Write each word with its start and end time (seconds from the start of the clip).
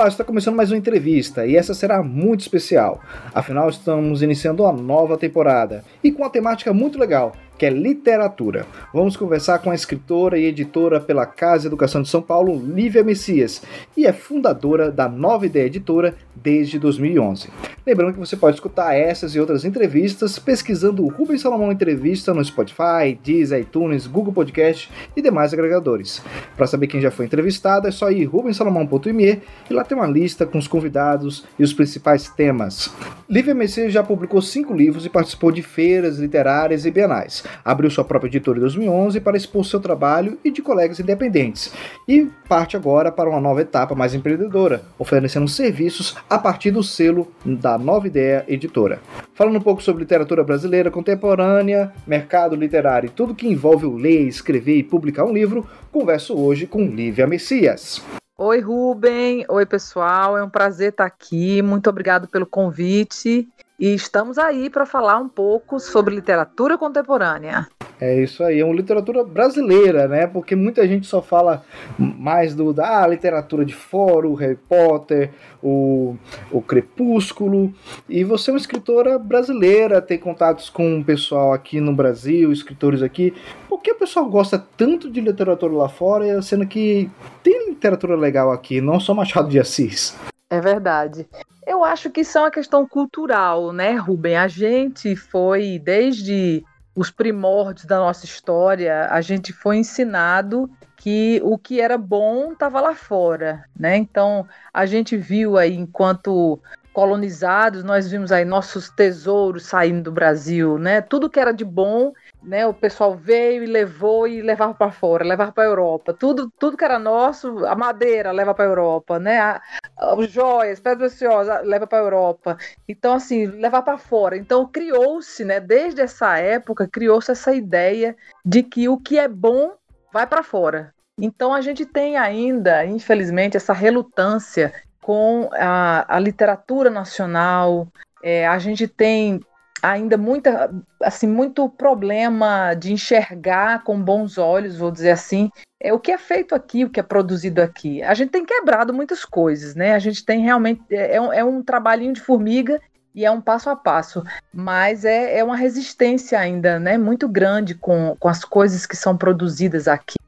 Olá, 0.00 0.08
está 0.08 0.24
começando 0.24 0.56
mais 0.56 0.70
uma 0.70 0.78
entrevista 0.78 1.46
e 1.46 1.54
essa 1.54 1.74
será 1.74 2.02
muito 2.02 2.40
especial. 2.40 3.02
Afinal, 3.34 3.68
estamos 3.68 4.22
iniciando 4.22 4.62
uma 4.62 4.72
nova 4.72 5.18
temporada 5.18 5.84
e 6.02 6.10
com 6.10 6.22
uma 6.22 6.30
temática 6.30 6.72
muito 6.72 6.98
legal 6.98 7.34
que 7.60 7.66
é 7.66 7.70
literatura. 7.70 8.64
Vamos 8.90 9.18
conversar 9.18 9.58
com 9.58 9.70
a 9.70 9.74
escritora 9.74 10.38
e 10.38 10.46
editora 10.46 10.98
pela 10.98 11.26
Casa 11.26 11.66
Educação 11.66 12.00
de 12.00 12.08
São 12.08 12.22
Paulo, 12.22 12.58
Lívia 12.58 13.04
Messias, 13.04 13.62
e 13.94 14.06
é 14.06 14.14
fundadora 14.14 14.90
da 14.90 15.06
Nova 15.06 15.44
Ideia 15.44 15.66
Editora 15.66 16.14
desde 16.34 16.78
2011. 16.78 17.50
Lembrando 17.86 18.14
que 18.14 18.18
você 18.18 18.34
pode 18.34 18.56
escutar 18.56 18.94
essas 18.94 19.34
e 19.34 19.40
outras 19.40 19.64
entrevistas 19.64 20.38
pesquisando 20.38 21.04
o 21.04 21.08
Rubens 21.08 21.42
Salomão 21.42 21.70
Entrevista 21.70 22.32
no 22.32 22.42
Spotify, 22.42 23.18
Deezer, 23.22 23.60
iTunes, 23.60 24.06
Google 24.06 24.32
Podcast 24.32 24.90
e 25.14 25.20
demais 25.20 25.52
agregadores. 25.52 26.22
Para 26.56 26.66
saber 26.66 26.86
quem 26.86 27.00
já 27.00 27.10
foi 27.10 27.26
entrevistado, 27.26 27.86
é 27.86 27.90
só 27.90 28.10
ir 28.10 28.24
rubensalomão.me 28.24 29.42
e 29.68 29.74
lá 29.74 29.84
tem 29.84 29.98
uma 29.98 30.06
lista 30.06 30.46
com 30.46 30.56
os 30.56 30.68
convidados 30.68 31.44
e 31.58 31.62
os 31.62 31.74
principais 31.74 32.28
temas. 32.30 32.90
Lívia 33.28 33.54
Messias 33.54 33.92
já 33.92 34.02
publicou 34.02 34.40
cinco 34.40 34.72
livros 34.72 35.04
e 35.04 35.10
participou 35.10 35.52
de 35.52 35.62
feiras 35.62 36.18
literárias 36.18 36.86
e 36.86 36.90
bienais. 36.90 37.44
Abriu 37.64 37.90
sua 37.90 38.04
própria 38.04 38.28
editora 38.28 38.58
em 38.58 38.62
2011 38.62 39.20
para 39.20 39.36
expor 39.36 39.64
seu 39.64 39.80
trabalho 39.80 40.38
e 40.44 40.50
de 40.50 40.62
colegas 40.62 41.00
independentes. 41.00 41.72
E 42.06 42.28
parte 42.48 42.76
agora 42.76 43.12
para 43.12 43.28
uma 43.28 43.40
nova 43.40 43.62
etapa 43.62 43.94
mais 43.94 44.14
empreendedora, 44.14 44.82
oferecendo 44.98 45.48
serviços 45.48 46.16
a 46.28 46.38
partir 46.38 46.70
do 46.70 46.82
selo 46.82 47.28
da 47.44 47.78
Nova 47.78 48.06
Ideia 48.06 48.44
Editora. 48.48 49.00
Falando 49.34 49.56
um 49.56 49.62
pouco 49.62 49.82
sobre 49.82 50.02
literatura 50.02 50.44
brasileira 50.44 50.90
contemporânea, 50.90 51.92
mercado 52.06 52.54
literário 52.54 53.06
e 53.06 53.10
tudo 53.10 53.34
que 53.34 53.48
envolve 53.48 53.86
o 53.86 53.96
ler, 53.96 54.28
escrever 54.28 54.76
e 54.76 54.82
publicar 54.82 55.24
um 55.24 55.32
livro, 55.32 55.66
converso 55.90 56.36
hoje 56.36 56.66
com 56.66 56.82
Lívia 56.84 57.26
Messias. 57.26 58.02
Oi, 58.42 58.58
Rubem. 58.60 59.44
Oi, 59.50 59.66
pessoal. 59.66 60.36
É 60.36 60.42
um 60.42 60.48
prazer 60.48 60.92
estar 60.92 61.04
aqui. 61.04 61.60
Muito 61.60 61.90
obrigado 61.90 62.26
pelo 62.26 62.46
convite. 62.46 63.46
E 63.80 63.94
estamos 63.94 64.36
aí 64.36 64.68
para 64.68 64.84
falar 64.84 65.16
um 65.16 65.28
pouco 65.28 65.80
sobre 65.80 66.14
literatura 66.14 66.76
contemporânea. 66.76 67.66
É 67.98 68.22
isso 68.22 68.44
aí, 68.44 68.60
é 68.60 68.64
uma 68.64 68.74
literatura 68.74 69.24
brasileira, 69.24 70.06
né? 70.06 70.26
Porque 70.26 70.54
muita 70.54 70.86
gente 70.86 71.06
só 71.06 71.22
fala 71.22 71.64
mais 71.98 72.54
do 72.54 72.74
da 72.74 73.02
ah, 73.02 73.06
literatura 73.06 73.64
de 73.64 73.74
fora, 73.74 74.28
o 74.28 74.34
Harry 74.34 74.58
Potter, 74.68 75.30
o, 75.62 76.14
o 76.52 76.60
Crepúsculo. 76.60 77.72
E 78.06 78.22
você 78.22 78.50
é 78.50 78.52
uma 78.52 78.60
escritora 78.60 79.18
brasileira, 79.18 80.02
tem 80.02 80.18
contatos 80.18 80.68
com 80.68 80.98
o 80.98 81.04
pessoal 81.04 81.54
aqui 81.54 81.80
no 81.80 81.94
Brasil, 81.94 82.52
escritores 82.52 83.00
aqui. 83.00 83.32
Por 83.66 83.80
que 83.80 83.92
o 83.92 83.98
pessoal 83.98 84.28
gosta 84.28 84.62
tanto 84.76 85.10
de 85.10 85.22
literatura 85.22 85.72
lá 85.72 85.88
fora, 85.88 86.42
sendo 86.42 86.66
que 86.66 87.10
tem 87.42 87.70
literatura 87.70 88.14
legal 88.14 88.52
aqui, 88.52 88.78
não 88.82 89.00
só 89.00 89.14
Machado 89.14 89.48
de 89.48 89.58
Assis? 89.58 90.14
É 90.50 90.60
verdade. 90.60 91.26
Eu 91.70 91.84
acho 91.84 92.10
que 92.10 92.22
isso 92.22 92.36
é 92.36 92.40
uma 92.40 92.50
questão 92.50 92.84
cultural, 92.84 93.72
né, 93.72 93.92
Rubem? 93.92 94.36
A 94.36 94.48
gente 94.48 95.14
foi, 95.14 95.78
desde 95.78 96.64
os 96.96 97.12
primórdios 97.12 97.86
da 97.86 97.96
nossa 97.96 98.24
história, 98.24 99.06
a 99.08 99.20
gente 99.20 99.52
foi 99.52 99.76
ensinado 99.76 100.68
que 100.96 101.40
o 101.44 101.56
que 101.56 101.80
era 101.80 101.96
bom 101.96 102.50
estava 102.50 102.80
lá 102.80 102.92
fora, 102.92 103.64
né? 103.78 103.96
Então, 103.96 104.48
a 104.74 104.84
gente 104.84 105.16
viu 105.16 105.56
aí, 105.56 105.76
enquanto 105.76 106.60
colonizados, 106.92 107.84
nós 107.84 108.10
vimos 108.10 108.32
aí 108.32 108.44
nossos 108.44 108.90
tesouros 108.90 109.64
saindo 109.64 110.02
do 110.02 110.12
Brasil, 110.12 110.76
né? 110.76 111.00
Tudo 111.00 111.30
que 111.30 111.38
era 111.38 111.52
de 111.52 111.64
bom 111.64 112.12
né, 112.42 112.66
o 112.66 112.72
pessoal 112.72 113.14
veio 113.14 113.62
e 113.62 113.66
levou 113.66 114.26
e 114.26 114.40
levava 114.40 114.74
para 114.74 114.90
fora, 114.90 115.24
levava 115.24 115.52
para 115.52 115.64
Europa. 115.64 116.14
Tudo, 116.14 116.50
tudo 116.58 116.76
que 116.76 116.84
era 116.84 116.98
nosso, 116.98 117.66
a 117.66 117.74
madeira 117.74 118.32
leva 118.32 118.54
para 118.54 118.64
Europa, 118.64 119.18
né? 119.18 119.38
A, 119.38 119.62
as 119.96 120.30
joias, 120.30 120.80
pedras 120.80 121.12
preciosas 121.12 121.66
leva 121.66 121.86
para 121.86 121.98
Europa. 121.98 122.56
Então 122.88 123.14
assim, 123.14 123.46
levar 123.46 123.82
para 123.82 123.98
fora. 123.98 124.36
Então 124.36 124.66
criou-se, 124.66 125.44
né, 125.44 125.60
desde 125.60 126.00
essa 126.00 126.38
época, 126.38 126.88
criou-se 126.88 127.30
essa 127.30 127.52
ideia 127.52 128.16
de 128.44 128.62
que 128.62 128.88
o 128.88 128.98
que 128.98 129.18
é 129.18 129.28
bom 129.28 129.72
vai 130.12 130.26
para 130.26 130.42
fora. 130.42 130.94
Então 131.18 131.52
a 131.52 131.60
gente 131.60 131.84
tem 131.84 132.16
ainda, 132.16 132.84
infelizmente, 132.86 133.56
essa 133.56 133.72
relutância 133.72 134.72
com 135.02 135.48
a, 135.52 136.16
a 136.16 136.18
literatura 136.18 136.88
nacional. 136.88 137.88
É, 138.22 138.46
a 138.46 138.58
gente 138.58 138.86
tem 138.88 139.40
ainda 139.82 140.16
muita, 140.16 140.70
assim, 141.02 141.26
muito 141.26 141.68
problema 141.68 142.74
de 142.74 142.92
enxergar 142.92 143.82
com 143.84 144.00
bons 144.00 144.38
olhos, 144.38 144.76
vou 144.76 144.90
dizer 144.90 145.10
assim, 145.10 145.50
é 145.80 145.92
o 145.92 145.98
que 145.98 146.12
é 146.12 146.18
feito 146.18 146.54
aqui, 146.54 146.84
o 146.84 146.90
que 146.90 147.00
é 147.00 147.02
produzido 147.02 147.62
aqui. 147.62 148.02
A 148.02 148.14
gente 148.14 148.30
tem 148.30 148.44
quebrado 148.44 148.92
muitas 148.92 149.24
coisas, 149.24 149.74
né? 149.74 149.94
A 149.94 149.98
gente 149.98 150.24
tem 150.24 150.42
realmente 150.42 150.82
é, 150.90 151.16
é 151.16 151.20
um, 151.20 151.32
é 151.32 151.44
um 151.44 151.62
trabalhinho 151.62 152.12
de 152.12 152.20
formiga 152.20 152.80
e 153.14 153.24
é 153.24 153.30
um 153.30 153.40
passo 153.40 153.68
a 153.70 153.74
passo, 153.74 154.22
mas 154.52 155.04
é, 155.04 155.38
é 155.38 155.42
uma 155.42 155.56
resistência 155.56 156.38
ainda, 156.38 156.78
né? 156.78 156.96
Muito 156.96 157.28
grande 157.28 157.74
com, 157.74 158.16
com 158.20 158.28
as 158.28 158.44
coisas 158.44 158.86
que 158.86 158.96
são 158.96 159.16
produzidas 159.16 159.88
aqui. 159.88 160.19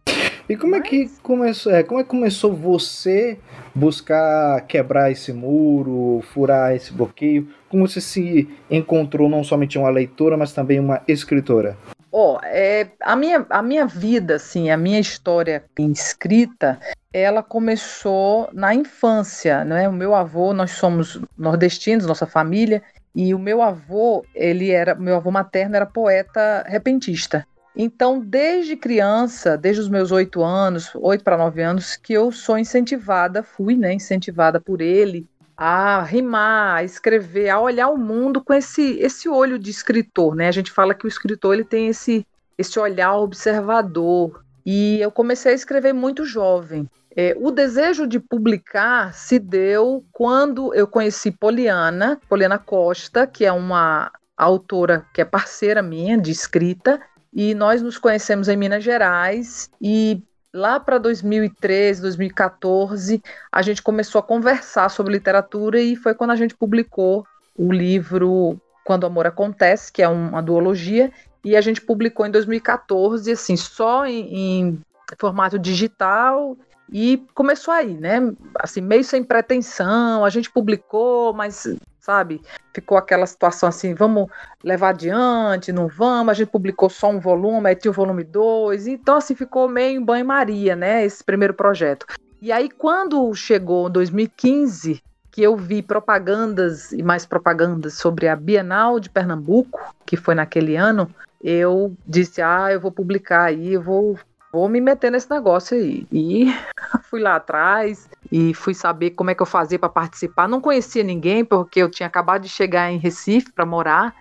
E 0.52 0.56
como 0.56 0.72
Mas... 0.72 0.80
é 0.80 0.84
que 0.84 1.10
começou? 1.22 1.72
É, 1.72 1.82
como 1.82 1.98
é 1.98 2.02
que 2.02 2.10
começou 2.10 2.52
você 2.52 3.38
buscar 3.74 4.60
quebrar 4.66 5.10
esse 5.10 5.32
muro, 5.32 6.22
furar 6.34 6.76
esse 6.76 6.92
bloqueio? 6.92 7.48
Como 7.70 7.88
você 7.88 8.02
se 8.02 8.46
encontrou 8.70 9.30
não 9.30 9.42
somente 9.42 9.78
uma 9.78 9.88
leitora, 9.88 10.36
mas 10.36 10.52
também 10.52 10.78
uma 10.78 11.00
escritora? 11.08 11.74
Ó, 12.12 12.34
oh, 12.34 12.40
é, 12.44 12.86
a, 13.00 13.16
minha, 13.16 13.46
a 13.48 13.62
minha 13.62 13.86
vida, 13.86 14.34
assim, 14.34 14.70
a 14.70 14.76
minha 14.76 15.00
história 15.00 15.64
escrita, 15.78 16.78
ela 17.10 17.42
começou 17.42 18.50
na 18.52 18.74
infância, 18.74 19.64
né? 19.64 19.88
O 19.88 19.92
meu 19.92 20.14
avô, 20.14 20.52
nós 20.52 20.72
somos 20.72 21.18
nordestinos, 21.38 22.04
nossa 22.04 22.26
família, 22.26 22.82
e 23.14 23.32
o 23.32 23.38
meu 23.38 23.62
avô, 23.62 24.22
ele 24.34 24.70
era, 24.70 24.94
meu 24.94 25.16
avô 25.16 25.30
materno 25.30 25.76
era 25.76 25.86
poeta 25.86 26.62
repentista. 26.68 27.46
Então, 27.74 28.20
desde 28.20 28.76
criança, 28.76 29.56
desde 29.56 29.80
os 29.80 29.88
meus 29.88 30.12
oito 30.12 30.42
anos, 30.42 30.90
oito 30.94 31.24
para 31.24 31.38
nove 31.38 31.62
anos, 31.62 31.96
que 31.96 32.12
eu 32.12 32.30
sou 32.30 32.58
incentivada, 32.58 33.42
fui 33.42 33.76
né, 33.76 33.94
incentivada 33.94 34.60
por 34.60 34.80
ele 34.80 35.26
a 35.56 36.02
rimar, 36.02 36.76
a 36.76 36.84
escrever, 36.84 37.48
a 37.48 37.60
olhar 37.60 37.88
o 37.88 37.96
mundo 37.96 38.42
com 38.42 38.52
esse, 38.52 38.98
esse 38.98 39.28
olho 39.28 39.58
de 39.58 39.70
escritor. 39.70 40.34
Né? 40.34 40.48
A 40.48 40.52
gente 40.52 40.70
fala 40.70 40.94
que 40.94 41.06
o 41.06 41.08
escritor 41.08 41.54
ele 41.54 41.64
tem 41.64 41.88
esse, 41.88 42.26
esse 42.58 42.78
olhar 42.78 43.16
observador. 43.16 44.42
E 44.64 45.00
eu 45.00 45.10
comecei 45.10 45.52
a 45.52 45.54
escrever 45.54 45.92
muito 45.92 46.24
jovem. 46.24 46.88
É, 47.14 47.36
o 47.38 47.50
desejo 47.50 48.06
de 48.06 48.18
publicar 48.18 49.12
se 49.12 49.38
deu 49.38 50.04
quando 50.12 50.74
eu 50.74 50.86
conheci 50.86 51.30
Poliana, 51.30 52.18
Poliana 52.28 52.58
Costa, 52.58 53.26
que 53.26 53.44
é 53.44 53.52
uma 53.52 54.10
autora 54.36 55.06
que 55.12 55.20
é 55.20 55.24
parceira 55.24 55.82
minha 55.82 56.16
de 56.16 56.30
escrita, 56.30 57.00
e 57.32 57.54
nós 57.54 57.80
nos 57.80 57.96
conhecemos 57.96 58.48
em 58.48 58.56
Minas 58.56 58.84
Gerais 58.84 59.70
e 59.80 60.22
lá 60.52 60.78
para 60.78 60.98
2013, 60.98 62.02
2014, 62.02 63.22
a 63.50 63.62
gente 63.62 63.82
começou 63.82 64.18
a 64.18 64.22
conversar 64.22 64.90
sobre 64.90 65.14
literatura 65.14 65.80
e 65.80 65.96
foi 65.96 66.14
quando 66.14 66.32
a 66.32 66.36
gente 66.36 66.54
publicou 66.54 67.26
o 67.56 67.72
livro 67.72 68.60
Quando 68.84 69.04
o 69.04 69.06
Amor 69.06 69.26
Acontece, 69.26 69.90
que 69.90 70.02
é 70.02 70.08
uma 70.08 70.42
duologia, 70.42 71.10
e 71.44 71.56
a 71.56 71.60
gente 71.60 71.80
publicou 71.80 72.26
em 72.26 72.30
2014, 72.30 73.32
assim, 73.32 73.56
só 73.56 74.06
em, 74.06 74.34
em 74.34 74.80
formato 75.18 75.58
digital 75.58 76.56
e 76.92 77.24
começou 77.34 77.72
aí, 77.72 77.94
né? 77.94 78.20
Assim, 78.56 78.80
meio 78.80 79.02
sem 79.02 79.24
pretensão, 79.24 80.24
a 80.24 80.30
gente 80.30 80.50
publicou, 80.50 81.32
mas 81.32 81.66
sabe? 82.02 82.42
Ficou 82.74 82.98
aquela 82.98 83.24
situação 83.26 83.68
assim, 83.68 83.94
vamos 83.94 84.26
levar 84.62 84.90
adiante, 84.90 85.72
não 85.72 85.86
vamos, 85.86 86.32
a 86.32 86.34
gente 86.34 86.50
publicou 86.50 86.90
só 86.90 87.08
um 87.08 87.20
volume, 87.20 87.68
aí 87.68 87.76
tinha 87.76 87.92
o 87.92 87.94
volume 87.94 88.24
2, 88.24 88.88
então 88.88 89.16
assim, 89.16 89.36
ficou 89.36 89.68
meio 89.68 90.00
em 90.00 90.04
banho-maria, 90.04 90.74
né, 90.74 91.04
esse 91.04 91.22
primeiro 91.22 91.54
projeto. 91.54 92.04
E 92.40 92.50
aí, 92.50 92.68
quando 92.68 93.32
chegou 93.34 93.88
2015, 93.88 95.00
que 95.30 95.42
eu 95.42 95.56
vi 95.56 95.80
propagandas 95.80 96.90
e 96.90 97.02
mais 97.02 97.24
propagandas 97.24 97.94
sobre 97.94 98.26
a 98.26 98.34
Bienal 98.34 98.98
de 98.98 99.08
Pernambuco, 99.08 99.80
que 100.04 100.16
foi 100.16 100.34
naquele 100.34 100.74
ano, 100.74 101.08
eu 101.40 101.96
disse, 102.04 102.42
ah, 102.42 102.68
eu 102.72 102.80
vou 102.80 102.90
publicar 102.90 103.44
aí, 103.44 103.74
eu 103.74 103.82
vou 103.82 104.18
vou 104.52 104.68
me 104.68 104.80
meter 104.80 105.10
nesse 105.10 105.30
negócio 105.30 105.76
aí. 105.76 106.06
E 106.12 106.46
fui 107.08 107.20
lá 107.20 107.36
atrás 107.36 108.08
e 108.30 108.52
fui 108.52 108.74
saber 108.74 109.10
como 109.10 109.30
é 109.30 109.34
que 109.34 109.42
eu 109.42 109.46
fazia 109.46 109.78
para 109.78 109.88
participar. 109.88 110.46
Não 110.46 110.60
conhecia 110.60 111.02
ninguém, 111.02 111.44
porque 111.44 111.80
eu 111.80 111.90
tinha 111.90 112.06
acabado 112.06 112.42
de 112.42 112.48
chegar 112.48 112.92
em 112.92 112.98
Recife 112.98 113.50
para 113.50 113.64
morar. 113.64 114.14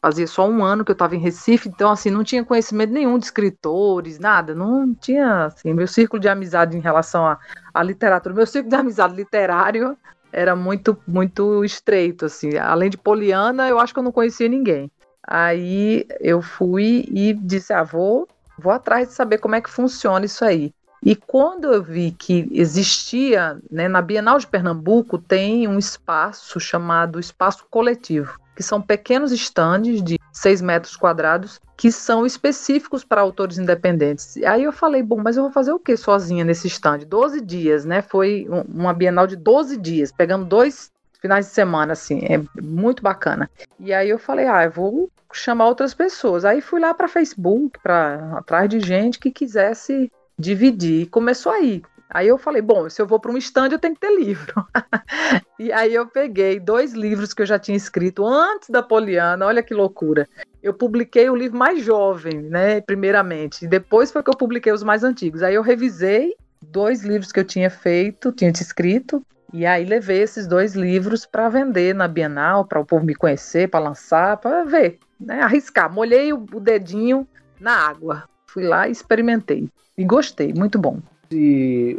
Fazia 0.00 0.28
só 0.28 0.48
um 0.48 0.62
ano 0.62 0.84
que 0.84 0.92
eu 0.92 0.94
estava 0.94 1.16
em 1.16 1.18
Recife, 1.18 1.68
então 1.68 1.90
assim, 1.90 2.08
não 2.08 2.22
tinha 2.22 2.44
conhecimento 2.44 2.92
nenhum 2.92 3.18
de 3.18 3.24
escritores, 3.24 4.20
nada, 4.20 4.54
não 4.54 4.94
tinha 4.94 5.46
assim, 5.46 5.74
meu 5.74 5.88
círculo 5.88 6.20
de 6.20 6.28
amizade 6.28 6.76
em 6.76 6.80
relação 6.80 7.26
à, 7.74 7.82
literatura, 7.82 8.32
meu 8.32 8.46
círculo 8.46 8.70
de 8.70 8.76
amizade 8.76 9.16
literário 9.16 9.98
era 10.32 10.54
muito 10.54 10.96
muito 11.04 11.64
estreito 11.64 12.26
assim. 12.26 12.56
Além 12.56 12.90
de 12.90 12.96
Poliana, 12.96 13.68
eu 13.68 13.80
acho 13.80 13.92
que 13.92 13.98
eu 13.98 14.04
não 14.04 14.12
conhecia 14.12 14.48
ninguém. 14.48 14.88
Aí 15.26 16.06
eu 16.20 16.40
fui 16.40 17.04
e 17.10 17.34
disse: 17.34 17.72
"Ah, 17.72 17.82
vou 17.82 18.28
vou 18.58 18.72
atrás 18.72 19.08
de 19.08 19.14
saber 19.14 19.38
como 19.38 19.54
é 19.54 19.60
que 19.60 19.70
funciona 19.70 20.26
isso 20.26 20.44
aí. 20.44 20.72
E 21.02 21.14
quando 21.14 21.72
eu 21.72 21.82
vi 21.82 22.10
que 22.10 22.48
existia, 22.50 23.58
né, 23.70 23.86
na 23.86 24.02
Bienal 24.02 24.38
de 24.38 24.46
Pernambuco 24.46 25.16
tem 25.16 25.68
um 25.68 25.78
espaço 25.78 26.58
chamado 26.58 27.20
Espaço 27.20 27.64
Coletivo, 27.70 28.38
que 28.56 28.62
são 28.62 28.82
pequenos 28.82 29.30
estandes 29.30 30.02
de 30.02 30.18
6 30.32 30.60
metros 30.60 30.96
quadrados 30.96 31.60
que 31.76 31.92
são 31.92 32.26
específicos 32.26 33.04
para 33.04 33.20
autores 33.20 33.56
independentes. 33.56 34.36
Aí 34.38 34.64
eu 34.64 34.72
falei, 34.72 35.00
bom, 35.00 35.20
mas 35.22 35.36
eu 35.36 35.44
vou 35.44 35.52
fazer 35.52 35.70
o 35.70 35.78
que 35.78 35.96
sozinha 35.96 36.44
nesse 36.44 36.66
stand? 36.66 36.98
12 37.06 37.40
dias, 37.40 37.84
né? 37.84 38.02
Foi 38.02 38.48
uma 38.68 38.92
Bienal 38.92 39.28
de 39.28 39.36
12 39.36 39.76
dias, 39.76 40.10
pegando 40.10 40.44
dois 40.44 40.90
finais 41.20 41.46
de 41.46 41.52
semana, 41.52 41.92
assim, 41.92 42.20
é 42.24 42.40
muito 42.60 43.02
bacana. 43.02 43.50
E 43.78 43.92
aí 43.92 44.08
eu 44.08 44.18
falei, 44.18 44.46
ah, 44.46 44.64
eu 44.64 44.70
vou 44.70 45.10
chamar 45.32 45.66
outras 45.66 45.94
pessoas. 45.94 46.44
Aí 46.44 46.60
fui 46.60 46.80
lá 46.80 46.94
para 46.94 47.08
Facebook, 47.08 47.78
para 47.82 48.38
atrás 48.38 48.68
de 48.68 48.80
gente 48.80 49.18
que 49.18 49.30
quisesse 49.30 50.10
dividir. 50.38 51.02
E 51.02 51.06
começou 51.06 51.52
aí. 51.52 51.82
Aí 52.10 52.26
eu 52.26 52.38
falei, 52.38 52.62
bom, 52.62 52.88
se 52.88 53.02
eu 53.02 53.06
vou 53.06 53.20
para 53.20 53.30
um 53.30 53.36
stand, 53.36 53.68
eu 53.70 53.78
tenho 53.78 53.94
que 53.94 54.00
ter 54.00 54.16
livro. 54.16 54.54
e 55.58 55.70
aí 55.70 55.94
eu 55.94 56.06
peguei 56.06 56.58
dois 56.58 56.94
livros 56.94 57.34
que 57.34 57.42
eu 57.42 57.46
já 57.46 57.58
tinha 57.58 57.76
escrito 57.76 58.26
antes 58.26 58.70
da 58.70 58.82
Poliana, 58.82 59.44
olha 59.44 59.62
que 59.62 59.74
loucura. 59.74 60.26
Eu 60.62 60.72
publiquei 60.72 61.28
o 61.28 61.36
livro 61.36 61.58
mais 61.58 61.84
jovem, 61.84 62.40
né, 62.40 62.80
primeiramente, 62.80 63.64
e 63.64 63.68
depois 63.68 64.10
foi 64.10 64.22
que 64.22 64.30
eu 64.30 64.36
publiquei 64.36 64.72
os 64.72 64.82
mais 64.82 65.04
antigos. 65.04 65.42
Aí 65.42 65.54
eu 65.54 65.62
revisei 65.62 66.34
dois 66.62 67.04
livros 67.04 67.30
que 67.30 67.40
eu 67.40 67.44
tinha 67.44 67.68
feito, 67.68 68.32
tinha 68.32 68.50
escrito, 68.50 69.22
e 69.52 69.64
aí 69.64 69.84
levei 69.84 70.22
esses 70.22 70.46
dois 70.46 70.74
livros 70.74 71.24
para 71.24 71.48
vender 71.48 71.94
na 71.94 72.06
Bienal, 72.06 72.64
para 72.64 72.80
o 72.80 72.84
povo 72.84 73.04
me 73.04 73.14
conhecer, 73.14 73.68
para 73.68 73.80
lançar, 73.80 74.36
para 74.36 74.64
ver, 74.64 74.98
né, 75.18 75.40
arriscar. 75.40 75.92
Molhei 75.92 76.32
o 76.32 76.38
dedinho 76.60 77.26
na 77.60 77.88
água. 77.88 78.24
Fui 78.46 78.64
lá 78.64 78.88
e 78.88 78.92
experimentei. 78.92 79.68
E 79.96 80.04
gostei, 80.04 80.52
muito 80.52 80.78
bom 80.78 81.00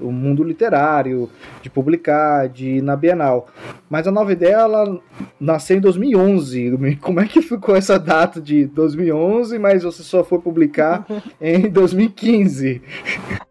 o 0.01 0.11
mundo 0.11 0.43
literário, 0.43 1.29
de 1.61 1.69
publicar, 1.69 2.47
de 2.49 2.77
ir 2.77 2.81
na 2.81 2.95
Bienal. 2.95 3.47
Mas 3.89 4.07
a 4.07 4.11
nova 4.11 4.31
ideia 4.31 4.55
ela 4.55 4.99
nasceu 5.39 5.77
em 5.77 5.81
2011. 5.81 6.97
Como 7.01 7.19
é 7.19 7.27
que 7.27 7.41
ficou 7.41 7.75
essa 7.75 7.99
data 7.99 8.41
de 8.41 8.65
2011, 8.65 9.59
mas 9.59 9.83
você 9.83 10.03
só 10.03 10.23
foi 10.23 10.39
publicar 10.39 11.05
em 11.39 11.69
2015? 11.69 12.81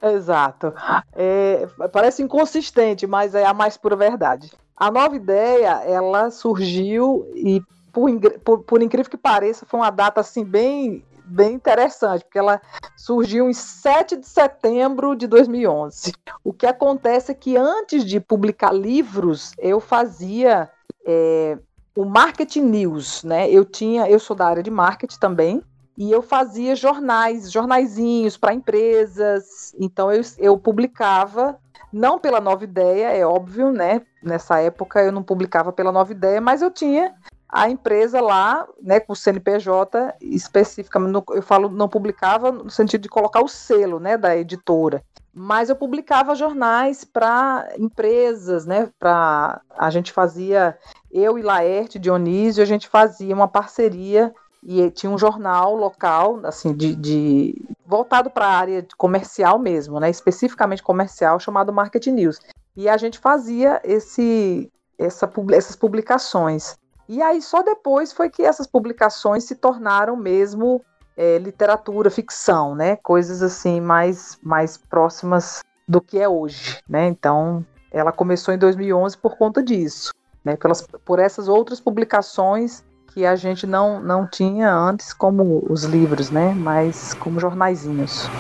Exato. 0.03 0.73
É, 1.15 1.69
parece 1.93 2.23
inconsistente, 2.23 3.07
mas 3.07 3.35
é 3.35 3.45
a 3.47 3.55
mais 3.55 3.77
pura 3.77 3.97
verdade. 3.97 4.51
A 4.77 4.91
nova 4.91 5.17
ideia 5.17 5.83
ela 5.85 6.31
surgiu 6.31 7.31
e 7.35 7.61
por, 7.93 8.11
por, 8.45 8.63
por 8.63 8.83
incrível 8.83 9.11
que 9.11 9.17
pareça, 9.17 9.67
foi 9.67 9.81
uma 9.81 9.91
data 9.91 10.21
assim 10.21 10.45
bem 10.45 11.05
bem 11.29 11.55
interessante, 11.55 12.25
porque 12.25 12.39
ela 12.39 12.61
surgiu 12.97 13.49
em 13.49 13.53
7 13.53 14.17
de 14.17 14.27
setembro 14.27 15.15
de 15.15 15.27
2011. 15.27 16.13
O 16.43 16.53
que 16.53 16.67
acontece 16.67 17.33
é 17.33 17.35
que 17.35 17.57
antes 17.57 18.05
de 18.05 18.21
publicar 18.21 18.73
livros, 18.73 19.53
eu 19.59 19.81
fazia 19.81 20.71
é, 21.07 21.59
o 21.97 22.05
marketing 22.05 22.63
news, 22.63 23.25
né? 23.25 23.51
Eu 23.51 23.65
tinha, 23.65 24.09
eu 24.09 24.19
sou 24.19 24.37
da 24.37 24.47
área 24.47 24.63
de 24.63 24.71
marketing 24.71 25.19
também, 25.19 25.63
e 25.99 26.13
eu 26.13 26.23
fazia 26.23 26.77
jornais, 26.77 27.51
jornaizinhos 27.51 28.37
para 28.37 28.55
empresas. 28.55 29.75
Então 29.81 30.13
eu, 30.13 30.23
eu 30.39 30.57
publicava, 30.57 31.59
não 31.93 32.21
pela 32.21 32.41
Nova 32.41 32.63
Ideia, 32.63 33.09
é 33.09 33.27
óbvio, 33.27 33.73
né? 33.73 34.03
Nessa 34.23 34.61
época 34.61 35.03
eu 35.03 35.11
não 35.11 35.25
publicava 35.25 35.73
pela 35.73 35.91
Nova 35.91 36.13
Ideia, 36.13 36.41
mas 36.41 36.63
eu 36.63 36.71
tinha 36.71 37.15
a 37.49 37.71
empresa 37.71 38.21
lá, 38.21 38.67
né, 38.83 39.01
com 39.01 39.13
o 39.13 39.17
CNPJ 39.17 40.15
especificamente, 40.21 41.25
eu 41.31 41.43
falo 41.43 41.71
não 41.71 41.89
publicava 41.89 42.53
no 42.53 42.71
sentido 42.71 43.03
de 43.03 43.09
colocar 43.09 43.43
o 43.43 43.49
selo, 43.49 43.99
né, 43.99 44.19
da 44.19 44.37
editora, 44.37 45.03
mas 45.33 45.71
eu 45.71 45.77
publicava 45.77 46.35
jornais 46.35 47.05
para 47.05 47.69
empresas, 47.79 48.67
né, 48.67 48.91
para 48.99 49.63
a 49.77 49.89
gente 49.89 50.13
fazia 50.13 50.77
eu 51.11 51.39
e 51.39 51.43
Laerte 51.43 51.99
Dionísio, 51.99 52.63
a 52.63 52.67
gente 52.67 52.87
fazia 52.89 53.35
uma 53.35 53.49
parceria 53.49 54.35
e 54.63 54.91
tinha 54.91 55.11
um 55.11 55.17
jornal 55.17 55.75
local, 55.75 56.41
assim, 56.45 56.75
de, 56.75 56.95
de 56.95 57.55
voltado 57.87 58.29
para 58.29 58.47
a 58.47 58.57
área 58.57 58.87
comercial 58.97 59.59
mesmo, 59.59 59.99
né, 59.99 60.11
especificamente 60.11 60.83
comercial, 60.83 61.41
chamado 61.41 61.73
Market 61.73 62.07
News. 62.09 62.41
E 62.77 62.89
a 62.89 62.97
gente 62.97 63.19
fazia 63.19 63.81
esse, 63.85 64.71
essa, 64.99 65.31
essas 65.53 65.77
publicações. 65.77 66.77
E 67.09 67.23
aí 67.23 67.41
só 67.41 67.63
depois 67.63 68.13
foi 68.13 68.29
que 68.29 68.43
essas 68.43 68.67
publicações 68.67 69.45
se 69.45 69.55
tornaram 69.55 70.15
mesmo 70.15 70.85
é, 71.17 71.39
literatura, 71.39 72.11
ficção, 72.11 72.75
né? 72.75 72.97
Coisas 72.97 73.43
assim 73.43 73.81
mais, 73.81 74.39
mais 74.43 74.77
próximas 74.77 75.63
do 75.87 76.01
que 76.01 76.19
é 76.19 76.29
hoje, 76.29 76.81
né? 76.89 77.09
Então 77.09 77.65
ela 77.91 78.13
começou 78.13 78.53
em 78.53 78.59
2011 78.59 79.17
por 79.17 79.37
conta 79.39 79.63
disso, 79.63 80.13
né? 80.45 80.57
Pelas, 80.57 80.83
por 80.83 81.19
essas 81.19 81.49
outras 81.49 81.81
publicações 81.81 82.85
que 83.19 83.27
a 83.27 83.35
gente 83.35 83.67
não, 83.67 84.01
não 84.01 84.29
tinha 84.29 84.73
antes 84.73 85.13
como 85.13 85.67
os 85.69 85.83
livros, 85.83 86.31
né? 86.31 86.55
Mas 86.57 87.15
como 87.15 87.41
jornaizinhos. 87.41 88.31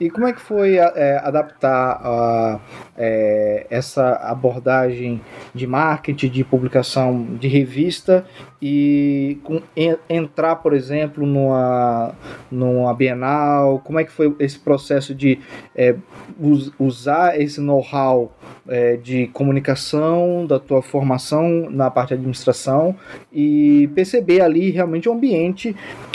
E 0.00 0.08
como 0.08 0.26
é 0.26 0.32
que 0.32 0.40
foi 0.40 0.76
é, 0.76 1.20
adaptar 1.22 2.00
uh, 2.00 2.60
é, 2.96 3.66
essa 3.68 4.14
abordagem 4.14 5.20
de 5.54 5.66
marketing, 5.66 6.28
de 6.30 6.42
publicação 6.42 7.36
de 7.38 7.48
revista 7.48 8.24
e 8.62 9.38
com, 9.44 9.60
en, 9.76 9.96
entrar, 10.08 10.56
por 10.56 10.72
exemplo, 10.72 11.26
numa, 11.26 12.14
numa 12.50 12.94
Bienal? 12.94 13.78
Como 13.84 13.98
é 13.98 14.04
que 14.04 14.10
foi 14.10 14.34
esse 14.38 14.58
processo 14.58 15.14
de 15.14 15.38
é, 15.76 15.94
us, 16.40 16.72
usar 16.78 17.38
esse 17.38 17.60
know-how 17.60 18.32
é, 18.66 18.96
de 18.96 19.26
comunicação, 19.28 20.46
da 20.46 20.58
tua 20.58 20.82
formação 20.82 21.68
na 21.70 21.90
parte 21.90 22.08
de 22.08 22.14
administração 22.14 22.96
e 23.32 23.88
perceber 23.94 24.13
ali 24.40 24.70
realmente 24.70 25.08
um 25.08 25.14
ambiente 25.14 25.74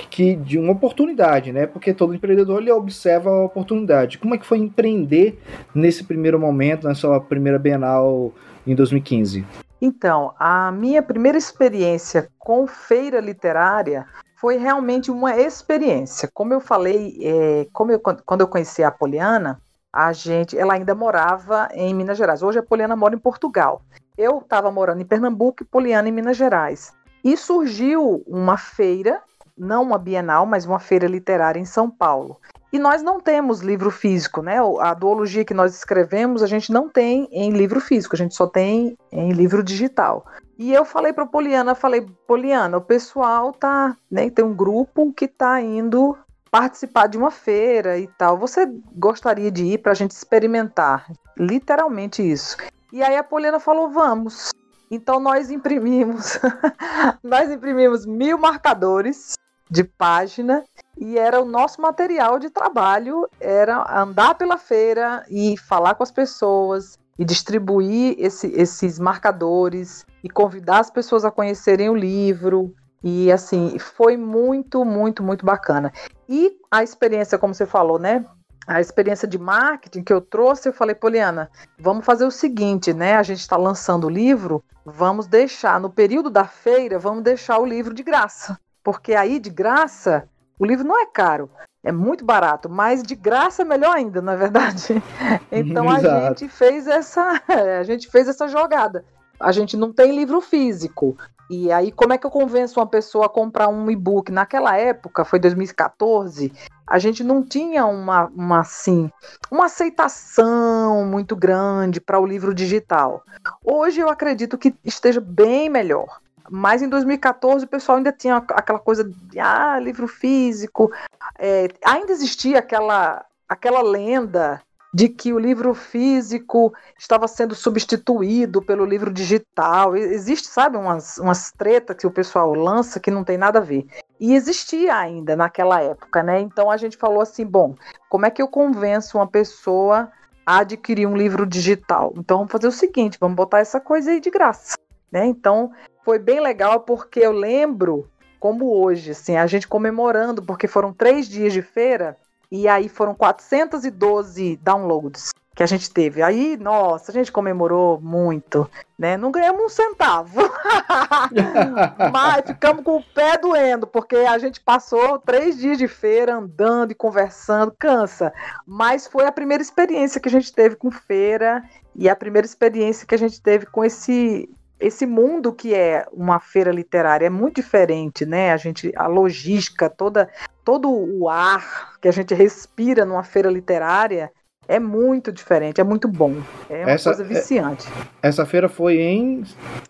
que 0.10 0.36
de 0.36 0.58
uma 0.58 0.74
oportunidade, 0.74 1.52
né? 1.52 1.66
Porque 1.66 1.94
todo 1.94 2.14
empreendedor 2.14 2.62
ele 2.62 2.72
observa 2.72 3.30
a 3.30 3.46
oportunidade. 3.46 4.18
Como 4.18 4.36
é 4.36 4.38
que 4.38 4.46
foi 4.46 4.58
empreender 4.58 5.40
nesse 5.74 6.04
primeiro 6.04 6.40
momento, 6.40 6.88
na 6.88 6.96
sua 6.96 7.20
primeira 7.20 7.60
Bienal 7.60 8.34
em 8.66 8.76
2015? 8.76 9.46
Então, 9.82 10.34
a 10.38 10.72
minha 10.72 11.02
primeira 11.02 11.38
experiência 11.38 12.30
com 12.38 12.68
feira 12.68 13.20
literária 13.22 14.06
foi 14.36 14.58
realmente 14.58 15.10
uma 15.12 15.38
experiência. 15.38 16.30
Como 16.34 16.54
eu 16.54 16.60
falei, 16.60 17.18
é, 17.22 17.68
como 17.72 17.92
eu, 17.92 18.00
quando 18.00 18.42
eu 18.42 18.48
conheci 18.48 18.84
a 18.84 18.92
Poliana, 18.92 19.62
a 19.92 20.14
gente, 20.14 20.58
ela 20.58 20.74
ainda 20.74 20.94
morava 20.94 21.68
em 21.74 21.94
Minas 21.94 22.18
Gerais. 22.18 22.44
Hoje 22.44 22.60
a 22.60 22.64
Poliana 22.64 22.96
mora 22.96 23.16
em 23.16 23.20
Portugal. 23.20 23.82
Eu 24.18 24.40
estava 24.40 24.70
morando 24.70 25.02
em 25.02 25.06
Pernambuco 25.06 25.64
e 25.64 25.66
Poliana 25.66 26.10
em 26.10 26.12
Minas 26.12 26.38
Gerais. 26.38 26.94
E 27.24 27.36
surgiu 27.38 28.24
uma 28.28 28.58
feira 28.58 29.22
não 29.60 29.84
uma 29.84 29.98
bienal, 29.98 30.46
mas 30.46 30.66
uma 30.66 30.80
feira 30.80 31.06
literária 31.06 31.60
em 31.60 31.66
São 31.66 31.90
Paulo. 31.92 32.38
E 32.72 32.80
nós 32.80 33.02
não 33.02 33.20
temos 33.20 33.60
livro 33.62 33.92
físico, 33.92 34.42
né? 34.42 34.58
A 34.80 34.94
duologia 34.94 35.44
que 35.44 35.54
nós 35.54 35.76
escrevemos, 35.76 36.42
a 36.42 36.48
gente 36.48 36.72
não 36.72 36.88
tem 36.88 37.28
em 37.32 37.52
livro 37.52 37.82
físico, 37.82 38.16
a 38.16 38.18
gente 38.18 38.36
só 38.36 38.48
tem 38.48 38.98
em 39.12 39.32
livro 39.32 39.62
digital. 39.62 40.26
E 40.58 40.74
eu 40.74 40.86
falei 40.86 41.12
para 41.12 41.26
Poliana, 41.26 41.76
falei, 41.76 42.06
Poliana, 42.28 42.78
o 42.78 42.82
pessoal 42.82 43.52
tá, 43.52 43.96
né, 44.10 44.30
tem 44.30 44.46
um 44.46 44.54
grupo 44.54 45.12
que 45.14 45.28
tá 45.28 45.60
indo 45.62 46.18
participar 46.52 47.08
de 47.08 47.18
uma 47.18 47.32
feira 47.32 47.98
e 47.98 48.08
tal. 48.08 48.38
Você 48.38 48.70
gostaria 48.96 49.52
de 49.52 49.64
ir 49.66 49.78
para 49.80 49.92
a 49.92 49.96
gente 49.96 50.12
experimentar? 50.12 51.10
Literalmente 51.38 52.22
isso. 52.22 52.58
E 52.92 53.02
aí 53.02 53.16
a 53.18 53.24
Poliana 53.24 53.60
falou, 53.60 53.90
vamos. 53.90 54.52
Então 54.90 55.20
nós 55.20 55.52
imprimimos, 55.52 56.40
nós 57.24 57.52
imprimimos 57.52 58.06
mil 58.06 58.38
marcadores 58.38 59.34
de 59.70 59.84
página 59.84 60.64
e 60.98 61.18
era 61.18 61.40
o 61.40 61.46
nosso 61.46 61.80
material 61.80 62.40
de 62.40 62.50
trabalho, 62.50 63.30
era 63.40 64.02
andar 64.02 64.36
pela 64.36 64.58
feira 64.58 65.24
e 65.30 65.56
falar 65.58 65.94
com 65.96 66.04
as 66.04 66.12
pessoas 66.12 66.98
e 67.20 67.24
distribuir 67.24 68.16
esse, 68.18 68.48
esses 68.48 68.98
marcadores 68.98 70.06
e 70.24 70.30
convidar 70.30 70.80
as 70.80 70.90
pessoas 70.90 71.24
a 71.24 71.32
conhecerem 71.32 71.90
o 71.90 71.96
livro. 71.96 72.74
E 73.04 73.32
assim, 73.32 73.78
foi 73.78 74.18
muito, 74.18 74.84
muito, 74.84 75.22
muito 75.22 75.46
bacana. 75.46 75.94
E 76.28 76.58
a 76.72 76.84
experiência, 76.84 77.38
como 77.38 77.54
você 77.54 77.66
falou, 77.66 78.00
né? 78.00 78.26
A 78.68 78.80
experiência 78.80 79.28
de 79.28 79.38
marketing 79.38 80.04
que 80.04 80.14
eu 80.14 80.22
trouxe, 80.22 80.70
eu 80.70 80.74
falei, 80.74 80.94
Poliana, 80.94 81.50
vamos 81.80 82.06
fazer 82.06 82.26
o 82.26 82.32
seguinte, 82.32 82.94
né? 82.94 83.16
A 83.16 83.24
gente 83.24 83.40
está 83.40 83.58
lançando 83.58 84.06
o 84.06 84.10
livro, 84.10 84.64
vamos 84.86 85.28
deixar, 85.28 85.80
no 85.80 85.90
período 85.90 86.30
da 86.30 86.46
feira, 86.46 87.00
vamos 87.00 87.24
deixar 87.24 87.58
o 87.58 87.66
livro 87.66 87.94
de 87.94 88.04
graça 88.04 88.60
porque 88.84 89.14
aí 89.14 89.40
de 89.40 89.50
graça 89.50 90.28
o 90.58 90.66
livro 90.66 90.84
não 90.84 91.00
é 91.00 91.06
caro, 91.06 91.50
é 91.84 91.92
muito 91.92 92.26
barato, 92.26 92.68
mas 92.68 93.04
de 93.04 93.16
graça 93.16 93.62
é 93.62 93.66
melhor 93.66 93.96
ainda, 93.96 94.22
na 94.22 94.34
é 94.34 94.38
verdade. 94.38 95.04
Então 95.52 95.90
a 95.90 96.00
gente 96.00 96.50
fez 96.50 96.88
essa, 96.88 97.42
a 97.80 97.84
gente 97.84 98.10
fez 98.10 98.28
essa 98.28 98.48
jogada. 98.48 99.06
A 99.40 99.52
gente 99.52 99.78
não 99.78 99.94
tem 99.94 100.16
livro 100.16 100.42
físico, 100.42 101.16
E 101.50 101.72
aí, 101.72 101.92
como 101.92 102.14
é 102.14 102.18
que 102.18 102.26
eu 102.28 102.30
convenço 102.30 102.80
uma 102.80 102.86
pessoa 102.86 103.26
a 103.26 103.30
comprar 103.30 103.68
um 103.68 103.90
e-book? 103.90 104.32
Naquela 104.32 104.78
época, 104.78 105.26
foi 105.26 105.40
2014, 105.40 106.54
a 106.86 107.00
gente 107.00 107.24
não 107.24 107.44
tinha 107.44 107.86
uma, 107.88 108.26
uma 108.28 108.60
assim, 108.60 109.12
uma 109.50 109.66
aceitação 109.66 111.06
muito 111.06 111.36
grande 111.36 112.00
para 112.00 112.20
o 112.20 112.26
livro 112.26 112.54
digital. 112.54 113.24
Hoje 113.64 114.00
eu 114.00 114.10
acredito 114.10 114.58
que 114.58 114.76
esteja 114.86 115.20
bem 115.20 115.70
melhor. 115.70 116.20
Mas 116.52 116.82
em 116.82 116.90
2014 116.90 117.66
o 117.66 117.68
pessoal 117.68 117.98
ainda 117.98 118.12
tinha 118.12 118.38
aquela 118.38 118.80
coisa 118.80 119.04
de 119.04 119.40
ah, 119.40 119.80
livro 119.80 120.08
físico. 120.08 120.92
É, 121.38 121.68
ainda 121.86 122.12
existia 122.12 122.60
aquela, 122.60 123.24
aquela 123.48 123.82
lenda 123.84 124.62
de 124.94 125.08
que 125.08 125.32
o 125.32 125.40
livro 125.40 125.74
físico 125.74 126.74
estava 126.98 127.28
sendo 127.28 127.54
substituído 127.54 128.62
pelo 128.62 128.86
livro 128.86 129.14
digital. 129.14 129.96
Existe, 129.96 130.48
sabe, 130.48 130.78
umas, 130.78 131.18
umas 131.18 131.52
tretas 131.52 131.96
que 131.96 132.08
o 132.08 132.12
pessoal 132.12 132.54
lança 132.54 133.00
que 133.00 133.12
não 133.12 133.24
tem 133.24 133.38
nada 133.38 133.60
a 133.60 133.62
ver. 133.62 133.86
E 134.20 134.34
existia 134.34 134.96
ainda 134.96 135.36
naquela 135.36 135.82
época, 135.82 136.24
né? 136.24 136.40
Então 136.40 136.70
a 136.70 136.78
gente 136.78 136.98
falou 136.98 137.22
assim: 137.22 137.46
bom, 137.46 137.76
como 138.10 138.26
é 138.26 138.32
que 138.32 138.42
eu 138.42 138.48
convenço 138.48 139.18
uma 139.18 139.28
pessoa 139.28 140.12
a 140.46 140.60
adquirir 140.60 141.08
um 141.08 141.16
livro 141.16 141.46
digital? 141.46 142.14
Então 142.18 142.38
vamos 142.38 142.52
fazer 142.52 142.68
o 142.68 142.72
seguinte: 142.72 143.18
vamos 143.20 143.36
botar 143.36 143.60
essa 143.60 143.80
coisa 143.80 144.12
aí 144.12 144.20
de 144.20 144.32
graça, 144.32 144.76
né? 145.12 145.26
Então 145.26 145.72
foi 146.04 146.18
bem 146.18 146.40
legal 146.40 146.82
porque 146.82 147.20
eu 147.20 147.32
lembro 147.32 148.10
como 148.40 148.74
hoje, 148.74 149.12
assim, 149.12 149.36
a 149.36 149.46
gente 149.46 149.68
comemorando, 149.68 150.42
porque 150.42 150.68
foram 150.68 150.94
três 150.94 151.28
dias 151.28 151.52
de 151.52 151.62
feira 151.62 152.18
e 152.52 152.68
aí 152.68 152.90
foram 152.90 153.14
412 153.14 154.58
downloads 154.58 155.32
que 155.60 155.64
a 155.64 155.68
gente 155.68 155.92
teve. 155.92 156.22
Aí, 156.22 156.56
nossa, 156.56 157.12
a 157.12 157.14
gente 157.14 157.34
comemorou 157.34 158.00
muito, 158.00 158.70
né? 158.98 159.18
Não 159.18 159.30
ganhamos 159.30 159.62
um 159.62 159.68
centavo. 159.68 160.40
Mas 162.14 162.46
ficamos 162.46 162.82
com 162.82 162.96
o 162.96 163.04
pé 163.04 163.38
doendo, 163.38 163.86
porque 163.86 164.16
a 164.16 164.38
gente 164.38 164.62
passou 164.62 165.20
três 165.20 165.58
dias 165.58 165.78
de 165.78 165.86
feira 165.86 166.36
andando 166.36 166.92
e 166.92 166.96
conversando, 166.96 167.76
cansa. 167.78 168.32
Mas 168.66 169.06
foi 169.06 169.26
a 169.26 169.34
primeira 169.34 169.62
experiência 169.62 170.22
que 170.22 170.30
a 170.30 170.32
gente 170.32 170.54
teve 170.54 170.78
com 170.78 170.90
feira 170.90 171.62
e 171.94 172.08
a 172.08 172.16
primeira 172.16 172.46
experiência 172.46 173.06
que 173.06 173.16
a 173.16 173.20
gente 173.20 173.42
teve 173.42 173.66
com 173.66 173.84
esse 173.84 174.50
esse 174.80 175.06
mundo 175.06 175.52
que 175.52 175.76
é 175.76 176.06
uma 176.10 176.40
feira 176.40 176.72
literária 176.72 177.26
é 177.26 177.30
muito 177.30 177.56
diferente, 177.56 178.26
né? 178.26 178.54
A 178.54 178.58
gente, 178.58 178.94
a 178.96 179.08
logística, 179.08 179.90
toda, 179.90 180.30
todo 180.70 180.88
o 180.92 181.28
ar 181.28 181.94
que 182.00 182.08
a 182.08 182.12
gente 182.12 182.36
respira 182.36 183.04
numa 183.04 183.24
feira 183.24 183.50
literária 183.50 184.32
é 184.68 184.80
muito 184.80 185.32
diferente, 185.32 185.82
é 185.82 185.84
muito 185.84 186.08
bom. 186.08 186.36
É 186.70 186.84
uma 186.84 186.92
essa, 186.92 187.10
coisa 187.10 187.24
é, 187.24 187.26
viciante. 187.26 187.88
Essa 188.22 188.46
feira 188.46 188.70
foi 188.70 189.02
em 189.02 189.44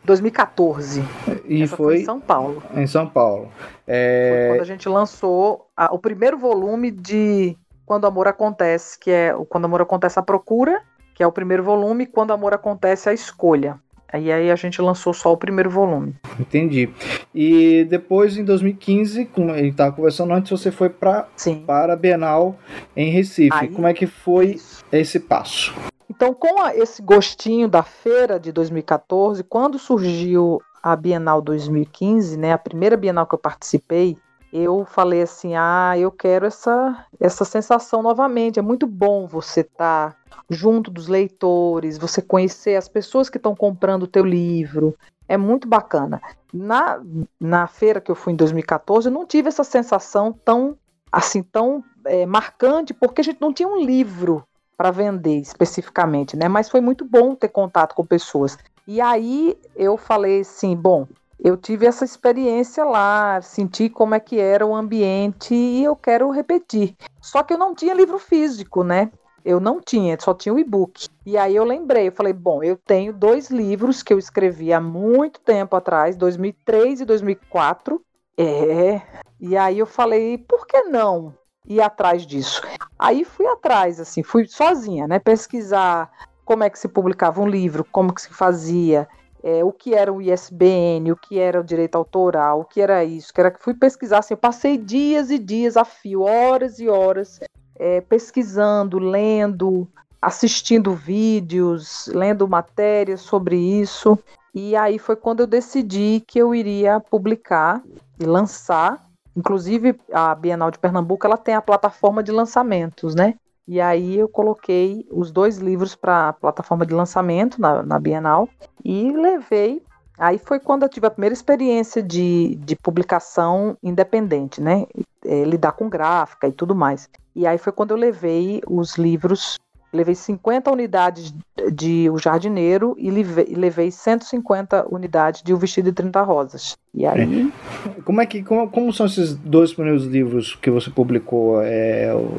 2014. 0.05 1.03
E 1.43 1.67
foi, 1.67 1.77
foi, 1.77 1.97
em 1.97 2.05
São 2.05 2.21
Paulo. 2.21 2.63
Em 2.73 2.87
São 2.87 3.05
Paulo. 3.05 3.51
É... 3.85 4.45
Foi 4.47 4.55
quando 4.55 4.61
a 4.61 4.73
gente 4.73 4.87
lançou 4.87 5.67
a, 5.75 5.93
o 5.93 5.99
primeiro 5.99 6.37
volume 6.37 6.91
de 6.91 7.57
Quando 7.85 8.07
Amor 8.07 8.29
Acontece, 8.29 8.97
que 8.97 9.11
é 9.11 9.35
o 9.35 9.43
Quando 9.43 9.65
o 9.65 9.67
Amor 9.67 9.81
Acontece 9.81 10.17
a 10.17 10.21
Procura, 10.21 10.81
que 11.13 11.21
é 11.21 11.27
o 11.27 11.31
primeiro 11.33 11.61
volume, 11.61 12.05
Quando 12.05 12.29
o 12.29 12.33
Amor 12.33 12.53
Acontece 12.53 13.09
a 13.09 13.13
Escolha. 13.13 13.77
E 14.13 14.31
aí 14.31 14.49
a 14.49 14.55
gente 14.55 14.81
lançou 14.81 15.13
só 15.13 15.31
o 15.31 15.37
primeiro 15.37 15.69
volume. 15.69 16.15
Entendi. 16.39 16.89
E 17.33 17.85
depois, 17.89 18.37
em 18.37 18.43
2015, 18.43 19.25
como 19.25 19.51
a 19.51 19.57
gente 19.57 19.71
estava 19.71 19.95
conversando 19.95 20.33
antes, 20.33 20.49
você 20.49 20.71
foi 20.71 20.89
pra, 20.89 21.27
para 21.65 21.93
a 21.93 21.95
Bienal 21.95 22.57
em 22.95 23.11
Recife. 23.11 23.49
Aí, 23.53 23.67
como 23.67 23.87
é 23.87 23.93
que 23.93 24.07
foi 24.07 24.51
isso. 24.51 24.83
esse 24.91 25.19
passo? 25.19 25.73
Então, 26.09 26.33
com 26.33 26.61
a, 26.61 26.75
esse 26.75 27.01
gostinho 27.01 27.67
da 27.67 27.83
feira 27.83 28.39
de 28.39 28.51
2014, 28.51 29.43
quando 29.43 29.77
surgiu 29.77 30.59
a 30.81 30.95
Bienal 30.95 31.41
2015, 31.41 32.37
né, 32.37 32.51
a 32.51 32.57
primeira 32.57 32.97
Bienal 32.97 33.27
que 33.27 33.35
eu 33.35 33.39
participei, 33.39 34.17
eu 34.51 34.85
falei 34.85 35.21
assim: 35.21 35.55
ah, 35.55 35.93
eu 35.97 36.11
quero 36.11 36.45
essa, 36.45 37.05
essa 37.19 37.45
sensação 37.45 38.01
novamente. 38.01 38.59
É 38.59 38.61
muito 38.61 38.87
bom 38.87 39.27
você 39.27 39.61
estar 39.61 40.11
tá 40.11 40.17
junto 40.49 40.89
dos 40.89 41.07
leitores, 41.07 41.97
você 41.97 42.21
conhecer 42.21 42.75
as 42.75 42.87
pessoas 42.87 43.29
que 43.29 43.37
estão 43.37 43.55
comprando 43.55 44.03
o 44.03 44.07
teu 44.07 44.25
livro. 44.25 44.95
É 45.27 45.37
muito 45.37 45.67
bacana. 45.67 46.19
Na, 46.51 46.99
na 47.39 47.67
feira 47.67 48.01
que 48.01 48.09
eu 48.09 48.15
fui 48.15 48.33
em 48.33 48.35
2014, 48.35 49.07
eu 49.07 49.13
não 49.13 49.25
tive 49.25 49.47
essa 49.47 49.63
sensação 49.63 50.33
tão 50.33 50.75
assim 51.11 51.41
tão 51.41 51.83
é, 52.05 52.25
marcante, 52.25 52.93
porque 52.93 53.21
a 53.21 53.23
gente 53.23 53.41
não 53.41 53.53
tinha 53.53 53.67
um 53.67 53.83
livro 53.83 54.43
para 54.77 54.91
vender 54.91 55.39
especificamente, 55.39 56.37
né? 56.37 56.47
Mas 56.47 56.69
foi 56.69 56.81
muito 56.81 57.03
bom 57.03 57.35
ter 57.35 57.49
contato 57.49 57.93
com 57.93 58.05
pessoas. 58.05 58.57
E 58.87 59.01
aí 59.01 59.57
eu 59.75 59.97
falei 59.97 60.41
assim, 60.41 60.75
bom, 60.75 61.05
eu 61.41 61.55
tive 61.55 61.85
essa 61.85 62.03
experiência 62.03 62.83
lá, 62.83 63.41
senti 63.41 63.89
como 63.89 64.13
é 64.13 64.19
que 64.19 64.39
era 64.39 64.65
o 64.65 64.75
ambiente 64.75 65.55
e 65.55 65.83
eu 65.83 65.95
quero 65.95 66.29
repetir. 66.29 66.95
Só 67.21 67.43
que 67.43 67.53
eu 67.53 67.57
não 67.57 67.73
tinha 67.73 67.93
livro 67.93 68.19
físico, 68.19 68.83
né? 68.83 69.11
Eu 69.43 69.59
não 69.59 69.79
tinha, 69.79 70.17
só 70.19 70.33
tinha 70.33 70.53
o 70.53 70.59
e-book. 70.59 71.07
E 71.25 71.37
aí 71.37 71.55
eu 71.55 71.63
lembrei, 71.63 72.09
eu 72.09 72.11
falei, 72.11 72.33
bom, 72.33 72.61
eu 72.61 72.75
tenho 72.75 73.13
dois 73.13 73.49
livros 73.49 74.03
que 74.03 74.11
eu 74.11 74.19
escrevi 74.19 74.73
há 74.73 74.81
muito 74.81 75.39
tempo 75.39 75.75
atrás, 75.75 76.17
2003 76.17 77.01
e 77.01 77.05
2004. 77.05 78.01
É. 78.37 79.01
E 79.39 79.55
aí 79.55 79.79
eu 79.79 79.85
falei, 79.85 80.37
por 80.37 80.67
que 80.67 80.83
não 80.83 81.33
ir 81.65 81.79
atrás 81.81 82.27
disso? 82.27 82.61
Aí 82.97 83.23
fui 83.23 83.47
atrás, 83.47 83.99
assim, 83.99 84.23
fui 84.23 84.45
sozinha, 84.45 85.07
né? 85.07 85.19
Pesquisar 85.19 86.11
como 86.43 86.63
é 86.63 86.69
que 86.69 86.79
se 86.79 86.89
publicava 86.89 87.41
um 87.41 87.47
livro, 87.47 87.85
como 87.85 88.13
que 88.13 88.21
se 88.21 88.29
fazia, 88.29 89.07
é, 89.43 89.63
o 89.63 89.71
que 89.71 89.93
era 89.93 90.11
o 90.11 90.21
ISBN, 90.21 91.11
o 91.11 91.15
que 91.15 91.39
era 91.39 91.59
o 91.59 91.63
direito 91.63 91.95
autoral, 91.95 92.61
o 92.61 92.65
que 92.65 92.81
era 92.81 93.03
isso, 93.03 93.33
que 93.33 93.39
era 93.39 93.51
que 93.51 93.63
fui 93.63 93.73
pesquisar, 93.73 94.19
assim, 94.19 94.33
eu 94.33 94.37
passei 94.37 94.77
dias 94.77 95.31
e 95.31 95.37
dias 95.37 95.77
a 95.77 95.85
fio, 95.85 96.21
horas 96.21 96.79
e 96.79 96.89
horas, 96.89 97.39
é, 97.77 98.01
pesquisando, 98.01 98.99
lendo, 98.99 99.87
assistindo 100.21 100.93
vídeos, 100.93 102.07
lendo 102.13 102.47
matérias 102.47 103.21
sobre 103.21 103.55
isso. 103.55 104.19
E 104.53 104.75
aí 104.75 104.99
foi 104.99 105.15
quando 105.15 105.41
eu 105.41 105.47
decidi 105.47 106.23
que 106.27 106.39
eu 106.39 106.53
iria 106.53 106.99
publicar 106.99 107.81
e 108.19 108.25
lançar. 108.25 109.05
Inclusive, 109.35 109.97
a 110.11 110.35
Bienal 110.35 110.71
de 110.71 110.79
Pernambuco 110.79 111.25
ela 111.25 111.37
tem 111.37 111.55
a 111.55 111.61
plataforma 111.61 112.21
de 112.21 112.31
lançamentos, 112.31 113.15
né? 113.15 113.35
E 113.71 113.79
aí 113.79 114.17
eu 114.17 114.27
coloquei 114.27 115.05
os 115.11 115.31
dois 115.31 115.59
livros 115.59 115.95
para 115.95 116.29
a 116.29 116.33
plataforma 116.33 116.87
de 116.87 116.93
lançamento 116.95 117.61
na, 117.61 117.83
na 117.83 117.99
Bienal 117.99 118.49
e 118.83 119.11
levei 119.11 119.83
Aí 120.17 120.37
foi 120.37 120.59
quando 120.59 120.83
eu 120.83 120.89
tive 120.89 121.07
a 121.07 121.11
primeira 121.11 121.33
experiência 121.33 122.03
de, 122.03 122.55
de 122.55 122.75
publicação 122.75 123.77
independente, 123.81 124.59
né? 124.59 124.85
É, 125.23 125.45
lidar 125.45 125.71
com 125.71 125.87
gráfica 125.87 126.45
e 126.45 126.51
tudo 126.51 126.75
mais. 126.75 127.09
E 127.33 127.47
aí 127.47 127.57
foi 127.57 127.71
quando 127.71 127.91
eu 127.91 127.97
levei 127.97 128.61
os 128.67 128.97
livros, 128.97 129.57
levei 129.91 130.15
50 130.15 130.71
unidades 130.71 131.33
de 131.71 132.09
O 132.09 132.17
Jardineiro 132.17 132.95
e 132.97 133.09
levei, 133.09 133.53
levei 133.55 133.91
150 133.91 134.87
unidades 134.89 135.41
de 135.41 135.53
O 135.53 135.57
Vestido 135.57 135.85
de 135.85 135.93
30 135.93 136.21
Rosas. 136.21 136.77
E 136.93 137.05
aí. 137.05 137.51
É. 137.87 138.01
Como 138.01 138.21
é 138.21 138.25
que. 138.25 138.43
Como, 138.43 138.69
como 138.69 138.93
são 138.93 139.05
esses 139.05 139.35
dois 139.35 139.73
primeiros 139.73 140.05
livros 140.05 140.55
que 140.55 140.69
você 140.69 140.89
publicou? 140.89 141.61
É, 141.61 142.13
o, 142.13 142.29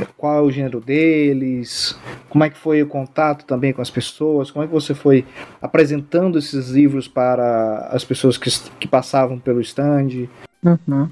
é, 0.00 0.06
qual 0.16 0.38
é 0.38 0.40
o 0.42 0.50
gênero 0.50 0.80
deles? 0.80 1.98
Como 2.28 2.44
é 2.44 2.50
que 2.50 2.58
foi 2.58 2.82
o 2.82 2.86
contato 2.86 3.44
também 3.44 3.72
com 3.72 3.82
as 3.82 3.90
pessoas? 3.90 4.50
Como 4.50 4.64
é 4.64 4.68
que 4.68 4.74
você 4.74 4.94
foi 4.94 5.24
apresentando 5.60 6.38
esses 6.38 6.70
livros 6.70 7.08
para 7.08 7.88
as 7.90 8.04
pessoas 8.04 8.36
que, 8.36 8.50
que 8.78 8.86
passavam 8.88 9.38
pelo 9.38 9.60
stand? 9.60 10.28
Uhum. 10.64 11.08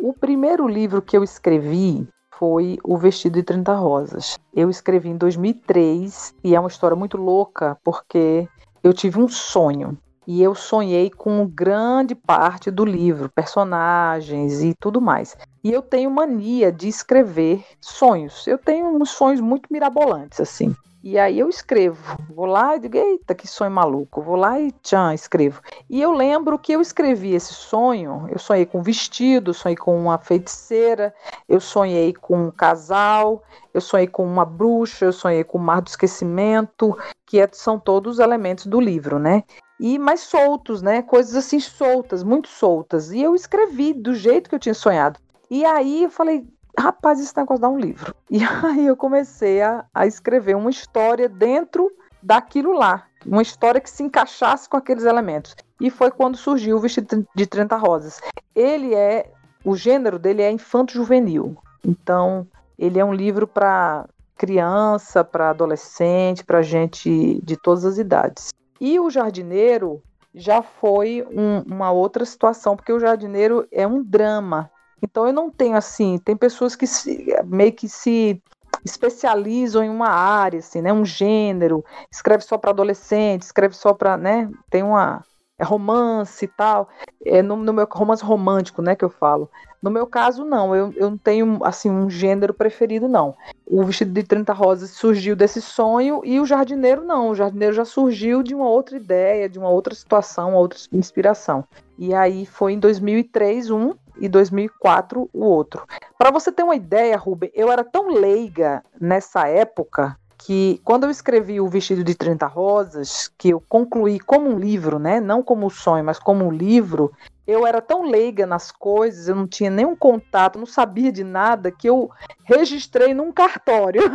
O 0.00 0.14
primeiro 0.14 0.66
livro 0.66 1.02
que 1.02 1.16
eu 1.16 1.22
escrevi 1.22 2.06
foi 2.40 2.78
O 2.82 2.96
Vestido 2.96 3.34
de 3.34 3.42
30 3.42 3.74
Rosas. 3.74 4.38
Eu 4.54 4.70
escrevi 4.70 5.10
em 5.10 5.16
2003 5.18 6.34
e 6.42 6.54
é 6.54 6.58
uma 6.58 6.70
história 6.70 6.96
muito 6.96 7.18
louca 7.18 7.76
porque 7.84 8.48
eu 8.82 8.94
tive 8.94 9.20
um 9.20 9.28
sonho 9.28 9.98
e 10.26 10.42
eu 10.42 10.54
sonhei 10.54 11.10
com 11.10 11.46
grande 11.46 12.14
parte 12.14 12.70
do 12.70 12.82
livro, 12.82 13.28
personagens 13.28 14.62
e 14.62 14.74
tudo 14.80 15.02
mais. 15.02 15.36
E 15.62 15.70
eu 15.70 15.82
tenho 15.82 16.10
mania 16.10 16.72
de 16.72 16.88
escrever 16.88 17.62
sonhos. 17.78 18.46
Eu 18.46 18.56
tenho 18.56 18.86
uns 18.86 19.10
sonhos 19.10 19.42
muito 19.42 19.70
mirabolantes 19.70 20.40
assim. 20.40 20.74
E 21.02 21.18
aí 21.18 21.38
eu 21.38 21.48
escrevo, 21.48 22.18
vou 22.28 22.44
lá 22.44 22.76
e 22.76 22.80
digo, 22.80 22.98
eita, 22.98 23.34
que 23.34 23.48
sonho 23.48 23.70
maluco, 23.70 24.20
vou 24.20 24.36
lá 24.36 24.60
e 24.60 24.70
tchan, 24.82 25.14
escrevo. 25.14 25.62
E 25.88 26.00
eu 26.00 26.12
lembro 26.12 26.58
que 26.58 26.72
eu 26.72 26.80
escrevi 26.80 27.34
esse 27.34 27.54
sonho, 27.54 28.26
eu 28.30 28.38
sonhei 28.38 28.66
com 28.66 28.80
um 28.80 28.82
vestido, 28.82 29.54
sonhei 29.54 29.76
com 29.76 29.98
uma 29.98 30.18
feiticeira, 30.18 31.14
eu 31.48 31.58
sonhei 31.58 32.12
com 32.12 32.48
um 32.48 32.50
casal, 32.50 33.42
eu 33.72 33.80
sonhei 33.80 34.06
com 34.06 34.26
uma 34.26 34.44
bruxa, 34.44 35.06
eu 35.06 35.12
sonhei 35.12 35.42
com 35.42 35.56
o 35.56 35.60
mar 35.60 35.80
do 35.80 35.88
esquecimento, 35.88 36.94
que 37.24 37.40
é, 37.40 37.48
são 37.50 37.78
todos 37.78 38.18
elementos 38.18 38.66
do 38.66 38.78
livro, 38.78 39.18
né? 39.18 39.44
E 39.80 39.98
mais 39.98 40.20
soltos, 40.20 40.82
né? 40.82 41.00
Coisas 41.00 41.34
assim 41.34 41.60
soltas, 41.60 42.22
muito 42.22 42.48
soltas. 42.48 43.10
E 43.10 43.22
eu 43.22 43.34
escrevi 43.34 43.94
do 43.94 44.14
jeito 44.14 44.50
que 44.50 44.54
eu 44.54 44.60
tinha 44.60 44.74
sonhado. 44.74 45.18
E 45.50 45.64
aí 45.64 46.04
eu 46.04 46.10
falei, 46.10 46.46
rapaz, 46.78 47.20
esse 47.20 47.36
negócio 47.36 47.60
dá 47.60 47.68
um 47.68 47.78
livro. 47.78 48.14
E 48.30 48.40
aí 48.44 48.86
eu 48.86 48.96
comecei 48.96 49.60
a, 49.60 49.84
a 49.92 50.06
escrever 50.06 50.56
uma 50.56 50.70
história 50.70 51.28
dentro 51.28 51.90
daquilo 52.22 52.72
lá. 52.72 53.06
uma 53.26 53.42
história 53.42 53.80
que 53.80 53.90
se 53.90 54.02
encaixasse 54.02 54.68
com 54.68 54.76
aqueles 54.76 55.04
elementos. 55.04 55.56
E 55.80 55.90
foi 55.90 56.10
quando 56.10 56.36
surgiu 56.36 56.76
o 56.76 56.80
Vestido 56.80 57.26
de 57.34 57.46
30 57.46 57.76
Rosas. 57.76 58.20
Ele 58.54 58.94
é, 58.94 59.32
o 59.64 59.74
gênero 59.76 60.18
dele 60.18 60.42
é 60.42 60.50
infanto-juvenil. 60.50 61.56
Então, 61.84 62.46
ele 62.78 62.98
é 62.98 63.04
um 63.04 63.12
livro 63.12 63.46
para 63.46 64.08
criança, 64.36 65.22
para 65.24 65.50
adolescente, 65.50 66.44
para 66.44 66.62
gente 66.62 67.40
de 67.42 67.56
todas 67.56 67.84
as 67.84 67.98
idades. 67.98 68.50
E 68.80 68.98
o 68.98 69.10
jardineiro 69.10 70.02
já 70.34 70.62
foi 70.62 71.26
um, 71.30 71.60
uma 71.66 71.90
outra 71.90 72.24
situação, 72.24 72.76
porque 72.76 72.92
o 72.92 73.00
jardineiro 73.00 73.66
é 73.70 73.86
um 73.86 74.02
drama. 74.02 74.70
Então 75.02 75.26
eu 75.26 75.32
não 75.32 75.50
tenho 75.50 75.76
assim, 75.76 76.18
tem 76.18 76.36
pessoas 76.36 76.76
que 76.76 76.86
se, 76.86 77.26
meio 77.44 77.72
que 77.72 77.88
se 77.88 78.42
especializam 78.84 79.82
em 79.82 79.90
uma 79.90 80.08
área, 80.08 80.60
assim, 80.60 80.80
né, 80.80 80.92
um 80.92 81.04
gênero, 81.04 81.84
escreve 82.10 82.44
só 82.44 82.56
para 82.56 82.70
adolescente, 82.70 83.42
escreve 83.42 83.74
só 83.74 83.92
para, 83.92 84.16
né, 84.16 84.50
tem 84.70 84.82
uma 84.82 85.24
é 85.60 85.64
romance 85.64 86.46
e 86.46 86.48
tal, 86.48 86.88
é 87.22 87.42
no, 87.42 87.54
no, 87.54 87.70
meu 87.70 87.86
romance 87.90 88.24
romântico, 88.24 88.80
né, 88.80 88.96
que 88.96 89.04
eu 89.04 89.10
falo. 89.10 89.50
No 89.82 89.90
meu 89.90 90.06
caso, 90.06 90.42
não, 90.42 90.74
eu, 90.74 90.90
eu 90.96 91.10
não 91.10 91.18
tenho, 91.18 91.58
assim, 91.62 91.90
um 91.90 92.08
gênero 92.08 92.54
preferido, 92.54 93.06
não. 93.06 93.34
O 93.66 93.84
Vestido 93.84 94.10
de 94.10 94.22
30 94.22 94.54
Rosas 94.54 94.90
surgiu 94.90 95.36
desse 95.36 95.60
sonho 95.60 96.22
e 96.24 96.40
o 96.40 96.46
Jardineiro 96.46 97.04
não, 97.04 97.28
o 97.28 97.34
Jardineiro 97.34 97.74
já 97.74 97.84
surgiu 97.84 98.42
de 98.42 98.54
uma 98.54 98.68
outra 98.68 98.96
ideia, 98.96 99.50
de 99.50 99.58
uma 99.58 99.68
outra 99.68 99.94
situação, 99.94 100.54
outra 100.54 100.78
inspiração. 100.90 101.62
E 101.98 102.14
aí 102.14 102.46
foi 102.46 102.72
em 102.72 102.78
2003 102.78 103.70
um 103.70 103.92
e 104.20 104.28
2004 104.28 105.28
o 105.32 105.44
outro. 105.44 105.86
Para 106.18 106.30
você 106.30 106.52
ter 106.52 106.62
uma 106.62 106.76
ideia, 106.76 107.16
Ruben, 107.16 107.50
eu 107.54 107.72
era 107.72 107.82
tão 107.82 108.08
leiga 108.08 108.84
nessa 109.00 109.48
época 109.48 110.16
que 110.38 110.80
quando 110.84 111.04
eu 111.04 111.10
escrevi 111.10 111.60
o 111.60 111.68
Vestido 111.68 112.02
de 112.02 112.14
30 112.14 112.46
Rosas, 112.46 113.30
que 113.36 113.50
eu 113.50 113.62
concluí 113.68 114.18
como 114.18 114.48
um 114.48 114.58
livro, 114.58 114.98
né, 114.98 115.20
não 115.20 115.42
como 115.42 115.68
sonho, 115.70 116.04
mas 116.04 116.18
como 116.18 116.44
um 116.44 116.50
livro, 116.50 117.12
eu 117.46 117.66
era 117.66 117.80
tão 117.80 118.02
leiga 118.02 118.46
nas 118.46 118.70
coisas, 118.70 119.28
eu 119.28 119.34
não 119.34 119.46
tinha 119.46 119.70
nenhum 119.70 119.96
contato, 119.96 120.58
não 120.58 120.66
sabia 120.66 121.10
de 121.10 121.24
nada, 121.24 121.70
que 121.70 121.88
eu 121.88 122.10
registrei 122.44 123.14
num 123.14 123.32
cartório. 123.32 124.02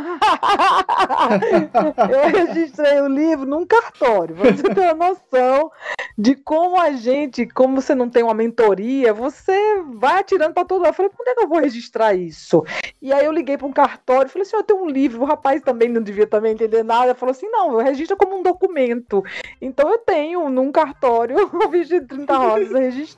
eu 2.10 2.29
registrei 2.29 3.01
o 3.01 3.08
livro 3.08 3.46
num 3.46 3.65
cartório, 3.65 4.36
você 4.36 4.63
ter 4.63 4.94
uma 4.94 5.10
noção 5.10 5.72
de 6.17 6.36
como 6.36 6.79
a 6.79 6.91
gente, 6.91 7.46
como 7.48 7.82
você 7.82 7.94
não 7.94 8.10
tem 8.10 8.24
uma 8.24 8.34
mentoria, 8.34 9.13
você 9.13 9.82
vai 9.96 10.20
atirando 10.20 10.53
para 10.53 10.65
todo 10.65 10.82
lado. 10.82 10.91
Eu 10.91 10.94
falei, 10.94 11.12
quando 11.15 11.27
é 11.27 11.36
que 11.36 11.44
eu 11.44 11.48
vou 11.48 11.60
registrar 11.60 12.13
isso? 12.13 12.63
E 13.01 13.12
aí 13.12 13.25
eu 13.25 13.32
liguei 13.32 13.58
para 13.58 13.67
um 13.67 13.74
cartório, 13.74 14.29
falei 14.29 14.48
assim, 14.48 14.55
eu 14.55 14.63
tenho 14.63 14.82
um 14.82 14.89
livro, 14.89 15.22
o 15.22 15.25
rapaz 15.25 15.62
também 15.62 15.89
não 15.89 16.01
devia 16.01 16.27
também 16.27 16.53
entender 16.53 16.84
nada. 16.84 17.08
Ele 17.08 17.13
falou 17.15 17.32
assim, 17.32 17.50
não, 17.50 17.74
eu 17.74 17.79
registro 17.79 18.15
como 18.15 18.38
um 18.38 18.44
documento. 18.44 19.24
Então 19.62 19.89
eu 19.89 19.98
tenho 19.98 20.50
num 20.50 20.72
cartório 20.72 21.36
o 21.53 21.70
vídeo 21.70 22.00
de 22.00 22.08
30 22.08 22.38
rosas 22.38 22.72
registrado. 22.72 23.14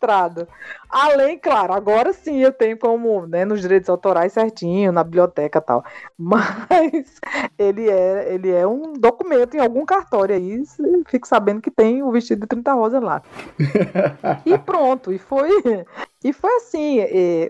Além, 0.90 1.38
claro, 1.38 1.74
agora 1.74 2.14
sim 2.14 2.38
eu 2.38 2.52
tenho 2.52 2.78
como, 2.78 3.28
né, 3.28 3.44
nos 3.46 3.62
direitos 3.62 3.90
autorais 3.90 4.34
certinho, 4.34 4.92
na 4.92 5.04
biblioteca 5.04 5.60
e 5.60 5.62
tal. 5.62 5.84
Mas 6.18 7.20
ele 7.58 7.90
é, 7.90 8.34
ele 8.34 8.52
é 8.52 8.66
um 8.66 8.94
documento 8.94 9.56
em 9.56 9.60
algum 9.60 9.86
cartório 9.86 10.36
aí, 10.36 10.64
fique 11.08 11.28
sabendo 11.28 11.62
que 11.62 11.72
tem 11.72 12.02
o 12.04 12.12
vestido 12.12 12.42
de 12.42 12.48
30 12.48 12.74
rosas 12.74 13.02
lá. 13.02 13.22
e 14.46 14.58
pronto, 14.60 15.12
e 15.12 15.18
foi 15.18 15.50
e 16.24 16.34
foi 16.34 16.56
assim, 16.56 17.00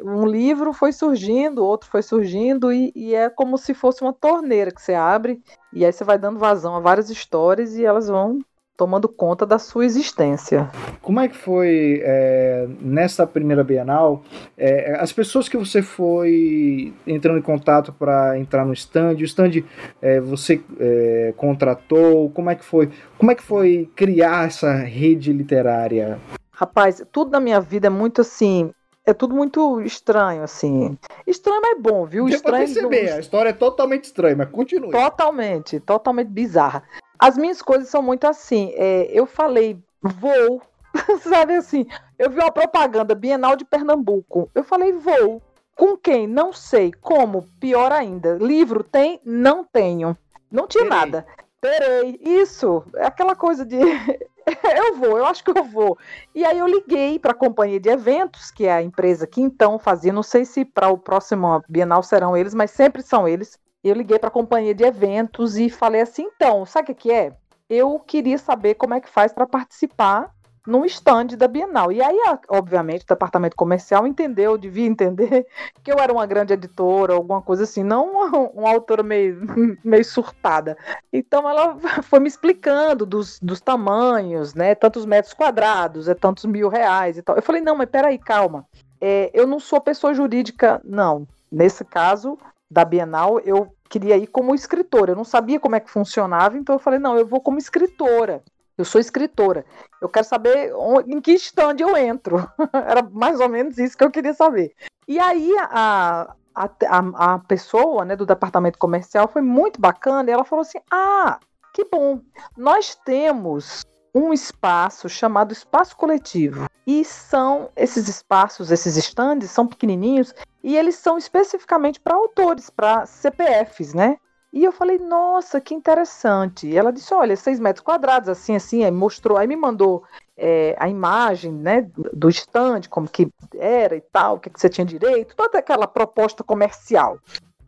um 0.04 0.26
livro 0.26 0.74
foi 0.74 0.92
surgindo, 0.92 1.64
outro 1.64 1.90
foi 1.90 2.04
surgindo, 2.04 2.72
e, 2.72 2.92
e, 2.96 3.16
é 3.16 3.30
como 3.30 3.58
se 3.58 3.74
fosse 3.74 4.02
uma 4.02 4.14
torneira 4.14 4.72
que 4.72 4.82
você 4.82 4.94
abre, 4.94 5.42
e 5.74 5.86
aí 5.86 5.92
você 5.92 6.04
vai 6.04 6.18
dando 6.18 6.38
vazão 6.38 6.76
a 6.76 6.80
várias 6.80 7.10
histórias 7.10 7.76
e 7.76 7.86
elas 7.86 8.08
vão 8.08 8.40
tomando 8.78 9.10
conta 9.10 9.44
da 9.44 9.58
sua 9.58 9.84
existência. 9.84 10.70
Como 11.02 11.20
é 11.20 11.28
que 11.28 11.36
foi 11.36 12.00
é, 12.04 12.68
nessa 12.80 13.26
primeira 13.26 13.64
Bienal? 13.64 14.24
É, 14.56 14.96
as 15.00 15.12
pessoas 15.12 15.50
que 15.50 15.58
você 15.58 15.82
foi 15.82 16.94
entrando 17.08 17.40
em 17.40 17.42
contato 17.42 17.92
para 17.92 18.38
entrar 18.38 18.64
no 18.64 18.74
stand, 18.74 19.16
o 19.16 19.24
stand 19.24 19.64
é, 20.00 20.22
você 20.22 20.62
é, 20.80 21.34
contratou? 21.36 22.30
Como 22.30 22.52
é 22.52 22.56
que 22.56 22.64
foi? 22.64 22.92
Como 23.18 23.32
é 23.32 23.36
que 23.36 23.44
foi 23.44 23.90
criar 23.96 24.46
essa 24.46 24.72
rede 24.76 25.34
literária? 25.34 26.20
Rapaz, 26.52 27.04
tudo 27.12 27.32
na 27.32 27.40
minha 27.40 27.60
vida 27.60 27.88
é 27.88 27.90
muito 27.90 28.22
assim. 28.22 28.72
É 29.08 29.14
tudo 29.14 29.34
muito 29.34 29.80
estranho, 29.80 30.44
assim. 30.44 30.98
Estranho 31.26 31.62
é 31.64 31.76
bom, 31.76 32.06
viu? 32.06 32.26
Deu 32.26 32.36
estranho. 32.36 32.66
perceber, 32.66 33.14
a 33.14 33.20
história 33.20 33.52
é 33.52 33.54
totalmente 33.54 34.04
estranha, 34.04 34.36
mas 34.36 34.50
continue. 34.50 34.92
Totalmente, 34.92 35.80
totalmente 35.80 36.28
bizarra. 36.28 36.84
As 37.18 37.38
minhas 37.38 37.62
coisas 37.62 37.88
são 37.88 38.02
muito 38.02 38.28
assim. 38.28 38.74
É, 38.76 39.10
eu 39.10 39.26
falei, 39.26 39.82
vou. 40.02 40.62
Sabe 41.24 41.56
assim? 41.56 41.88
Eu 42.20 42.30
vi 42.30 42.38
uma 42.38 42.52
propaganda 42.52 43.16
Bienal 43.16 43.56
de 43.56 43.64
Pernambuco. 43.64 44.52
Eu 44.54 44.66
falei, 44.66 44.92
vou. 44.92 45.42
Com 45.74 45.96
quem? 45.96 46.28
Não 46.28 46.52
sei. 46.52 46.92
Como? 47.00 47.46
Pior 47.62 47.94
ainda. 47.94 48.34
Livro 48.34 48.84
tem? 48.84 49.22
Não 49.24 49.64
tenho. 49.64 50.18
Não 50.52 50.68
tinha 50.68 50.84
Terei. 50.84 50.98
nada. 50.98 51.26
Terei. 51.62 52.20
Isso. 52.22 52.84
É 52.94 53.06
aquela 53.06 53.38
coisa 53.38 53.66
de. 53.66 53.78
eu 54.78 54.96
vou, 54.96 55.18
eu 55.18 55.26
acho 55.26 55.44
que 55.44 55.52
eu 55.52 55.64
vou. 55.64 55.98
E 56.34 56.46
aí 56.46 56.58
eu 56.58 56.68
liguei 56.68 57.20
para 57.20 57.32
a 57.32 57.36
companhia 57.36 57.80
de 57.80 57.90
eventos, 57.90 58.50
que 58.50 58.66
é 58.66 58.74
a 58.74 58.82
empresa 58.82 59.28
que 59.28 59.42
então 59.42 59.78
fazia, 59.78 60.14
não 60.14 60.24
sei 60.24 60.46
se 60.46 60.64
para 60.64 60.90
o 60.90 60.98
próximo 60.98 61.62
Bienal 61.68 62.02
serão 62.02 62.36
eles, 62.36 62.54
mas 62.54 62.72
sempre 62.72 63.02
são 63.02 63.28
eles. 63.28 63.60
Eu 63.84 63.94
liguei 63.94 64.18
para 64.18 64.30
a 64.30 64.32
companhia 64.32 64.74
de 64.74 64.84
eventos 64.84 65.58
e 65.58 65.70
falei 65.70 66.02
assim: 66.02 66.24
então, 66.24 66.66
sabe 66.66 66.92
o 66.92 66.96
que 66.96 67.12
é? 67.12 67.34
Eu 67.70 68.00
queria 68.00 68.38
saber 68.38 68.76
como 68.76 68.94
é 68.94 69.02
que 69.02 69.10
faz 69.10 69.34
para 69.34 69.46
participar 69.46 70.34
num 70.68 70.84
stand 70.86 71.28
da 71.38 71.48
Bienal. 71.48 71.94
E 71.94 72.02
aí, 72.02 72.18
obviamente, 72.50 73.04
o 73.04 73.08
departamento 73.08 73.56
comercial 73.56 74.06
entendeu, 74.06 74.58
devia 74.58 74.86
entender, 74.86 75.48
que 75.82 75.90
eu 75.90 75.98
era 75.98 76.12
uma 76.12 76.26
grande 76.26 76.54
editora, 76.54 77.14
alguma 77.14 77.42
coisa 77.42 77.64
assim, 77.64 77.84
não 77.84 78.12
uma, 78.28 78.38
uma 78.50 78.70
autora 78.70 79.02
meio, 79.02 79.40
meio 79.82 80.04
surtada. 80.04 80.78
Então 81.12 81.50
ela 81.50 81.78
foi 82.04 82.20
me 82.20 82.28
explicando 82.28 83.06
dos, 83.06 83.40
dos 83.40 83.62
tamanhos, 83.62 84.54
né? 84.54 84.76
Tantos 84.76 85.06
metros 85.06 85.34
quadrados, 85.34 86.10
é 86.10 86.14
tantos 86.14 86.44
mil 86.44 86.68
reais 86.68 87.18
e 87.18 87.22
tal. 87.22 87.38
Eu 87.38 87.42
falei, 87.42 87.62
não, 87.62 87.76
mas 87.76 87.90
peraí, 87.90 88.18
calma. 88.18 88.66
É, 89.00 89.32
eu 89.34 89.48
não 89.48 89.60
sou 89.60 89.80
pessoa 89.80 90.14
jurídica, 90.14 90.82
não. 90.84 91.26
Nesse 91.50 91.86
caso 91.86 92.38
da 92.70 92.84
Bienal, 92.84 93.40
eu 93.40 93.74
queria 93.88 94.18
ir 94.18 94.28
como 94.28 94.54
escritora. 94.54 95.12
Eu 95.12 95.16
não 95.16 95.24
sabia 95.24 95.62
como 95.62 95.78
é 95.78 95.80
que 95.80 95.90
funcionava, 95.90 96.58
então 96.58 96.76
eu 96.76 96.80
falei, 96.80 97.00
não, 97.00 97.18
eu 97.18 97.26
vou 97.26 97.40
como 97.40 97.58
escritora. 97.58 98.44
Eu 98.78 98.86
sou 98.86 99.02
escritora. 99.02 99.66
Eu 100.00 100.08
quero 100.08 100.26
saber 100.26 100.74
onde, 100.76 101.14
em 101.14 101.20
que 101.20 101.32
stand 101.34 101.78
eu 101.80 101.98
entro. 101.98 102.38
Era 102.72 103.02
mais 103.02 103.40
ou 103.40 103.50
menos 103.50 103.78
isso 103.78 103.98
que 103.98 104.04
eu 104.04 104.12
queria 104.12 104.34
saber. 104.34 104.74
E 105.08 105.20
aí 105.20 105.56
a, 105.60 106.36
a, 106.54 106.70
a, 106.86 107.34
a 107.34 107.40
pessoa 107.40 108.06
né, 108.06 108.16
do 108.16 108.26
departamento 108.26 108.78
comercial 108.78 109.28
foi 109.28 109.42
muito 109.42 109.82
bacana. 109.82 110.30
E 110.30 110.34
ela 110.34 110.44
falou 110.44 110.62
assim: 110.62 110.80
Ah, 110.92 111.40
que 111.74 111.86
bom. 111.86 112.22
Nós 112.56 112.96
temos 112.96 113.84
um 114.14 114.34
espaço 114.34 115.08
chamado 115.08 115.52
espaço 115.52 115.96
coletivo. 115.96 116.66
E 116.86 117.04
são 117.04 117.70
esses 117.76 118.08
espaços, 118.08 118.72
esses 118.72 118.96
estandes 118.96 119.52
são 119.52 119.68
pequenininhos 119.68 120.34
e 120.64 120.76
eles 120.78 120.96
são 120.96 121.18
especificamente 121.18 122.00
para 122.00 122.16
autores, 122.16 122.70
para 122.70 123.06
CPFs, 123.06 123.94
né? 123.94 124.18
E 124.52 124.64
eu 124.64 124.72
falei, 124.72 124.98
nossa, 124.98 125.60
que 125.60 125.74
interessante. 125.74 126.68
E 126.68 126.78
ela 126.78 126.92
disse, 126.92 127.14
olha, 127.14 127.36
seis 127.36 127.60
metros 127.60 127.84
quadrados, 127.84 128.30
assim, 128.30 128.56
assim, 128.56 128.84
aí 128.84 128.92
mostrou, 128.92 129.38
aí 129.38 129.48
me 129.48 129.56
mandou 129.56 130.04
é, 130.38 130.76
a 130.80 130.88
imagem, 130.88 131.52
né, 131.52 131.90
do 132.14 132.30
estande, 132.30 132.88
como 132.88 133.10
que 133.10 133.30
era 133.56 133.96
e 133.96 134.02
tal, 134.02 134.36
o 134.36 134.40
que, 134.40 134.50
que 134.50 134.60
você 134.60 134.70
tinha 134.70 134.86
direito, 134.86 135.36
toda 135.36 135.60
aquela 135.60 135.88
proposta 135.88 136.44
comercial. 136.44 137.20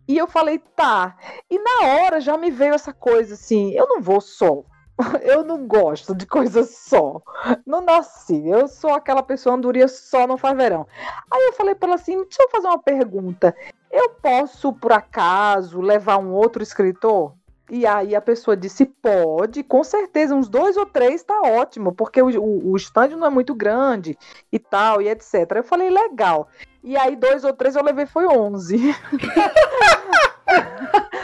E 0.08 0.18
eu 0.18 0.26
falei, 0.26 0.58
tá. 0.76 1.16
E 1.50 1.60
na 1.60 1.88
hora 1.88 2.20
já 2.20 2.38
me 2.38 2.50
veio 2.50 2.74
essa 2.74 2.94
coisa 2.94 3.36
assim, 3.36 3.72
eu 3.74 3.88
não 3.88 4.02
vou 4.02 4.22
só. 4.22 4.64
Eu 5.24 5.44
não 5.44 5.66
gosto 5.66 6.14
de 6.14 6.26
coisa 6.26 6.64
só. 6.64 7.22
Não 7.66 7.82
nasci. 7.82 8.48
Eu 8.48 8.68
sou 8.68 8.92
aquela 8.92 9.24
pessoa 9.24 9.56
andoria 9.56 9.88
só 9.88 10.28
não 10.28 10.38
faz 10.38 10.58
verão. 10.58 10.86
Aí 11.32 11.48
eu 11.48 11.54
falei 11.54 11.76
para 11.76 11.90
ela 11.90 11.96
assim: 11.96 12.18
deixa 12.24 12.44
eu 12.44 12.50
fazer 12.50 12.68
uma 12.68 12.82
pergunta. 12.82 13.56
Eu 13.92 14.10
posso, 14.22 14.74
por 14.74 14.92
acaso, 14.92 15.82
levar 15.82 16.18
um 16.18 16.32
outro 16.32 16.62
escritor? 16.62 17.34
E 17.70 17.86
aí 17.86 18.16
a 18.16 18.22
pessoa 18.22 18.58
disse: 18.58 18.86
pode, 18.86 19.64
com 19.64 19.84
certeza, 19.84 20.36
uns 20.36 20.50
dois 20.50 20.76
ou 20.76 20.86
três 20.86 21.24
tá 21.24 21.42
ótimo, 21.42 21.94
porque 21.94 22.22
o, 22.22 22.28
o, 22.40 22.72
o 22.72 22.78
stand 22.78 23.10
não 23.10 23.28
é 23.28 23.30
muito 23.30 23.56
grande 23.56 24.18
e 24.52 24.60
tal, 24.60 25.02
e 25.02 25.08
etc. 25.08 25.34
Eu 25.56 25.64
falei: 25.64 25.90
legal. 25.90 26.50
E 26.84 26.98
aí, 26.98 27.16
dois 27.16 27.44
ou 27.44 27.54
três 27.54 27.76
eu 27.76 27.84
levei 27.84 28.06
foi 28.06 28.26
onze. 28.26 28.78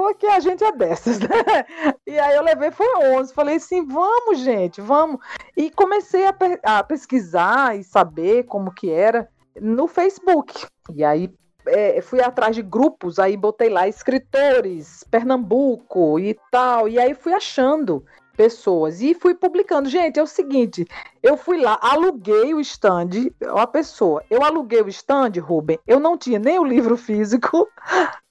porque 0.00 0.26
a 0.26 0.40
gente 0.40 0.64
é 0.64 0.72
dessas, 0.72 1.20
né? 1.20 1.28
E 2.06 2.18
aí 2.18 2.34
eu 2.34 2.42
levei 2.42 2.70
foi 2.70 2.86
11. 3.18 3.34
Falei 3.34 3.56
assim, 3.56 3.86
vamos, 3.86 4.38
gente, 4.38 4.80
vamos. 4.80 5.20
E 5.54 5.70
comecei 5.70 6.24
a, 6.26 6.34
a 6.62 6.82
pesquisar 6.82 7.78
e 7.78 7.84
saber 7.84 8.44
como 8.44 8.72
que 8.72 8.90
era 8.90 9.28
no 9.60 9.86
Facebook. 9.86 10.66
E 10.94 11.04
aí 11.04 11.30
é, 11.66 12.00
fui 12.00 12.22
atrás 12.22 12.56
de 12.56 12.62
grupos, 12.62 13.18
aí 13.18 13.36
botei 13.36 13.68
lá 13.68 13.86
escritores, 13.86 15.04
Pernambuco 15.10 16.18
e 16.18 16.34
tal, 16.50 16.88
e 16.88 16.98
aí 16.98 17.12
fui 17.12 17.34
achando. 17.34 18.02
pessoas. 18.34 19.02
E 19.02 19.12
fui 19.12 19.34
publicando. 19.34 19.86
Gente, 19.86 20.18
é 20.18 20.22
o 20.22 20.26
seguinte: 20.26 20.86
eu 21.22 21.36
fui 21.36 21.60
lá, 21.60 21.78
aluguei 21.82 22.54
o 22.54 22.60
stand, 22.60 23.10
a 23.54 23.66
pessoa. 23.66 24.24
Eu 24.30 24.42
aluguei 24.42 24.80
o 24.80 24.88
stand, 24.88 25.32
Ruben. 25.42 25.78
Eu 25.86 26.00
não 26.00 26.16
tinha 26.16 26.38
nem 26.38 26.58
o 26.58 26.64
livro 26.64 26.96
físico, 26.96 27.68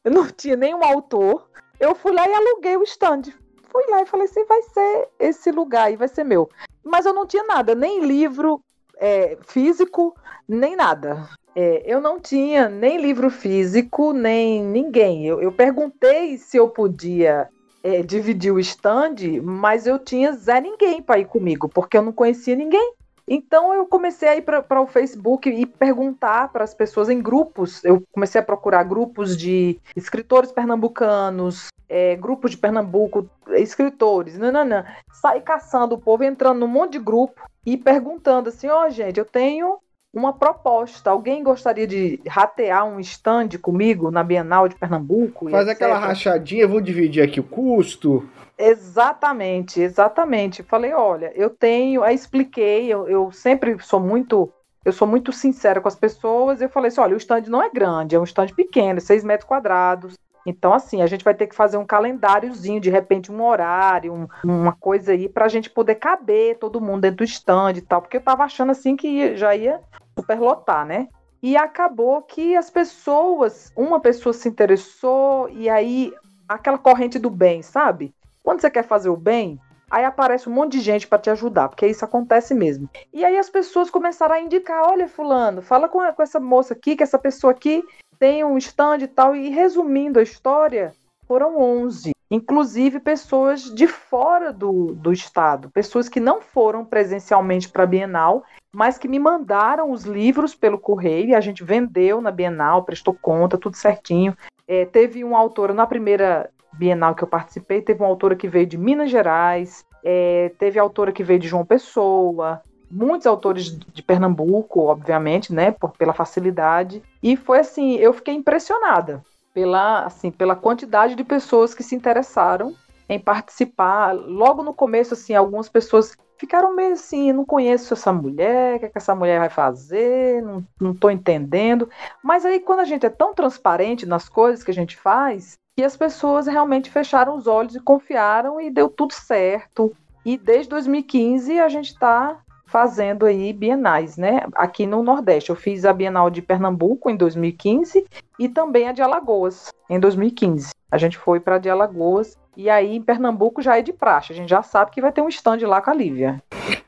não 0.05 0.27
tinha 0.27 0.55
nem 0.55 0.73
um 0.73 0.83
autor. 0.83 1.49
Eu 1.79 1.95
fui 1.95 2.11
lá 2.11 2.27
e 2.27 2.33
aluguei 2.33 2.77
o 2.77 2.83
stand. 2.83 3.23
Fui 3.71 3.83
lá 3.89 4.01
e 4.01 4.05
falei 4.05 4.25
assim: 4.25 4.45
vai 4.45 4.61
ser 4.63 5.09
esse 5.19 5.51
lugar 5.51 5.87
aí, 5.87 5.95
vai 5.95 6.07
ser 6.07 6.23
meu. 6.23 6.49
Mas 6.83 7.05
eu 7.05 7.13
não 7.13 7.25
tinha 7.25 7.43
nada, 7.43 7.75
nem 7.75 8.05
livro 8.05 8.61
é, 8.97 9.37
físico, 9.41 10.15
nem 10.47 10.75
nada. 10.75 11.29
É, 11.55 11.83
eu 11.85 11.99
não 11.99 12.19
tinha 12.19 12.69
nem 12.69 12.97
livro 12.97 13.29
físico, 13.29 14.13
nem 14.13 14.63
ninguém. 14.63 15.25
Eu, 15.25 15.41
eu 15.41 15.51
perguntei 15.51 16.37
se 16.37 16.57
eu 16.57 16.69
podia 16.69 17.49
é, 17.83 18.01
dividir 18.01 18.51
o 18.51 18.59
stand, 18.59 19.41
mas 19.43 19.87
eu 19.87 19.97
tinha 19.97 20.33
zé 20.33 20.61
ninguém 20.61 21.01
para 21.01 21.19
ir 21.19 21.25
comigo, 21.25 21.67
porque 21.67 21.97
eu 21.97 22.01
não 22.01 22.11
conhecia 22.11 22.55
ninguém. 22.55 22.93
Então 23.31 23.71
eu 23.71 23.85
comecei 23.85 24.27
a 24.27 24.35
ir 24.35 24.41
para 24.41 24.81
o 24.81 24.87
Facebook 24.87 25.47
e 25.47 25.63
perguntar 25.63 26.51
para 26.51 26.63
as 26.63 26.73
pessoas 26.73 27.09
em 27.09 27.21
grupos. 27.21 27.85
Eu 27.85 28.01
comecei 28.11 28.41
a 28.41 28.43
procurar 28.43 28.83
grupos 28.83 29.37
de 29.37 29.79
escritores 29.95 30.51
pernambucanos, 30.51 31.67
é, 31.87 32.15
grupos 32.15 32.51
de 32.51 32.57
Pernambuco, 32.57 33.29
escritores, 33.51 34.37
nananã. 34.37 34.83
Saí 35.11 35.41
caçando 35.41 35.93
o 35.93 35.99
povo, 35.99 36.23
entrando 36.23 36.59
num 36.59 36.67
monte 36.67 36.93
de 36.93 36.99
grupo 36.99 37.41
e 37.63 37.77
perguntando 37.77 38.49
assim: 38.49 38.67
ó, 38.67 38.87
oh, 38.87 38.89
gente, 38.89 39.19
eu 39.19 39.25
tenho 39.25 39.77
uma 40.13 40.33
proposta. 40.33 41.11
Alguém 41.11 41.43
gostaria 41.43 41.85
de 41.85 42.19
ratear 42.27 42.85
um 42.85 42.99
stand 42.99 43.49
comigo 43.61 44.09
na 44.09 44.23
Bienal 44.23 44.67
de 44.67 44.75
Pernambuco? 44.75 45.49
Faz 45.49 45.67
aquela 45.67 45.99
rachadinha, 45.99 46.67
vou 46.67 46.81
dividir 46.81 47.23
aqui 47.23 47.39
o 47.39 47.43
custo. 47.43 48.27
Exatamente, 48.61 49.79
exatamente. 49.79 50.61
Falei, 50.61 50.93
olha, 50.93 51.31
eu 51.33 51.49
tenho, 51.49 52.03
aí 52.03 52.13
expliquei, 52.13 52.87
eu, 52.87 53.07
eu 53.07 53.31
sempre 53.31 53.79
sou 53.79 54.01
muito 54.01 54.51
eu 54.83 54.93
sou 54.93 55.07
muito 55.07 55.31
sincera 55.33 55.81
com 55.81 55.87
as 55.87 55.95
pessoas. 55.95 56.61
Eu 56.61 56.69
falei 56.69 56.87
assim: 56.87 57.01
olha, 57.01 57.13
o 57.13 57.17
stand 57.17 57.43
não 57.47 57.61
é 57.61 57.69
grande, 57.69 58.15
é 58.15 58.19
um 58.19 58.23
stand 58.23 58.47
pequeno, 58.47 58.99
6 58.99 59.23
metros 59.23 59.47
quadrados. 59.47 60.17
Então, 60.45 60.73
assim, 60.73 61.01
a 61.01 61.05
gente 61.05 61.23
vai 61.23 61.33
ter 61.33 61.47
que 61.47 61.55
fazer 61.55 61.77
um 61.77 61.85
calendáriozinho, 61.85 62.79
de 62.79 62.89
repente, 62.89 63.31
um 63.31 63.45
horário, 63.45 64.13
um, 64.13 64.27
uma 64.43 64.71
coisa 64.71 65.11
aí, 65.11 65.27
para 65.27 65.45
a 65.45 65.49
gente 65.49 65.69
poder 65.69 65.95
caber 65.95 66.57
todo 66.57 66.81
mundo 66.81 67.01
dentro 67.01 67.17
do 67.17 67.23
stand 67.25 67.73
e 67.73 67.81
tal, 67.81 68.01
porque 68.01 68.17
eu 68.17 68.21
tava 68.21 68.43
achando 68.43 68.71
assim 68.71 68.95
que 68.95 69.35
já 69.35 69.55
ia 69.55 69.81
superlotar, 70.17 70.85
né? 70.85 71.07
E 71.43 71.55
acabou 71.55 72.21
que 72.21 72.55
as 72.55 72.69
pessoas, 72.69 73.71
uma 73.75 73.99
pessoa 73.99 74.33
se 74.33 74.47
interessou, 74.47 75.49
e 75.49 75.69
aí 75.69 76.13
aquela 76.47 76.77
corrente 76.77 77.19
do 77.19 77.29
bem, 77.29 77.61
sabe? 77.61 78.13
Quando 78.49 78.61
você 78.61 78.71
quer 78.71 78.83
fazer 78.83 79.09
o 79.09 79.15
bem, 79.15 79.59
aí 79.91 80.03
aparece 80.03 80.49
um 80.49 80.51
monte 80.51 80.71
de 80.71 80.79
gente 80.79 81.07
para 81.07 81.19
te 81.19 81.29
ajudar, 81.29 81.69
porque 81.69 81.85
isso 81.85 82.03
acontece 82.03 82.55
mesmo. 82.55 82.89
E 83.13 83.23
aí 83.23 83.37
as 83.37 83.47
pessoas 83.47 83.91
começaram 83.91 84.33
a 84.33 84.41
indicar: 84.41 84.89
olha, 84.89 85.07
Fulano, 85.07 85.61
fala 85.61 85.87
com, 85.87 85.99
com 86.11 86.23
essa 86.23 86.39
moça 86.39 86.73
aqui, 86.73 86.95
que 86.95 87.03
essa 87.03 87.19
pessoa 87.19 87.51
aqui 87.51 87.83
tem 88.17 88.43
um 88.43 88.57
stand 88.57 88.97
e 89.01 89.07
tal. 89.07 89.35
E 89.35 89.49
resumindo 89.49 90.17
a 90.17 90.23
história, 90.23 90.93
foram 91.27 91.59
11. 91.59 92.09
Inclusive 92.31 92.99
pessoas 92.99 93.65
de 93.65 93.85
fora 93.85 94.51
do, 94.51 94.95
do 94.95 95.13
estado, 95.13 95.69
pessoas 95.69 96.09
que 96.09 96.19
não 96.19 96.41
foram 96.41 96.83
presencialmente 96.83 97.69
para 97.69 97.83
a 97.83 97.87
Bienal, 97.87 98.43
mas 98.73 98.97
que 98.97 99.07
me 99.07 99.19
mandaram 99.19 99.91
os 99.91 100.05
livros 100.05 100.55
pelo 100.55 100.79
correio 100.79 101.27
e 101.29 101.35
a 101.35 101.39
gente 101.39 101.63
vendeu 101.63 102.19
na 102.19 102.31
Bienal, 102.31 102.83
prestou 102.83 103.13
conta, 103.13 103.59
tudo 103.59 103.77
certinho. 103.77 104.35
É, 104.67 104.85
teve 104.85 105.23
uma 105.23 105.37
autora 105.37 105.71
na 105.71 105.85
primeira 105.85 106.49
Bienal 106.73 107.15
que 107.15 107.23
eu 107.23 107.27
participei, 107.27 107.81
teve 107.81 108.01
uma 108.01 108.09
autora 108.09 108.35
que 108.35 108.47
veio 108.47 108.65
de 108.65 108.77
Minas 108.77 109.09
Gerais, 109.09 109.85
é, 110.03 110.51
teve 110.57 110.79
autora 110.79 111.11
que 111.11 111.23
veio 111.23 111.39
de 111.39 111.47
João 111.47 111.65
Pessoa, 111.65 112.61
muitos 112.89 113.27
autores 113.27 113.77
de 113.77 114.01
Pernambuco, 114.01 114.81
obviamente, 114.81 115.53
né, 115.53 115.71
por, 115.71 115.91
pela 115.91 116.13
facilidade. 116.13 117.03
E 117.21 117.35
foi 117.35 117.59
assim, 117.59 117.95
eu 117.95 118.13
fiquei 118.13 118.33
impressionada 118.33 119.23
pela, 119.53 120.05
assim, 120.05 120.31
pela 120.31 120.55
quantidade 120.55 121.15
de 121.15 121.23
pessoas 121.23 121.73
que 121.73 121.83
se 121.83 121.95
interessaram 121.95 122.73
em 123.07 123.19
participar. 123.19 124.13
Logo 124.13 124.63
no 124.63 124.73
começo, 124.73 125.13
assim, 125.13 125.33
algumas 125.35 125.67
pessoas 125.67 126.15
ficaram 126.37 126.73
meio 126.73 126.93
assim, 126.93 127.33
não 127.33 127.43
conheço 127.43 127.93
essa 127.93 128.13
mulher, 128.13 128.77
o 128.77 128.79
que, 128.79 128.85
é 128.85 128.89
que 128.89 128.97
essa 128.97 129.13
mulher 129.13 129.39
vai 129.39 129.49
fazer, 129.49 130.41
não, 130.79 130.93
tô 130.95 131.09
entendendo. 131.09 131.89
Mas 132.23 132.45
aí 132.45 132.61
quando 132.61 132.79
a 132.79 132.85
gente 132.85 133.05
é 133.05 133.09
tão 133.09 133.33
transparente 133.33 134.05
nas 134.05 134.29
coisas 134.29 134.63
que 134.63 134.71
a 134.71 134.73
gente 134.73 134.95
faz, 134.95 135.59
que 135.79 135.83
as 135.85 135.95
pessoas 135.95 136.45
realmente 136.45 136.91
fecharam 136.91 137.37
os 137.37 137.47
olhos 137.47 137.73
e 137.73 137.79
confiaram 137.79 138.59
e 138.59 138.69
deu 138.69 138.89
tudo 138.89 139.13
certo. 139.13 139.95
E 140.25 140.37
desde 140.37 140.67
2015 140.71 141.57
a 141.57 141.69
gente 141.69 141.93
está 141.93 142.37
fazendo 142.65 143.25
aí 143.25 143.53
bienais, 143.53 144.17
né? 144.17 144.41
Aqui 144.55 144.85
no 144.85 145.01
Nordeste. 145.01 145.51
Eu 145.51 145.55
fiz 145.55 145.85
a 145.85 145.93
Bienal 145.93 146.29
de 146.29 146.41
Pernambuco 146.41 147.09
em 147.09 147.15
2015 147.15 148.05
e 148.37 148.49
também 148.49 148.89
a 148.89 148.91
de 148.91 149.01
Alagoas 149.01 149.73
em 149.89 149.97
2015. 149.97 150.71
A 150.91 150.97
gente 150.97 151.17
foi 151.17 151.39
para 151.39 151.57
de 151.57 151.69
Alagoas 151.69 152.37
e 152.55 152.69
aí 152.69 152.95
em 152.95 153.01
Pernambuco 153.01 153.61
já 153.61 153.77
é 153.77 153.81
de 153.81 153.93
praxe. 153.93 154.33
A 154.33 154.35
gente 154.35 154.49
já 154.49 154.61
sabe 154.61 154.91
que 154.91 155.01
vai 155.01 155.11
ter 155.11 155.21
um 155.21 155.29
stand 155.29 155.59
lá 155.67 155.81
com 155.81 155.91
a 155.91 155.93
Lívia. 155.93 156.41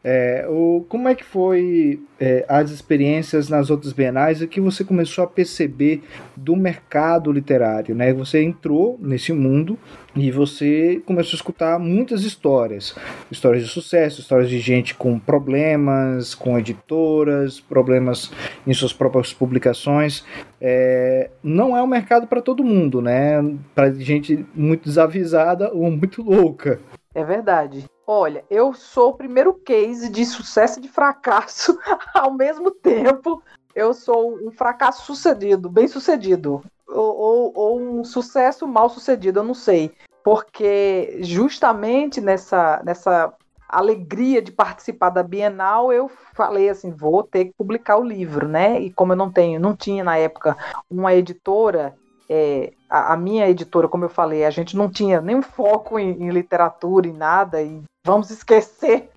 É, 0.04 0.47
o, 0.50 0.84
como 0.89 1.08
é 1.08 1.13
que 1.13 1.24
foi 1.24 2.02
é, 2.19 2.43
as 2.47 2.71
experiências 2.71 3.50
nas 3.50 3.69
outras 3.69 3.93
bienais 3.93 4.41
e 4.41 4.47
que 4.47 4.60
você 4.60 4.84
começou 4.84 5.24
a 5.24 5.28
perceber 5.28 6.04
do 6.36 6.56
mercado 6.56 7.32
literário? 7.32 7.93
Né? 7.93 8.12
Você 8.13 8.41
entrou 8.41 8.97
nesse 9.00 9.32
mundo 9.32 9.78
e 10.15 10.30
você 10.32 11.02
começou 11.06 11.34
a 11.34 11.36
escutar 11.36 11.80
muitas 11.80 12.24
histórias, 12.24 12.95
histórias 13.30 13.63
de 13.63 13.69
sucesso, 13.69 14.19
histórias 14.19 14.50
de 14.50 14.60
gente 14.60 14.93
com 14.93 15.17
problemas, 15.17 16.36
com 16.36 16.58
editoras, 16.60 17.60
problemas 17.60 18.32
em 18.67 18.74
suas 18.74 18.91
próprias 18.91 19.34
publicações. 19.34 20.26
É, 20.60 21.30
não 21.41 21.76
é 21.76 21.82
um 21.82 21.88
mercado 21.88 22.28
para 22.28 22.41
todo 22.41 22.63
mundo, 22.63 23.02
né? 23.02 23.41
Para 23.74 23.91
gente 23.91 24.45
muito 24.54 24.84
desavisada 24.84 25.71
ou 25.74 25.89
muito 25.89 26.21
louca. 26.21 26.80
É 27.13 27.24
verdade. 27.24 27.86
Olha, 28.06 28.43
eu 28.50 28.74
sou 28.74 29.12
o 29.12 29.13
primeiro 29.13 29.54
case 29.54 30.10
de 30.10 30.26
sucesso 30.26 30.80
e 30.80 30.82
de 30.82 30.89
fracasso 30.89 31.78
ao 32.13 32.34
mesmo 32.34 32.71
tempo. 32.71 33.41
Eu 33.75 33.93
sou 33.93 34.38
um 34.45 34.51
fracasso 34.51 35.05
sucedido, 35.05 35.69
bem 35.69 35.88
sucedido. 35.88 36.63
Ou, 36.88 37.17
ou, 37.17 37.51
ou 37.55 37.81
um 37.81 38.03
sucesso 38.03 38.67
mal 38.67 38.89
sucedido, 38.89 39.39
eu 39.39 39.43
não 39.43 39.53
sei. 39.53 39.91
Porque 40.23 41.17
justamente 41.21 42.19
nessa, 42.21 42.81
nessa 42.84 43.34
alegria 43.67 44.41
de 44.41 44.51
participar 44.51 45.10
da 45.10 45.23
Bienal, 45.23 45.93
eu 45.93 46.12
falei 46.34 46.69
assim, 46.69 46.91
vou 46.91 47.23
ter 47.23 47.45
que 47.45 47.53
publicar 47.57 47.97
o 47.97 48.03
livro, 48.03 48.47
né? 48.47 48.79
E 48.81 48.91
como 48.91 49.13
eu 49.13 49.17
não 49.17 49.31
tenho, 49.31 49.60
não 49.60 49.75
tinha 49.75 50.03
na 50.03 50.17
época 50.17 50.57
uma 50.89 51.13
editora, 51.13 51.95
é, 52.29 52.73
a, 52.89 53.13
a, 53.13 53.17
minha 53.17 53.49
editora, 53.49 53.88
como 53.88 54.05
eu 54.05 54.10
falei, 54.10 54.45
a 54.45 54.49
gente 54.49 54.75
não 54.75 54.89
tinha 54.89 55.21
nenhum 55.21 55.41
foco 55.41 55.97
em, 55.97 56.12
em 56.23 56.29
literatura 56.29 57.07
e 57.07 57.13
nada, 57.13 57.62
e 57.62 57.81
vamos 58.05 58.29
esquecer, 58.29 59.10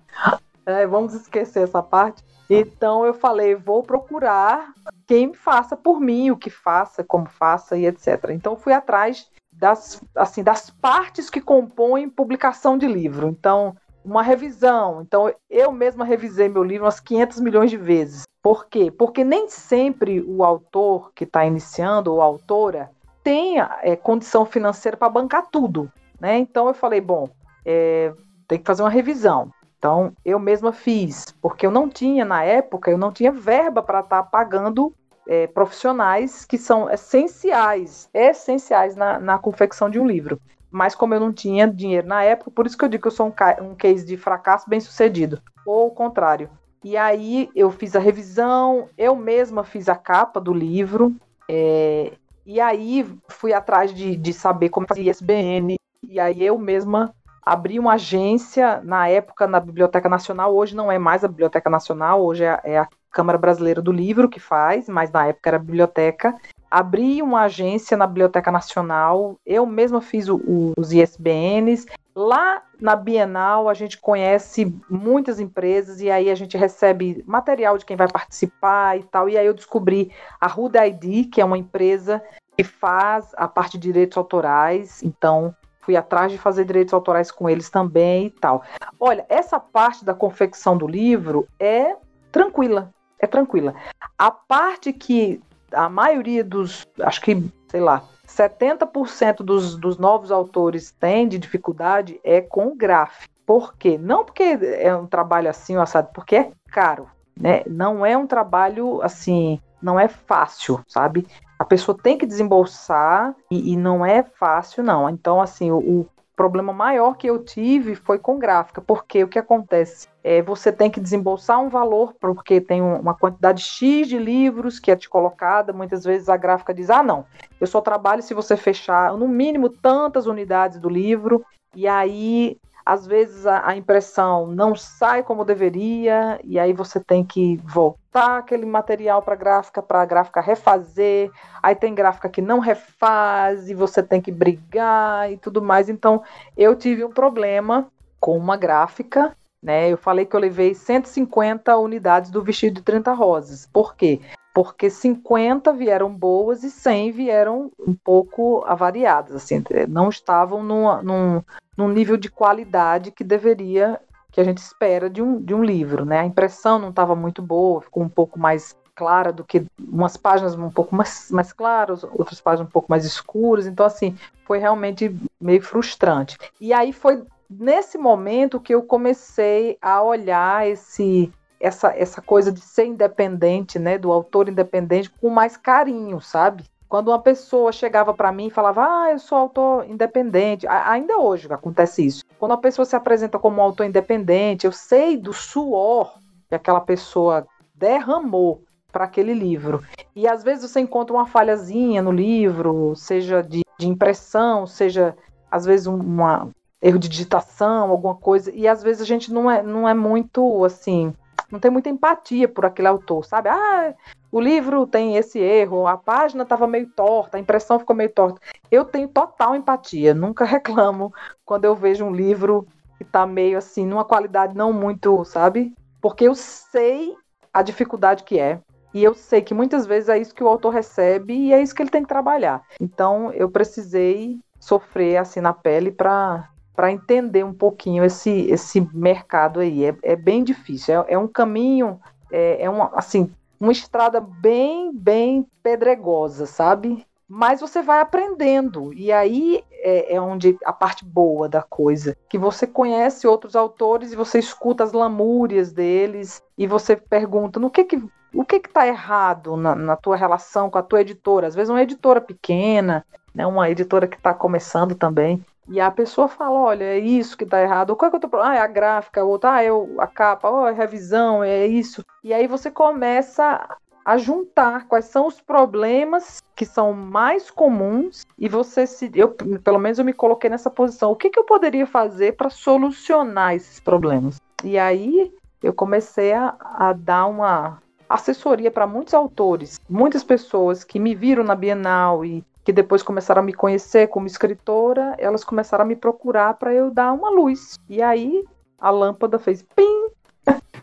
é, 0.65 0.85
vamos 0.87 1.13
esquecer 1.13 1.63
essa 1.63 1.81
parte. 1.81 2.23
Então 2.49 3.05
eu 3.05 3.13
falei, 3.13 3.55
vou 3.55 3.83
procurar 3.83 4.73
quem 5.07 5.33
faça 5.33 5.75
por 5.75 5.99
mim, 5.99 6.31
o 6.31 6.37
que 6.37 6.49
faça, 6.49 7.03
como 7.03 7.27
faça 7.27 7.77
e 7.77 7.85
etc. 7.85 8.29
Então 8.29 8.55
fui 8.55 8.73
atrás 8.73 9.27
das, 9.51 10.01
assim, 10.15 10.43
das 10.43 10.69
partes 10.69 11.29
que 11.29 11.41
compõem 11.41 12.09
publicação 12.09 12.77
de 12.77 12.87
livro. 12.87 13.27
Então, 13.27 13.75
uma 14.03 14.21
revisão. 14.21 15.01
Então, 15.01 15.33
eu 15.49 15.71
mesma 15.71 16.05
revisei 16.05 16.47
meu 16.47 16.63
livro 16.63 16.85
umas 16.85 16.99
500 16.99 17.39
milhões 17.39 17.71
de 17.71 17.77
vezes. 17.77 18.23
Por 18.41 18.67
quê? 18.67 18.91
Porque 18.91 19.23
nem 19.23 19.49
sempre 19.49 20.21
o 20.21 20.43
autor 20.43 21.11
que 21.15 21.23
está 21.23 21.45
iniciando, 21.45 22.13
ou 22.13 22.21
a 22.21 22.25
autora, 22.25 22.91
tem 23.23 23.59
é, 23.59 23.95
condição 23.95 24.45
financeira 24.45 24.95
para 24.95 25.09
bancar 25.09 25.47
tudo. 25.49 25.91
Né? 26.19 26.37
Então, 26.37 26.67
eu 26.67 26.73
falei, 26.73 27.01
bom, 27.01 27.27
é, 27.65 28.13
tem 28.47 28.59
que 28.59 28.65
fazer 28.65 28.83
uma 28.83 28.89
revisão. 28.89 29.49
Então, 29.85 30.13
eu 30.25 30.39
mesma 30.39 30.73
fiz, 30.73 31.25
porque 31.39 31.63
eu 31.63 31.69
não 31.69 31.87
tinha, 31.87 32.25
na 32.25 32.43
época, 32.43 32.89
eu 32.89 32.97
não 32.97 33.11
tinha 33.11 33.31
verba 33.31 33.83
para 33.83 33.99
estar 33.99 34.23
tá 34.23 34.27
pagando 34.27 34.91
é, 35.27 35.45
profissionais 35.45 36.43
que 36.43 36.57
são 36.57 36.89
essenciais, 36.89 38.09
essenciais 38.11 38.95
na, 38.95 39.19
na, 39.19 39.37
confecção 39.37 39.87
de 39.87 39.99
um 39.99 40.07
livro. 40.07 40.41
Mas 40.71 40.95
como 40.95 41.13
eu 41.13 41.19
não 41.19 41.31
tinha 41.31 41.67
dinheiro 41.67 42.07
na 42.07 42.23
época, 42.23 42.49
por 42.49 42.65
isso 42.65 42.75
que 42.75 42.83
eu 42.83 42.89
digo 42.89 43.03
que 43.03 43.07
eu 43.09 43.11
sou 43.11 43.27
um, 43.27 43.63
um 43.63 43.75
case 43.75 44.03
de 44.03 44.17
fracasso 44.17 44.67
bem 44.67 44.79
sucedido, 44.79 45.39
ou 45.63 45.89
o 45.89 45.91
contrário. 45.91 46.49
E 46.83 46.97
aí 46.97 47.47
eu 47.55 47.69
fiz 47.69 47.95
a 47.95 47.99
revisão, 47.99 48.89
eu 48.97 49.15
mesma 49.15 49.63
fiz 49.63 49.87
a 49.87 49.95
capa 49.95 50.41
do 50.41 50.51
livro, 50.51 51.15
é, 51.47 52.11
e 52.43 52.59
aí 52.59 53.05
fui 53.27 53.53
atrás 53.53 53.93
de, 53.93 54.15
de 54.15 54.33
saber 54.33 54.69
como 54.69 54.87
fazia 54.87 55.11
ISBN, 55.11 55.75
e 56.09 56.19
aí 56.19 56.43
eu 56.43 56.57
mesma 56.57 57.13
abri 57.45 57.79
uma 57.79 57.93
agência 57.93 58.81
na 58.83 59.07
época 59.07 59.45
na 59.45 59.59
Biblioteca 59.59 60.09
Nacional, 60.09 60.55
hoje 60.55 60.75
não 60.75 60.91
é 60.91 60.97
mais 60.97 61.23
a 61.23 61.27
Biblioteca 61.27 61.69
Nacional, 61.69 62.23
hoje 62.23 62.43
é, 62.43 62.59
é 62.63 62.79
a 62.79 62.87
Câmara 63.11 63.37
Brasileira 63.37 63.81
do 63.81 63.91
Livro 63.91 64.27
que 64.27 64.39
faz, 64.39 64.89
mas 64.89 65.11
na 65.11 65.27
época 65.27 65.49
era 65.49 65.57
a 65.57 65.59
biblioteca. 65.59 66.35
Abri 66.69 67.21
uma 67.21 67.43
agência 67.43 67.95
na 67.95 68.07
Biblioteca 68.07 68.51
Nacional, 68.51 69.37
eu 69.45 69.65
mesma 69.65 70.01
fiz 70.01 70.27
o, 70.27 70.37
o, 70.37 70.73
os 70.75 70.91
ISBNs, 70.91 71.85
Lá 72.17 72.63
na 72.79 72.95
Bienal, 72.95 73.67
a 73.67 73.73
gente 73.73 73.99
conhece 73.99 74.73
muitas 74.89 75.37
empresas 75.37 75.99
e 75.99 76.09
aí 76.09 76.29
a 76.29 76.35
gente 76.35 76.55
recebe 76.55 77.21
material 77.27 77.77
de 77.77 77.83
quem 77.83 77.97
vai 77.97 78.07
participar 78.07 78.97
e 78.97 79.03
tal. 79.03 79.27
E 79.27 79.37
aí 79.37 79.45
eu 79.45 79.53
descobri 79.53 80.09
a 80.39 80.47
Ruda 80.47 80.87
ID, 80.87 81.29
que 81.29 81.41
é 81.41 81.45
uma 81.45 81.57
empresa 81.57 82.23
que 82.55 82.63
faz 82.63 83.33
a 83.35 83.49
parte 83.49 83.77
de 83.77 83.91
direitos 83.91 84.17
autorais. 84.17 85.03
Então, 85.03 85.53
fui 85.85 85.95
atrás 85.95 86.31
de 86.31 86.37
fazer 86.37 86.65
direitos 86.65 86.93
autorais 86.93 87.29
com 87.29 87.47
eles 87.47 87.69
também 87.69 88.25
e 88.25 88.29
tal. 88.31 88.63
Olha, 88.99 89.25
essa 89.29 89.59
parte 89.59 90.03
da 90.03 90.13
confecção 90.13 90.75
do 90.75 90.87
livro 90.87 91.47
é 91.59 91.95
tranquila, 92.31 92.91
é 93.19 93.27
tranquila. 93.27 93.75
A 94.17 94.31
parte 94.31 94.91
que 94.91 95.39
a 95.71 95.87
maioria 95.87 96.43
dos, 96.43 96.85
acho 96.99 97.21
que, 97.21 97.43
sei 97.69 97.79
lá, 97.79 98.03
70% 98.27 99.37
dos, 99.37 99.75
dos 99.75 99.97
novos 99.97 100.31
autores 100.31 100.91
têm 100.91 101.27
de 101.27 101.37
dificuldade 101.37 102.19
é 102.23 102.41
com 102.41 102.75
gráfico. 102.75 103.33
Por 103.45 103.75
quê? 103.77 103.97
Não 103.97 104.25
porque 104.25 104.57
é 104.61 104.95
um 104.95 105.05
trabalho 105.05 105.49
assim, 105.49 105.75
assado, 105.75 106.09
porque 106.13 106.35
é 106.35 106.51
caro. 106.71 107.07
Né? 107.39 107.61
Não 107.67 108.03
é 108.03 108.17
um 108.17 108.25
trabalho 108.25 109.01
assim, 109.03 109.59
não 109.85 109.99
é 109.99 110.07
fácil, 110.07 110.83
sabe? 110.87 111.27
A 111.59 111.63
pessoa 111.63 111.95
tem 111.95 112.17
que 112.17 112.25
desembolsar 112.25 113.35
e, 113.51 113.73
e 113.73 113.77
não 113.77 114.03
é 114.03 114.23
fácil, 114.23 114.83
não. 114.83 115.07
Então, 115.07 115.39
assim, 115.39 115.71
o, 115.71 115.77
o 115.77 116.09
problema 116.35 116.73
maior 116.73 117.15
que 117.15 117.27
eu 117.27 117.43
tive 117.43 117.93
foi 117.93 118.17
com 118.17 118.39
gráfica, 118.39 118.81
porque 118.81 119.23
o 119.23 119.27
que 119.27 119.37
acontece? 119.37 120.07
É, 120.23 120.41
você 120.41 120.71
tem 120.71 120.89
que 120.89 120.99
desembolsar 120.99 121.61
um 121.61 121.69
valor, 121.69 122.15
porque 122.19 122.59
tem 122.59 122.81
uma 122.81 123.13
quantidade 123.13 123.61
X 123.61 124.07
de 124.07 124.17
livros 124.17 124.79
que 124.79 124.89
é 124.89 124.95
te 124.95 125.07
colocada, 125.07 125.71
muitas 125.71 126.03
vezes 126.03 126.29
a 126.29 126.35
gráfica 126.35 126.73
diz, 126.73 126.89
ah, 126.89 127.03
não, 127.03 127.23
eu 127.61 127.67
só 127.67 127.79
trabalho 127.79 128.23
se 128.23 128.33
você 128.33 128.57
fechar 128.57 129.15
no 129.15 129.27
mínimo 129.27 129.69
tantas 129.69 130.25
unidades 130.25 130.79
do 130.79 130.89
livro, 130.89 131.45
e 131.75 131.87
aí 131.87 132.57
às 132.85 133.07
vezes 133.07 133.47
a, 133.47 133.67
a, 133.69 133.75
impressão 133.75 134.45
não 134.45 134.75
sai 134.75 135.23
como 135.23 135.43
deveria, 135.43 136.39
e 136.43 136.59
aí 136.59 136.71
você 136.71 136.99
tem 136.99 137.23
que 137.25 137.57
voltar 137.63 138.37
aquele 138.37 138.65
material 138.65 139.23
para 139.23 139.33
a 139.33 139.37
gráfica, 139.37 139.81
para 139.81 140.01
a 140.01 140.05
gráfica 140.05 140.39
refazer. 140.39 141.31
Aí 141.63 141.73
tem 141.73 141.95
gráfica 141.95 142.29
que 142.29 142.41
não 142.41 142.59
refaz, 142.59 143.69
e 143.69 143.73
você 143.73 144.03
tem 144.03 144.21
que 144.21 144.31
brigar 144.31 145.31
e 145.31 145.37
tudo 145.37 145.61
mais. 145.61 145.89
Então, 145.89 146.21
eu 146.55 146.75
tive 146.75 147.03
um 147.03 147.11
problema 147.11 147.87
com 148.19 148.37
uma 148.37 148.55
gráfica. 148.55 149.35
Né? 149.63 149.89
Eu 149.89 149.97
falei 149.97 150.27
que 150.27 150.35
eu 150.35 150.39
levei 150.39 150.75
150 150.75 151.75
unidades 151.77 152.29
do 152.29 152.43
vestido 152.43 152.75
de 152.75 152.81
30 152.83 153.13
rosas. 153.13 153.65
Por 153.65 153.95
quê? 153.95 154.21
Porque 154.55 154.89
50 154.89 155.73
vieram 155.73 156.09
boas 156.09 156.63
e 156.63 156.71
100 156.71 157.11
vieram 157.11 157.69
um 157.77 157.93
pouco 157.93 158.63
avariadas, 158.65 159.35
assim, 159.35 159.61
não 159.89 160.07
estavam 160.07 160.63
num, 160.63 161.01
num, 161.01 161.43
num 161.75 161.89
nível 161.89 162.15
de 162.15 162.29
qualidade 162.29 163.11
que 163.11 163.21
deveria, 163.21 163.99
que 164.31 164.39
a 164.39 164.45
gente 164.45 164.59
espera 164.59 165.09
de 165.09 165.21
um, 165.21 165.41
de 165.41 165.53
um 165.53 165.61
livro, 165.61 166.05
né? 166.05 166.21
A 166.21 166.25
impressão 166.25 166.79
não 166.79 166.89
estava 166.89 167.13
muito 167.17 167.41
boa, 167.41 167.81
ficou 167.81 168.01
um 168.01 168.07
pouco 168.07 168.39
mais 168.39 168.73
clara 168.95 169.33
do 169.33 169.43
que 169.43 169.65
umas 169.77 170.15
páginas 170.15 170.55
um 170.55 170.71
pouco 170.71 170.95
mais, 170.95 171.29
mais 171.31 171.51
claras, 171.51 172.05
outras 172.05 172.39
páginas 172.39 172.69
um 172.69 172.71
pouco 172.71 172.89
mais 172.89 173.03
escuras, 173.03 173.67
então 173.67 173.85
assim, 173.85 174.15
foi 174.45 174.57
realmente 174.57 175.13
meio 175.37 175.61
frustrante. 175.61 176.37
E 176.61 176.71
aí 176.71 176.93
foi 176.93 177.21
nesse 177.49 177.97
momento 177.97 178.61
que 178.61 178.73
eu 178.73 178.83
comecei 178.83 179.77
a 179.81 180.01
olhar 180.01 180.65
esse 180.65 181.29
essa, 181.59 181.93
essa 181.95 182.21
coisa 182.21 182.51
de 182.51 182.61
ser 182.61 182.85
independente, 182.85 183.79
né, 183.79 183.97
do 183.97 184.11
autor 184.11 184.49
independente 184.49 185.09
com 185.09 185.29
mais 185.29 185.57
carinho, 185.57 186.21
sabe? 186.21 186.63
Quando 186.87 187.09
uma 187.09 187.19
pessoa 187.19 187.71
chegava 187.71 188.13
para 188.13 188.31
mim 188.31 188.47
e 188.47 188.51
falava, 188.51 188.83
ah, 188.83 189.11
eu 189.11 189.19
sou 189.19 189.37
autor 189.37 189.89
independente, 189.89 190.67
ainda 190.67 191.17
hoje 191.17 191.51
acontece 191.51 192.05
isso. 192.05 192.23
Quando 192.39 192.53
a 192.53 192.57
pessoa 192.57 192.85
se 192.85 192.95
apresenta 192.95 193.39
como 193.39 193.61
autor 193.61 193.85
independente, 193.85 194.65
eu 194.65 194.71
sei 194.71 195.17
do 195.17 195.33
suor 195.33 196.13
que 196.47 196.55
aquela 196.55 196.79
pessoa 196.79 197.47
derramou 197.73 198.63
para 198.91 199.05
aquele 199.05 199.33
livro. 199.33 199.83
E 200.15 200.27
às 200.27 200.43
vezes 200.43 200.71
você 200.71 200.79
encontra 200.79 201.13
uma 201.13 201.25
falhazinha 201.25 202.01
no 202.01 202.11
livro, 202.11 202.95
seja 202.95 203.41
de, 203.41 203.61
de 203.77 203.87
impressão, 203.87 204.65
seja 204.65 205.17
às 205.51 205.65
vezes 205.65 205.87
uma 205.87 206.49
erro 206.81 206.99
de 206.99 207.09
digitação, 207.09 207.89
alguma 207.89 208.15
coisa, 208.15 208.51
e 208.53 208.67
às 208.67 208.83
vezes 208.83 209.01
a 209.01 209.05
gente 209.05 209.33
não 209.33 209.49
é, 209.49 209.63
não 209.63 209.89
é 209.89 209.93
muito 209.93 210.63
assim 210.63 211.13
não 211.55 211.59
tem 211.59 211.71
muita 211.71 211.89
empatia 211.89 212.47
por 212.47 212.65
aquele 212.65 212.87
autor, 212.87 213.25
sabe? 213.25 213.49
Ah, 213.49 213.93
o 214.31 214.39
livro 214.39 214.85
tem 214.85 215.15
esse 215.15 215.39
erro, 215.39 215.87
a 215.87 215.97
página 215.97 216.43
estava 216.43 216.67
meio 216.67 216.87
torta, 216.89 217.37
a 217.37 217.39
impressão 217.39 217.79
ficou 217.79 217.95
meio 217.95 218.11
torta. 218.11 218.39
Eu 218.69 218.83
tenho 218.83 219.07
total 219.07 219.55
empatia, 219.55 220.13
nunca 220.13 220.43
reclamo 220.45 221.13
quando 221.45 221.65
eu 221.65 221.73
vejo 221.73 222.05
um 222.05 222.13
livro 222.13 222.67
que 222.97 223.03
está 223.03 223.25
meio 223.25 223.57
assim, 223.57 223.85
numa 223.85 224.03
qualidade 224.03 224.55
não 224.55 224.73
muito, 224.73 225.23
sabe? 225.23 225.73
Porque 226.01 226.25
eu 226.25 226.35
sei 226.35 227.15
a 227.53 227.61
dificuldade 227.61 228.23
que 228.23 228.37
é. 228.37 228.59
E 228.93 229.03
eu 229.03 229.13
sei 229.13 229.41
que 229.41 229.53
muitas 229.53 229.85
vezes 229.85 230.09
é 230.09 230.17
isso 230.17 230.35
que 230.35 230.43
o 230.43 230.47
autor 230.47 230.69
recebe 230.69 231.33
e 231.33 231.53
é 231.53 231.61
isso 231.61 231.73
que 231.73 231.81
ele 231.81 231.89
tem 231.89 232.01
que 232.01 232.07
trabalhar. 232.07 232.61
Então 232.79 233.31
eu 233.33 233.49
precisei 233.49 234.39
sofrer 234.59 235.17
assim 235.17 235.41
na 235.41 235.53
pele 235.53 235.91
para 235.91 236.49
para 236.75 236.91
entender 236.91 237.43
um 237.43 237.53
pouquinho 237.53 238.03
esse, 238.03 238.31
esse 238.49 238.81
mercado 238.93 239.59
aí. 239.59 239.85
É, 239.85 239.95
é 240.03 240.15
bem 240.15 240.43
difícil, 240.43 241.01
é, 241.01 241.13
é 241.13 241.17
um 241.17 241.27
caminho, 241.27 241.99
é, 242.31 242.63
é 242.63 242.69
uma, 242.69 242.91
assim, 242.93 243.31
uma 243.59 243.71
estrada 243.71 244.19
bem, 244.19 244.91
bem 244.93 245.47
pedregosa, 245.63 246.45
sabe? 246.45 247.05
Mas 247.27 247.59
você 247.59 247.81
vai 247.81 248.01
aprendendo, 248.01 248.93
e 248.93 249.11
aí 249.11 249.63
é, 249.71 250.13
é, 250.13 250.21
onde 250.21 250.55
a 250.63 250.71
parte 250.71 251.03
boa 251.03 251.49
da 251.49 251.63
coisa, 251.63 252.15
que 252.29 252.37
você 252.37 252.67
conhece 252.67 253.25
outros 253.25 253.55
autores 253.55 254.13
e 254.13 254.15
você 254.15 254.37
escuta 254.37 254.83
as 254.83 254.91
lamúrias 254.91 255.71
deles, 255.71 256.43
e 256.55 256.67
você 256.67 256.95
pergunta 256.95 257.59
no 257.59 257.71
que 257.71 257.83
que 257.83 258.03
o 258.31 258.43
que 258.43 258.57
está 258.57 258.85
errado 258.85 259.55
na, 259.55 259.73
na, 259.73 259.95
tua 259.95 260.17
relação 260.17 260.69
com 260.69 260.77
a 260.77 260.83
tua 260.83 261.01
editora? 261.01 261.47
Às 261.47 261.55
vezes 261.55 261.69
uma 261.69 261.81
editora 261.81 262.19
pequena, 262.19 263.05
né, 263.33 263.47
uma 263.47 263.69
editora 263.69 264.07
que 264.07 264.17
está 264.17 264.33
começando 264.33 264.93
também, 264.93 265.43
e 265.67 265.79
a 265.79 265.89
pessoa 265.89 266.27
fala, 266.27 266.59
olha, 266.59 266.83
é 266.83 266.99
isso 266.99 267.35
que 267.35 267.43
está 267.43 267.61
errado. 267.61 267.95
Qual 267.95 268.07
é 268.07 268.09
que 268.11 268.25
eu 268.25 268.29
tô 268.29 268.37
Ah, 268.37 268.55
é 268.55 268.59
a 268.59 268.67
gráfica, 268.67 269.23
outra, 269.23 269.53
ah, 269.53 269.63
é 269.63 269.69
a 269.99 270.07
capa, 270.07 270.49
oh, 270.49 270.67
é 270.67 270.71
a 270.71 270.73
revisão, 270.73 271.43
é 271.43 271.65
isso. 271.65 272.03
E 272.23 272.33
aí 272.33 272.47
você 272.47 272.69
começa 272.69 273.67
a 274.05 274.17
juntar 274.17 274.87
quais 274.87 275.05
são 275.05 275.25
os 275.25 275.41
problemas 275.41 276.43
que 276.55 276.63
são 276.63 276.93
mais 276.93 277.49
comuns 277.49 278.23
e 278.37 278.47
você 278.47 278.85
se 278.85 279.09
eu 279.15 279.29
pelo 279.63 279.79
menos 279.79 279.97
eu 279.97 280.05
me 280.05 280.13
coloquei 280.13 280.47
nessa 280.47 280.69
posição 280.69 281.11
o 281.11 281.15
que, 281.15 281.31
que 281.31 281.39
eu 281.39 281.43
poderia 281.43 281.87
fazer 281.87 282.35
para 282.35 282.51
solucionar 282.51 283.55
esses 283.55 283.79
problemas 283.79 284.39
e 284.63 284.77
aí 284.77 285.33
eu 285.63 285.73
comecei 285.73 286.33
a, 286.33 286.55
a 286.59 286.93
dar 286.93 287.25
uma 287.25 287.81
assessoria 288.07 288.69
para 288.69 288.85
muitos 288.85 289.15
autores 289.15 289.79
muitas 289.89 290.23
pessoas 290.23 290.83
que 290.83 290.99
me 290.99 291.15
viram 291.15 291.43
na 291.43 291.55
Bienal 291.55 292.23
e 292.23 292.43
que 292.65 292.73
depois 292.73 293.03
começaram 293.03 293.43
a 293.43 293.45
me 293.45 293.53
conhecer 293.53 294.07
como 294.07 294.25
escritora, 294.25 295.15
elas 295.19 295.43
começaram 295.43 295.85
a 295.85 295.87
me 295.87 295.95
procurar 295.95 296.55
para 296.55 296.73
eu 296.73 296.89
dar 296.89 297.13
uma 297.13 297.29
luz. 297.29 297.79
E 297.87 298.01
aí 298.01 298.43
a 298.79 298.89
lâmpada 298.89 299.37
fez 299.37 299.63
pim. 299.75 300.07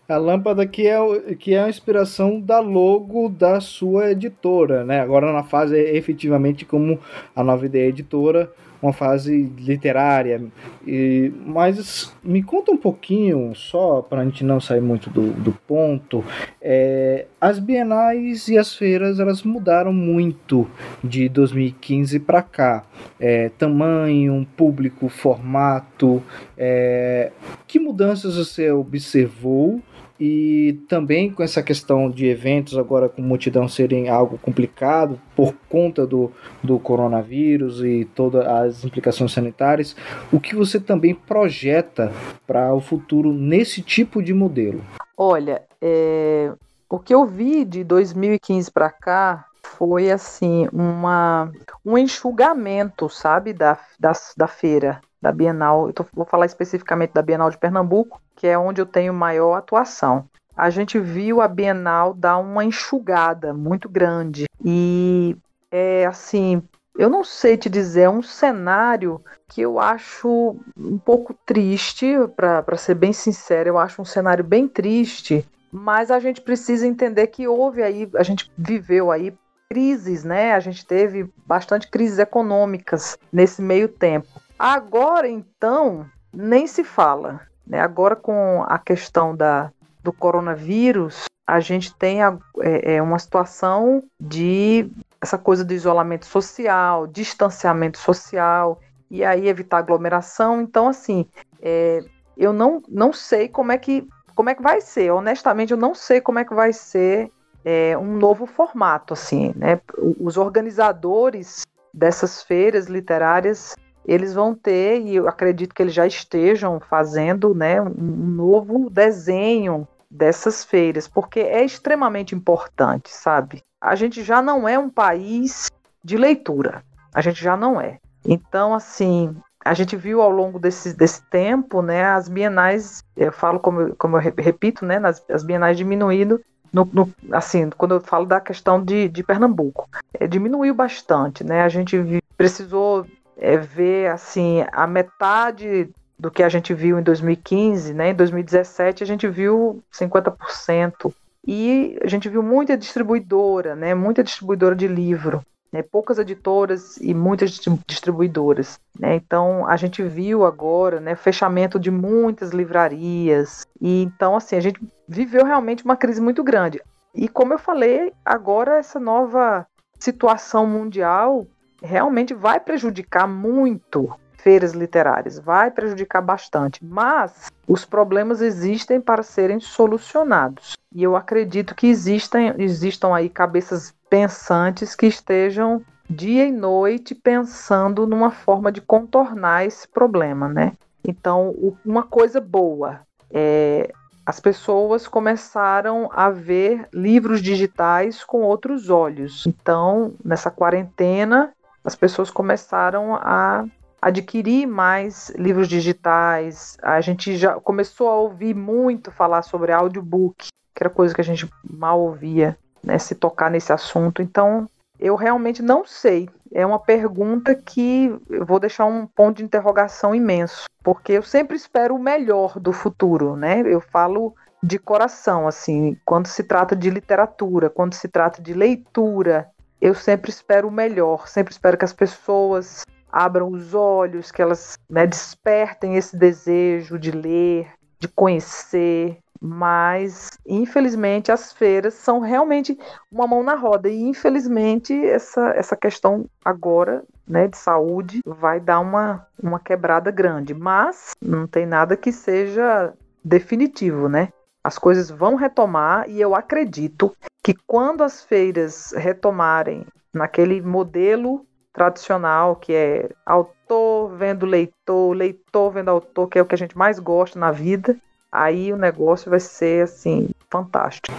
A 0.08 0.16
lâmpada 0.16 0.64
que 0.64 0.86
é, 0.86 1.34
que 1.34 1.54
é 1.54 1.62
a 1.62 1.68
inspiração 1.68 2.40
da 2.40 2.60
logo 2.60 3.28
da 3.28 3.60
sua 3.60 4.12
editora, 4.12 4.84
né? 4.84 5.00
Agora 5.00 5.32
na 5.32 5.42
fase 5.42 5.76
efetivamente 5.76 6.64
como 6.64 7.00
a 7.34 7.42
nova 7.42 7.66
ideia 7.66 7.88
editora, 7.88 8.52
uma 8.82 8.92
fase 8.92 9.50
literária. 9.58 10.42
E, 10.86 11.32
mas 11.46 12.12
me 12.22 12.42
conta 12.42 12.72
um 12.72 12.76
pouquinho, 12.76 13.54
só 13.54 14.02
para 14.02 14.22
a 14.22 14.24
gente 14.24 14.42
não 14.44 14.60
sair 14.60 14.80
muito 14.80 15.08
do, 15.08 15.32
do 15.32 15.52
ponto, 15.52 16.24
é, 16.60 17.26
as 17.40 17.60
bienais 17.60 18.48
e 18.48 18.58
as 18.58 18.74
feiras 18.74 19.20
elas 19.20 19.42
mudaram 19.44 19.92
muito 19.92 20.68
de 21.02 21.28
2015 21.28 22.18
para 22.20 22.42
cá. 22.42 22.84
É, 23.20 23.48
tamanho, 23.50 24.46
público, 24.56 25.08
formato. 25.08 26.22
É, 26.58 27.30
que 27.66 27.78
mudanças 27.78 28.36
você 28.36 28.70
observou? 28.70 29.80
E 30.24 30.74
também 30.88 31.32
com 31.32 31.42
essa 31.42 31.60
questão 31.64 32.08
de 32.08 32.26
eventos 32.26 32.78
agora 32.78 33.08
com 33.08 33.20
multidão 33.20 33.66
serem 33.66 34.08
algo 34.08 34.38
complicado 34.38 35.20
por 35.34 35.52
conta 35.68 36.06
do, 36.06 36.30
do 36.62 36.78
coronavírus 36.78 37.82
e 37.82 38.04
todas 38.14 38.46
as 38.46 38.84
implicações 38.84 39.32
sanitárias, 39.32 39.96
o 40.32 40.38
que 40.38 40.54
você 40.54 40.78
também 40.78 41.12
projeta 41.12 42.12
para 42.46 42.72
o 42.72 42.80
futuro 42.80 43.32
nesse 43.32 43.82
tipo 43.82 44.22
de 44.22 44.32
modelo? 44.32 44.80
Olha, 45.16 45.62
é, 45.80 46.52
o 46.88 47.00
que 47.00 47.12
eu 47.12 47.26
vi 47.26 47.64
de 47.64 47.82
2015 47.82 48.70
para 48.70 48.90
cá 48.90 49.46
foi 49.60 50.08
assim 50.08 50.68
uma 50.72 51.50
um 51.84 51.98
enxugamento, 51.98 53.08
sabe, 53.08 53.52
da, 53.52 53.76
da, 53.98 54.12
da 54.36 54.46
feira 54.46 55.00
da 55.22 55.30
Bienal, 55.30 55.86
eu 55.86 55.92
tô, 55.92 56.04
vou 56.12 56.26
falar 56.26 56.46
especificamente 56.46 57.12
da 57.12 57.22
Bienal 57.22 57.48
de 57.48 57.56
Pernambuco, 57.56 58.20
que 58.34 58.48
é 58.48 58.58
onde 58.58 58.82
eu 58.82 58.86
tenho 58.86 59.14
maior 59.14 59.54
atuação. 59.54 60.24
A 60.56 60.68
gente 60.68 60.98
viu 60.98 61.40
a 61.40 61.46
Bienal 61.46 62.12
dar 62.12 62.36
uma 62.38 62.64
enxugada 62.64 63.54
muito 63.54 63.88
grande 63.88 64.44
e 64.62 65.36
é 65.70 66.04
assim, 66.04 66.62
eu 66.98 67.08
não 67.08 67.24
sei 67.24 67.56
te 67.56 67.70
dizer, 67.70 68.02
é 68.02 68.10
um 68.10 68.20
cenário 68.20 69.22
que 69.48 69.62
eu 69.62 69.78
acho 69.78 70.56
um 70.76 70.98
pouco 70.98 71.32
triste, 71.46 72.14
para 72.36 72.76
ser 72.76 72.94
bem 72.94 73.12
sincero, 73.12 73.70
eu 73.70 73.78
acho 73.78 74.02
um 74.02 74.04
cenário 74.04 74.44
bem 74.44 74.68
triste, 74.68 75.46
mas 75.70 76.10
a 76.10 76.18
gente 76.18 76.42
precisa 76.42 76.86
entender 76.86 77.28
que 77.28 77.48
houve 77.48 77.82
aí, 77.82 78.10
a 78.14 78.22
gente 78.22 78.50
viveu 78.58 79.10
aí 79.10 79.32
crises, 79.72 80.22
né? 80.22 80.52
A 80.52 80.60
gente 80.60 80.84
teve 80.84 81.26
bastante 81.46 81.88
crises 81.90 82.18
econômicas 82.18 83.16
nesse 83.32 83.62
meio 83.62 83.88
tempo. 83.88 84.28
Agora, 84.64 85.28
então, 85.28 86.06
nem 86.32 86.68
se 86.68 86.84
fala. 86.84 87.40
Né? 87.66 87.80
Agora, 87.80 88.14
com 88.14 88.62
a 88.68 88.78
questão 88.78 89.34
da, 89.34 89.72
do 90.04 90.12
coronavírus, 90.12 91.24
a 91.44 91.58
gente 91.58 91.92
tem 91.92 92.22
a, 92.22 92.38
é, 92.60 92.94
é 92.94 93.02
uma 93.02 93.18
situação 93.18 94.04
de 94.20 94.88
essa 95.20 95.36
coisa 95.36 95.64
do 95.64 95.74
isolamento 95.74 96.26
social, 96.26 97.08
distanciamento 97.08 97.98
social, 97.98 98.80
e 99.10 99.24
aí 99.24 99.48
evitar 99.48 99.78
aglomeração. 99.78 100.60
Então, 100.60 100.86
assim, 100.86 101.26
é, 101.60 102.04
eu 102.36 102.52
não, 102.52 102.80
não 102.88 103.12
sei 103.12 103.48
como 103.48 103.72
é 103.72 103.78
que 103.78 104.06
como 104.32 104.48
é 104.48 104.54
que 104.54 104.62
vai 104.62 104.80
ser. 104.80 105.10
Honestamente, 105.10 105.72
eu 105.72 105.76
não 105.76 105.92
sei 105.92 106.20
como 106.20 106.38
é 106.38 106.44
que 106.44 106.54
vai 106.54 106.72
ser 106.72 107.32
é, 107.64 107.98
um 107.98 108.16
novo 108.16 108.46
formato, 108.46 109.12
assim, 109.12 109.52
né? 109.56 109.80
Os 110.20 110.36
organizadores 110.36 111.62
dessas 111.92 112.44
feiras 112.44 112.86
literárias 112.86 113.74
eles 114.06 114.34
vão 114.34 114.54
ter, 114.54 115.00
e 115.00 115.16
eu 115.16 115.28
acredito 115.28 115.74
que 115.74 115.82
eles 115.82 115.94
já 115.94 116.06
estejam 116.06 116.80
fazendo, 116.80 117.54
né, 117.54 117.80
um 117.80 117.90
novo 117.90 118.90
desenho 118.90 119.86
dessas 120.10 120.64
feiras, 120.64 121.08
porque 121.08 121.40
é 121.40 121.64
extremamente 121.64 122.34
importante, 122.34 123.10
sabe? 123.10 123.62
A 123.80 123.94
gente 123.94 124.22
já 124.22 124.42
não 124.42 124.68
é 124.68 124.78
um 124.78 124.90
país 124.90 125.70
de 126.04 126.16
leitura, 126.16 126.82
a 127.14 127.20
gente 127.20 127.42
já 127.42 127.56
não 127.56 127.80
é. 127.80 127.98
Então, 128.24 128.74
assim, 128.74 129.34
a 129.64 129.74
gente 129.74 129.96
viu 129.96 130.20
ao 130.20 130.30
longo 130.30 130.58
desse, 130.58 130.94
desse 130.94 131.22
tempo, 131.30 131.80
né, 131.80 132.04
as 132.04 132.28
bienais, 132.28 133.02
eu 133.16 133.32
falo 133.32 133.58
como, 133.58 133.94
como 133.96 134.16
eu 134.16 134.32
repito, 134.36 134.84
né, 134.84 134.98
nas, 134.98 135.24
as 135.30 135.42
bienais 135.42 135.76
diminuindo 135.76 136.40
no, 136.72 136.88
no, 136.92 137.12
assim, 137.32 137.68
quando 137.70 137.94
eu 137.94 138.00
falo 138.00 138.24
da 138.24 138.40
questão 138.40 138.82
de, 138.82 139.08
de 139.08 139.22
Pernambuco, 139.22 139.88
é, 140.18 140.26
diminuiu 140.26 140.74
bastante, 140.74 141.44
né? 141.44 141.62
A 141.62 141.68
gente 141.68 142.22
precisou 142.36 143.06
é, 143.42 143.56
ver 143.56 144.08
assim 144.08 144.64
a 144.70 144.86
metade 144.86 145.90
do 146.16 146.30
que 146.30 146.44
a 146.44 146.48
gente 146.48 146.72
viu 146.72 146.96
em 146.96 147.02
2015, 147.02 147.92
né? 147.92 148.10
Em 148.10 148.14
2017 148.14 149.02
a 149.02 149.06
gente 149.06 149.26
viu 149.26 149.82
50% 149.92 151.12
e 151.44 151.98
a 152.00 152.06
gente 152.06 152.28
viu 152.28 152.40
muita 152.40 152.76
distribuidora, 152.76 153.74
né? 153.74 153.96
Muita 153.96 154.22
distribuidora 154.22 154.76
de 154.76 154.86
livro. 154.86 155.42
Né, 155.72 155.80
poucas 155.80 156.18
editoras 156.18 156.98
e 156.98 157.14
muitas 157.14 157.58
distribuidoras. 157.86 158.78
Né, 159.00 159.14
então 159.14 159.66
a 159.66 159.74
gente 159.74 160.02
viu 160.02 160.44
agora 160.44 161.00
né, 161.00 161.16
fechamento 161.16 161.80
de 161.80 161.90
muitas 161.90 162.50
livrarias. 162.50 163.66
E 163.80 164.02
então 164.02 164.36
assim 164.36 164.54
a 164.54 164.60
gente 164.60 164.78
viveu 165.08 165.46
realmente 165.46 165.82
uma 165.82 165.96
crise 165.96 166.20
muito 166.20 166.44
grande. 166.44 166.78
E 167.14 167.26
como 167.26 167.54
eu 167.54 167.58
falei, 167.58 168.12
agora 168.22 168.78
essa 168.78 169.00
nova 169.00 169.66
situação 169.98 170.66
mundial 170.66 171.46
realmente 171.82 172.32
vai 172.34 172.60
prejudicar 172.60 173.26
muito 173.26 174.10
feiras 174.36 174.72
literárias, 174.72 175.38
vai 175.38 175.70
prejudicar 175.70 176.20
bastante, 176.20 176.84
mas 176.84 177.50
os 177.66 177.84
problemas 177.84 178.40
existem 178.40 179.00
para 179.00 179.22
serem 179.22 179.60
solucionados. 179.60 180.76
E 180.92 181.02
eu 181.02 181.14
acredito 181.14 181.74
que 181.74 181.86
existem, 181.86 182.52
existam 182.58 183.14
aí 183.14 183.28
cabeças 183.28 183.94
pensantes 184.10 184.96
que 184.96 185.06
estejam 185.06 185.82
dia 186.10 186.44
e 186.44 186.52
noite 186.52 187.14
pensando 187.14 188.06
numa 188.06 188.30
forma 188.30 188.72
de 188.72 188.80
contornar 188.80 189.64
esse 189.64 189.88
problema, 189.88 190.48
né? 190.48 190.72
Então, 191.06 191.54
uma 191.84 192.02
coisa 192.02 192.40
boa 192.40 193.00
é 193.30 193.92
as 194.24 194.38
pessoas 194.38 195.08
começaram 195.08 196.08
a 196.12 196.30
ver 196.30 196.88
livros 196.92 197.42
digitais 197.42 198.22
com 198.22 198.42
outros 198.42 198.88
olhos. 198.88 199.44
Então, 199.46 200.14
nessa 200.24 200.48
quarentena, 200.48 201.52
as 201.84 201.94
pessoas 201.94 202.30
começaram 202.30 203.14
a 203.14 203.64
adquirir 204.00 204.66
mais 204.66 205.30
livros 205.30 205.68
digitais. 205.68 206.76
A 206.82 207.00
gente 207.00 207.36
já 207.36 207.54
começou 207.60 208.08
a 208.08 208.16
ouvir 208.16 208.54
muito 208.54 209.12
falar 209.12 209.42
sobre 209.42 209.72
audiobook, 209.72 210.48
que 210.74 210.82
era 210.82 210.90
coisa 210.90 211.14
que 211.14 211.20
a 211.20 211.24
gente 211.24 211.48
mal 211.62 212.00
ouvia, 212.00 212.58
né, 212.82 212.98
se 212.98 213.14
tocar 213.14 213.50
nesse 213.50 213.72
assunto. 213.72 214.20
Então, 214.20 214.66
eu 214.98 215.14
realmente 215.14 215.62
não 215.62 215.84
sei. 215.84 216.28
É 216.52 216.66
uma 216.66 216.78
pergunta 216.78 217.54
que 217.54 218.14
eu 218.28 218.44
vou 218.44 218.58
deixar 218.58 218.84
um 218.84 219.06
ponto 219.06 219.38
de 219.38 219.44
interrogação 219.44 220.14
imenso, 220.14 220.64
porque 220.82 221.12
eu 221.12 221.22
sempre 221.22 221.56
espero 221.56 221.94
o 221.94 222.02
melhor 222.02 222.58
do 222.58 222.72
futuro, 222.72 223.36
né? 223.36 223.62
Eu 223.64 223.80
falo 223.80 224.34
de 224.62 224.78
coração, 224.78 225.48
assim, 225.48 225.96
quando 226.04 226.26
se 226.26 226.44
trata 226.44 226.76
de 226.76 226.88
literatura, 226.88 227.68
quando 227.68 227.94
se 227.94 228.06
trata 228.06 228.40
de 228.40 228.52
leitura, 228.52 229.48
eu 229.82 229.96
sempre 229.96 230.30
espero 230.30 230.68
o 230.68 230.70
melhor, 230.70 231.26
sempre 231.26 231.52
espero 231.52 231.76
que 231.76 231.84
as 231.84 231.92
pessoas 231.92 232.84
abram 233.10 233.48
os 233.48 233.74
olhos, 233.74 234.30
que 234.30 234.40
elas 234.40 234.78
né, 234.88 235.04
despertem 235.08 235.96
esse 235.96 236.16
desejo 236.16 236.96
de 236.96 237.10
ler, 237.10 237.68
de 237.98 238.06
conhecer, 238.06 239.18
mas 239.40 240.30
infelizmente 240.46 241.32
as 241.32 241.52
feiras 241.52 241.94
são 241.94 242.20
realmente 242.20 242.78
uma 243.10 243.26
mão 243.26 243.42
na 243.42 243.56
roda. 243.56 243.88
E 243.88 244.00
infelizmente 244.02 244.94
essa, 245.04 245.48
essa 245.48 245.74
questão 245.74 246.26
agora 246.44 247.02
né, 247.26 247.48
de 247.48 247.56
saúde 247.56 248.20
vai 248.24 248.60
dar 248.60 248.78
uma, 248.78 249.26
uma 249.42 249.58
quebrada 249.58 250.12
grande, 250.12 250.54
mas 250.54 251.10
não 251.20 251.44
tem 251.44 251.66
nada 251.66 251.96
que 251.96 252.12
seja 252.12 252.94
definitivo, 253.24 254.08
né? 254.08 254.28
As 254.64 254.78
coisas 254.78 255.10
vão 255.10 255.34
retomar 255.34 256.08
e 256.08 256.20
eu 256.20 256.34
acredito 256.34 257.14
que 257.42 257.52
quando 257.66 258.04
as 258.04 258.22
feiras 258.22 258.92
retomarem 258.96 259.84
naquele 260.14 260.60
modelo 260.60 261.44
tradicional 261.72 262.54
que 262.54 262.72
é 262.72 263.10
autor 263.26 264.16
vendo 264.16 264.46
leitor, 264.46 265.16
leitor 265.16 265.72
vendo 265.72 265.88
autor, 265.88 266.28
que 266.28 266.38
é 266.38 266.42
o 266.42 266.46
que 266.46 266.54
a 266.54 266.58
gente 266.58 266.78
mais 266.78 267.00
gosta 267.00 267.38
na 267.38 267.50
vida, 267.50 267.96
aí 268.30 268.72
o 268.72 268.76
negócio 268.76 269.30
vai 269.30 269.40
ser 269.40 269.84
assim 269.84 270.30
fantástico. 270.48 271.12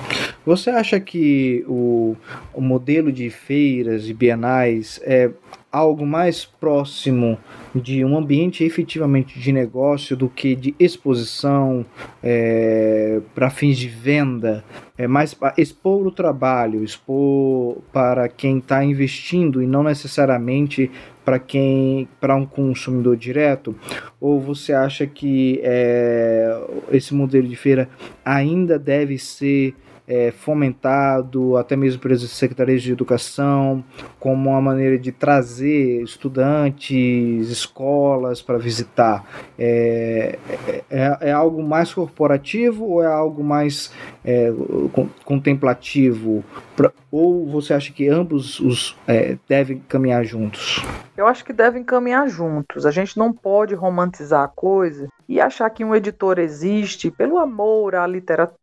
Você 0.45 0.69
acha 0.69 0.99
que 0.99 1.65
o, 1.67 2.15
o 2.53 2.61
modelo 2.61 3.11
de 3.11 3.29
feiras 3.29 4.07
e 4.07 4.13
bienais 4.13 5.01
é 5.03 5.31
algo 5.71 6.05
mais 6.05 6.45
próximo 6.45 7.37
de 7.73 8.05
um 8.05 8.15
ambiente 8.15 8.63
efetivamente 8.63 9.39
de 9.39 9.51
negócio 9.51 10.15
do 10.15 10.29
que 10.29 10.55
de 10.55 10.75
exposição 10.79 11.83
é, 12.21 13.21
para 13.33 13.49
fins 13.49 13.77
de 13.77 13.87
venda, 13.87 14.63
é 14.97 15.07
mais 15.07 15.35
expor 15.57 16.05
o 16.05 16.11
trabalho, 16.11 16.83
expor 16.83 17.77
para 17.91 18.27
quem 18.29 18.59
está 18.59 18.83
investindo 18.83 19.61
e 19.61 19.67
não 19.67 19.83
necessariamente 19.83 20.91
para 21.25 21.39
quem 21.39 22.07
para 22.19 22.35
um 22.35 22.45
consumidor 22.45 23.17
direto? 23.17 23.75
Ou 24.19 24.39
você 24.39 24.73
acha 24.73 25.07
que 25.07 25.59
é, 25.63 26.55
esse 26.91 27.13
modelo 27.13 27.47
de 27.47 27.55
feira 27.55 27.89
ainda 28.23 28.77
deve 28.77 29.17
ser 29.17 29.73
é, 30.07 30.31
fomentado, 30.31 31.57
até 31.57 31.75
mesmo 31.75 32.01
por 32.01 32.11
as 32.11 32.21
secretarias 32.21 32.81
de 32.81 32.91
educação, 32.91 33.83
como 34.19 34.49
uma 34.49 34.61
maneira 34.61 34.97
de 34.97 35.11
trazer 35.11 36.01
estudantes, 36.01 37.49
escolas 37.49 38.41
para 38.41 38.57
visitar. 38.57 39.25
É, 39.57 40.37
é, 40.89 41.17
é, 41.21 41.31
algo 41.31 41.63
mais 41.63 41.93
corporativo 41.93 42.85
ou 42.85 43.03
é 43.03 43.07
algo 43.07 43.43
mais 43.43 43.91
é, 44.25 44.51
contemplativo? 45.23 46.43
Pra, 46.75 46.91
ou 47.11 47.45
você 47.47 47.73
acha 47.73 47.93
que 47.93 48.09
ambos 48.09 48.59
os 48.59 48.97
é, 49.07 49.37
devem 49.47 49.79
caminhar 49.87 50.23
juntos? 50.25 50.83
Eu 51.15 51.27
acho 51.27 51.45
que 51.45 51.53
devem 51.53 51.83
caminhar 51.83 52.27
juntos. 52.27 52.85
A 52.85 52.91
gente 52.91 53.17
não 53.17 53.31
pode 53.31 53.75
romantizar 53.75 54.43
a 54.43 54.47
coisa 54.47 55.07
e 55.29 55.39
achar 55.39 55.69
que 55.69 55.85
um 55.85 55.95
editor 55.95 56.39
existe 56.39 57.11
pelo 57.11 57.37
amor 57.37 57.95
à 57.95 58.05
literatura 58.07 58.62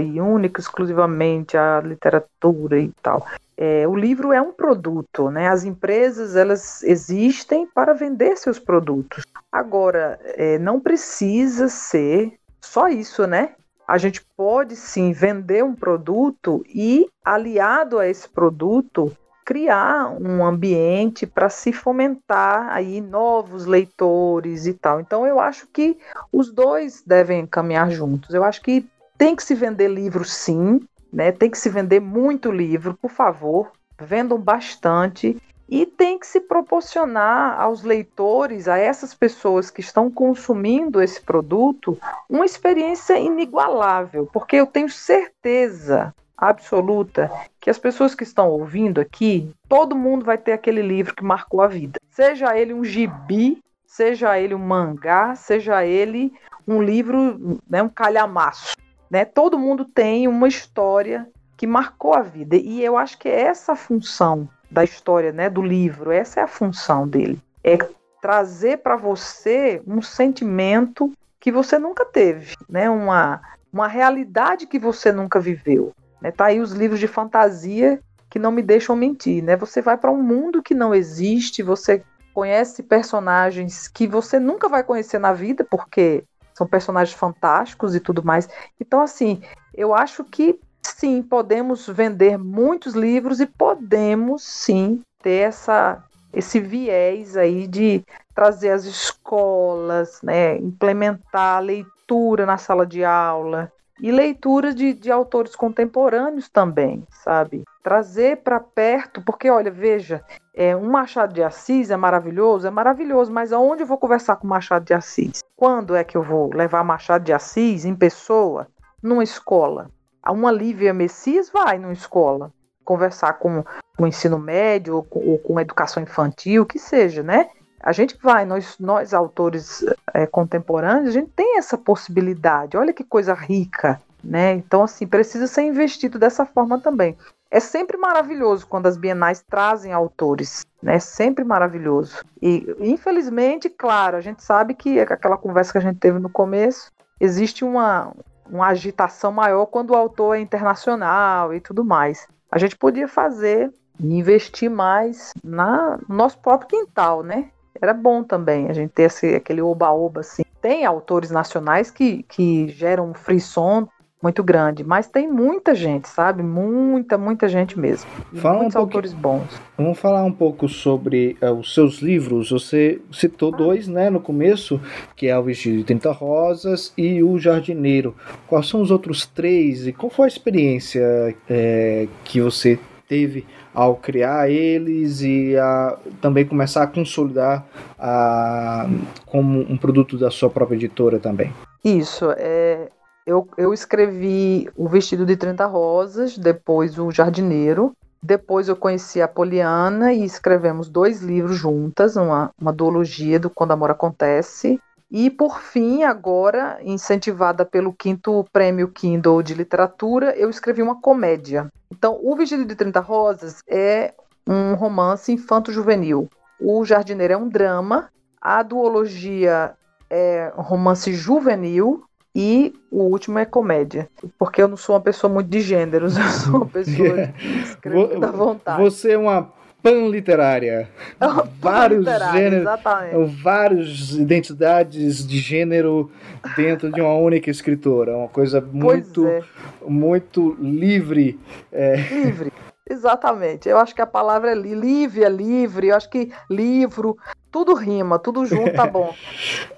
e 0.00 0.20
única 0.20 0.60
exclusivamente 0.60 1.56
à 1.56 1.80
literatura 1.80 2.78
e 2.78 2.90
tal. 3.02 3.26
É, 3.56 3.88
o 3.88 3.94
livro 3.94 4.32
é 4.32 4.40
um 4.40 4.52
produto, 4.52 5.30
né? 5.30 5.48
As 5.48 5.64
empresas 5.64 6.36
elas 6.36 6.82
existem 6.82 7.66
para 7.66 7.94
vender 7.94 8.36
seus 8.36 8.58
produtos. 8.58 9.24
Agora, 9.50 10.18
é, 10.22 10.58
não 10.58 10.78
precisa 10.78 11.68
ser 11.68 12.34
só 12.60 12.88
isso, 12.88 13.26
né? 13.26 13.54
A 13.88 13.98
gente 13.98 14.20
pode 14.36 14.76
sim 14.76 15.12
vender 15.12 15.64
um 15.64 15.74
produto 15.74 16.64
e, 16.68 17.06
aliado 17.24 17.98
a 17.98 18.06
esse 18.06 18.28
produto, 18.28 19.16
criar 19.46 20.10
um 20.20 20.44
ambiente 20.44 21.24
para 21.24 21.48
se 21.48 21.72
fomentar 21.72 22.68
aí 22.70 23.00
novos 23.00 23.64
leitores 23.64 24.66
e 24.66 24.74
tal. 24.74 25.00
Então 25.00 25.24
eu 25.24 25.38
acho 25.38 25.68
que 25.68 25.96
os 26.32 26.52
dois 26.52 27.00
devem 27.06 27.46
caminhar 27.46 27.88
juntos. 27.92 28.34
Eu 28.34 28.42
acho 28.42 28.60
que 28.60 28.84
tem 29.18 29.34
que 29.34 29.42
se 29.42 29.54
vender 29.54 29.88
livro 29.88 30.24
sim, 30.24 30.80
né? 31.12 31.32
Tem 31.32 31.50
que 31.50 31.58
se 31.58 31.68
vender 31.68 32.00
muito 32.00 32.50
livro, 32.50 32.94
por 32.94 33.10
favor, 33.10 33.72
vendam 33.98 34.38
bastante 34.38 35.40
e 35.68 35.84
tem 35.84 36.18
que 36.18 36.26
se 36.26 36.40
proporcionar 36.40 37.60
aos 37.60 37.82
leitores, 37.82 38.68
a 38.68 38.78
essas 38.78 39.12
pessoas 39.12 39.70
que 39.70 39.80
estão 39.80 40.10
consumindo 40.10 41.02
esse 41.02 41.20
produto, 41.20 41.98
uma 42.28 42.44
experiência 42.44 43.18
inigualável, 43.18 44.28
porque 44.32 44.56
eu 44.56 44.66
tenho 44.66 44.88
certeza 44.88 46.14
absoluta 46.36 47.30
que 47.58 47.70
as 47.70 47.78
pessoas 47.78 48.14
que 48.14 48.22
estão 48.22 48.50
ouvindo 48.50 49.00
aqui, 49.00 49.50
todo 49.68 49.96
mundo 49.96 50.24
vai 50.24 50.38
ter 50.38 50.52
aquele 50.52 50.82
livro 50.82 51.14
que 51.14 51.24
marcou 51.24 51.62
a 51.62 51.66
vida. 51.66 51.98
Seja 52.10 52.56
ele 52.56 52.72
um 52.72 52.84
gibi, 52.84 53.58
seja 53.86 54.38
ele 54.38 54.54
um 54.54 54.58
mangá, 54.58 55.34
seja 55.34 55.84
ele 55.84 56.32
um 56.68 56.82
livro, 56.82 57.58
né, 57.68 57.82
um 57.82 57.88
calhamaço. 57.88 58.76
Né? 59.10 59.24
Todo 59.24 59.58
mundo 59.58 59.84
tem 59.84 60.28
uma 60.28 60.48
história 60.48 61.28
que 61.56 61.66
marcou 61.66 62.14
a 62.14 62.20
vida. 62.20 62.56
E 62.56 62.82
eu 62.82 62.96
acho 62.96 63.18
que 63.18 63.28
é 63.28 63.42
essa 63.42 63.72
a 63.72 63.76
função 63.76 64.48
da 64.70 64.84
história, 64.84 65.32
né, 65.32 65.48
do 65.48 65.62
livro, 65.62 66.10
essa 66.10 66.40
é 66.40 66.42
a 66.42 66.48
função 66.48 67.06
dele. 67.06 67.40
É 67.62 67.78
trazer 68.20 68.78
para 68.78 68.96
você 68.96 69.80
um 69.86 70.02
sentimento 70.02 71.12
que 71.38 71.52
você 71.52 71.78
nunca 71.78 72.04
teve, 72.04 72.56
né? 72.68 72.90
Uma, 72.90 73.40
uma 73.72 73.86
realidade 73.86 74.66
que 74.66 74.78
você 74.78 75.12
nunca 75.12 75.38
viveu. 75.38 75.92
Né? 76.20 76.32
Tá 76.32 76.46
aí 76.46 76.60
os 76.60 76.72
livros 76.72 76.98
de 76.98 77.06
fantasia 77.06 78.00
que 78.28 78.38
não 78.38 78.50
me 78.50 78.62
deixam 78.62 78.96
mentir, 78.96 79.42
né? 79.42 79.56
Você 79.56 79.80
vai 79.80 79.96
para 79.96 80.10
um 80.10 80.20
mundo 80.20 80.62
que 80.62 80.74
não 80.74 80.94
existe, 80.94 81.62
você 81.62 82.02
conhece 82.34 82.82
personagens 82.82 83.88
que 83.88 84.06
você 84.06 84.38
nunca 84.38 84.68
vai 84.68 84.82
conhecer 84.82 85.18
na 85.18 85.32
vida, 85.32 85.64
porque 85.64 86.24
são 86.56 86.66
personagens 86.66 87.14
fantásticos 87.14 87.94
e 87.94 88.00
tudo 88.00 88.24
mais. 88.24 88.48
Então, 88.80 89.02
assim, 89.02 89.42
eu 89.74 89.94
acho 89.94 90.24
que 90.24 90.58
sim, 90.82 91.22
podemos 91.22 91.86
vender 91.86 92.38
muitos 92.38 92.94
livros 92.94 93.40
e 93.40 93.46
podemos 93.46 94.42
sim 94.42 95.02
ter 95.22 95.48
essa, 95.48 96.02
esse 96.32 96.58
viés 96.58 97.36
aí 97.36 97.66
de 97.66 98.02
trazer 98.34 98.70
as 98.70 98.84
escolas, 98.84 100.22
né, 100.22 100.56
implementar 100.56 101.58
a 101.58 101.60
leitura 101.60 102.46
na 102.46 102.56
sala 102.56 102.86
de 102.86 103.04
aula 103.04 103.70
e 104.00 104.10
leitura 104.10 104.72
de, 104.72 104.94
de 104.94 105.10
autores 105.10 105.54
contemporâneos 105.54 106.48
também, 106.48 107.06
sabe? 107.10 107.64
Trazer 107.82 108.38
para 108.38 108.60
perto, 108.60 109.20
porque 109.22 109.50
olha, 109.50 109.70
veja, 109.70 110.24
é, 110.56 110.74
um 110.74 110.88
Machado 110.90 111.34
de 111.34 111.42
Assis 111.42 111.90
é 111.90 111.96
maravilhoso, 111.98 112.66
é 112.66 112.70
maravilhoso, 112.70 113.30
mas 113.30 113.52
aonde 113.52 113.82
eu 113.82 113.86
vou 113.86 113.98
conversar 113.98 114.36
com 114.36 114.46
Machado 114.46 114.86
de 114.86 114.94
Assis? 114.94 115.44
Quando 115.54 115.94
é 115.94 116.02
que 116.02 116.16
eu 116.16 116.22
vou 116.22 116.50
levar 116.52 116.82
Machado 116.82 117.24
de 117.24 117.32
Assis 117.34 117.84
em 117.84 117.94
pessoa 117.94 118.66
numa 119.02 119.22
escola? 119.22 119.90
Uma 120.26 120.50
Lívia 120.50 120.94
Messias 120.94 121.50
vai 121.50 121.78
numa 121.78 121.92
escola 121.92 122.50
conversar 122.84 123.34
com 123.34 123.62
o 123.98 124.06
ensino 124.06 124.38
médio 124.38 124.96
ou 124.96 125.02
com, 125.02 125.20
ou 125.20 125.38
com 125.38 125.60
educação 125.60 126.02
infantil, 126.02 126.64
que 126.64 126.78
seja, 126.78 127.22
né? 127.22 127.50
A 127.78 127.92
gente 127.92 128.16
vai, 128.22 128.46
nós, 128.46 128.78
nós 128.80 129.12
autores 129.12 129.84
é, 130.14 130.26
contemporâneos, 130.26 131.10
a 131.10 131.12
gente 131.12 131.30
tem 131.36 131.58
essa 131.58 131.76
possibilidade. 131.76 132.76
Olha 132.76 132.92
que 132.92 133.04
coisa 133.04 133.34
rica, 133.34 134.00
né? 134.24 134.52
Então, 134.54 134.82
assim, 134.82 135.06
precisa 135.06 135.46
ser 135.46 135.62
investido 135.62 136.18
dessa 136.18 136.46
forma 136.46 136.80
também. 136.80 137.16
É 137.50 137.60
sempre 137.60 137.96
maravilhoso 137.96 138.66
quando 138.66 138.86
as 138.86 138.96
bienais 138.96 139.42
trazem 139.48 139.92
autores, 139.92 140.66
né? 140.82 140.96
É 140.96 140.98
sempre 140.98 141.44
maravilhoso. 141.44 142.24
E, 142.42 142.66
infelizmente, 142.80 143.68
claro, 143.68 144.16
a 144.16 144.20
gente 144.20 144.42
sabe 144.42 144.74
que 144.74 145.00
aquela 145.00 145.36
conversa 145.36 145.72
que 145.72 145.78
a 145.78 145.80
gente 145.82 145.98
teve 145.98 146.18
no 146.18 146.28
começo, 146.28 146.90
existe 147.20 147.64
uma, 147.64 148.12
uma 148.50 148.68
agitação 148.68 149.32
maior 149.32 149.66
quando 149.66 149.90
o 149.90 149.96
autor 149.96 150.36
é 150.36 150.40
internacional 150.40 151.54
e 151.54 151.60
tudo 151.60 151.84
mais. 151.84 152.26
A 152.50 152.58
gente 152.58 152.76
podia 152.76 153.08
fazer 153.08 153.72
investir 154.00 154.70
mais 154.70 155.32
na, 155.42 155.98
no 156.08 156.14
nosso 156.14 156.38
próprio 156.38 156.68
quintal, 156.68 157.22
né? 157.22 157.50
Era 157.80 157.92
bom 157.92 158.22
também 158.22 158.68
a 158.68 158.72
gente 158.72 158.90
ter 158.90 159.04
esse, 159.04 159.34
aquele 159.34 159.60
oba-oba 159.60 160.20
assim. 160.20 160.42
Tem 160.60 160.84
autores 160.84 161.30
nacionais 161.30 161.90
que, 161.90 162.22
que 162.24 162.68
geram 162.68 163.10
um 163.10 163.14
frisson 163.14 163.86
muito 164.26 164.42
grande, 164.42 164.82
mas 164.82 165.06
tem 165.06 165.30
muita 165.30 165.72
gente, 165.72 166.08
sabe? 166.08 166.42
Muita, 166.42 167.16
muita 167.16 167.48
gente 167.48 167.78
mesmo. 167.78 168.10
Fala 168.34 168.58
Muitos 168.58 168.74
um 168.74 168.80
autores 168.80 169.12
bons. 169.12 169.46
Vamos 169.78 169.96
falar 170.00 170.24
um 170.24 170.32
pouco 170.32 170.68
sobre 170.68 171.36
uh, 171.40 171.52
os 171.52 171.72
seus 171.72 172.00
livros. 172.00 172.50
Você 172.50 173.00
citou 173.12 173.54
ah. 173.54 173.56
dois, 173.56 173.86
né, 173.86 174.10
no 174.10 174.18
começo, 174.18 174.80
que 175.14 175.28
é 175.28 175.38
O 175.38 175.44
Vestido 175.44 175.78
de 175.78 175.84
30 175.84 176.10
Rosas 176.10 176.92
e 176.98 177.22
O 177.22 177.38
Jardineiro. 177.38 178.16
Quais 178.48 178.66
são 178.66 178.82
os 178.82 178.90
outros 178.90 179.26
três 179.26 179.86
e 179.86 179.92
qual 179.92 180.10
foi 180.10 180.24
a 180.24 180.28
experiência 180.28 181.36
é, 181.48 182.08
que 182.24 182.40
você 182.40 182.80
teve 183.08 183.46
ao 183.72 183.94
criar 183.94 184.50
eles 184.50 185.20
e 185.20 185.56
a, 185.56 185.96
também 186.20 186.44
começar 186.44 186.82
a 186.82 186.86
consolidar 186.88 187.64
a, 187.96 188.88
como 189.24 189.60
um 189.60 189.76
produto 189.76 190.18
da 190.18 190.32
sua 190.32 190.50
própria 190.50 190.74
editora 190.74 191.20
também? 191.20 191.52
Isso, 191.84 192.34
é, 192.36 192.88
eu, 193.26 193.48
eu 193.58 193.74
escrevi 193.74 194.70
O 194.76 194.88
Vestido 194.88 195.26
de 195.26 195.36
30 195.36 195.66
Rosas, 195.66 196.38
depois 196.38 196.96
O 196.96 197.10
Jardineiro, 197.10 197.92
depois 198.22 198.68
eu 198.68 198.76
conheci 198.76 199.20
a 199.20 199.28
Poliana 199.28 200.12
e 200.12 200.24
escrevemos 200.24 200.88
dois 200.88 201.20
livros 201.20 201.56
juntas, 201.56 202.16
uma, 202.16 202.52
uma 202.60 202.72
duologia 202.72 203.38
do 203.38 203.50
Quando 203.50 203.72
Amor 203.72 203.90
Acontece. 203.90 204.80
E, 205.10 205.30
por 205.30 205.60
fim, 205.60 206.02
agora, 206.02 206.78
incentivada 206.82 207.64
pelo 207.64 207.92
quinto 207.92 208.44
prêmio 208.52 208.88
Kindle 208.88 209.42
de 209.42 209.54
literatura, 209.54 210.36
eu 210.36 210.50
escrevi 210.50 210.82
uma 210.82 211.00
comédia. 211.00 211.68
Então, 211.90 212.18
O 212.22 212.34
Vestido 212.34 212.64
de 212.64 212.74
30 212.74 212.98
Rosas 213.00 213.60
é 213.68 214.14
um 214.46 214.74
romance 214.74 215.32
infanto-juvenil. 215.32 216.28
O 216.60 216.84
Jardineiro 216.84 217.34
é 217.34 217.36
um 217.36 217.48
drama. 217.48 218.08
A 218.40 218.62
duologia 218.62 219.74
é 220.10 220.52
romance 220.56 221.12
juvenil 221.12 222.05
e 222.38 222.74
o 222.90 223.04
último 223.04 223.38
é 223.38 223.46
comédia. 223.46 224.10
Porque 224.38 224.60
eu 224.60 224.68
não 224.68 224.76
sou 224.76 224.94
uma 224.94 225.00
pessoa 225.00 225.32
muito 225.32 225.48
de 225.48 225.62
gêneros, 225.62 226.18
eu 226.18 226.24
sou 226.24 226.56
uma 226.56 226.66
pessoa 226.66 227.28
que 227.32 227.48
escreve 227.60 228.18
da 228.18 228.30
vontade. 228.30 228.82
Você 228.82 229.12
é 229.12 229.18
uma 229.18 229.50
pan 229.82 230.08
literária. 230.08 230.86
É 231.18 231.26
uma 231.26 231.48
vários 231.58 232.00
literária, 232.00 232.32
gêneros, 232.38 232.60
exatamente. 232.60 233.42
várias 233.42 234.10
identidades 234.10 235.26
de 235.26 235.38
gênero 235.38 236.10
dentro 236.54 236.92
de 236.92 237.00
uma 237.00 237.14
única 237.14 237.50
escritora. 237.50 238.14
Uma 238.14 238.28
coisa 238.28 238.60
muito, 238.60 239.26
é. 239.26 239.42
muito 239.88 240.54
livre. 240.60 241.40
É... 241.72 241.96
Livre. 241.96 242.52
Exatamente. 242.88 243.66
Eu 243.66 243.78
acho 243.78 243.94
que 243.94 244.02
a 244.02 244.06
palavra 244.06 244.52
é 244.52 244.54
li 244.54 244.74
livre, 244.74 245.24
é 245.24 245.28
livre. 245.30 245.88
Eu 245.88 245.96
acho 245.96 246.10
que 246.10 246.30
livro, 246.50 247.16
tudo 247.50 247.72
rima, 247.72 248.18
tudo 248.18 248.44
junto 248.44 248.74
tá 248.74 248.84
bom. 248.86 249.14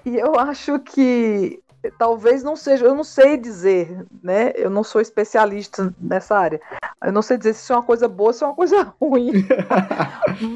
e 0.04 0.18
eu 0.18 0.36
acho 0.36 0.80
que 0.80 1.62
talvez 1.98 2.42
não 2.42 2.56
seja, 2.56 2.84
eu 2.84 2.94
não 2.94 3.04
sei 3.04 3.36
dizer, 3.36 4.04
né? 4.22 4.52
Eu 4.54 4.70
não 4.70 4.82
sou 4.82 5.00
especialista 5.00 5.94
nessa 6.00 6.36
área. 6.36 6.60
Eu 7.04 7.12
não 7.12 7.22
sei 7.22 7.36
dizer 7.38 7.54
se 7.54 7.62
isso 7.62 7.72
é 7.72 7.76
uma 7.76 7.82
coisa 7.82 8.08
boa 8.08 8.30
ou 8.30 8.32
se 8.32 8.44
é 8.44 8.46
uma 8.46 8.56
coisa 8.56 8.92
ruim. 9.00 9.32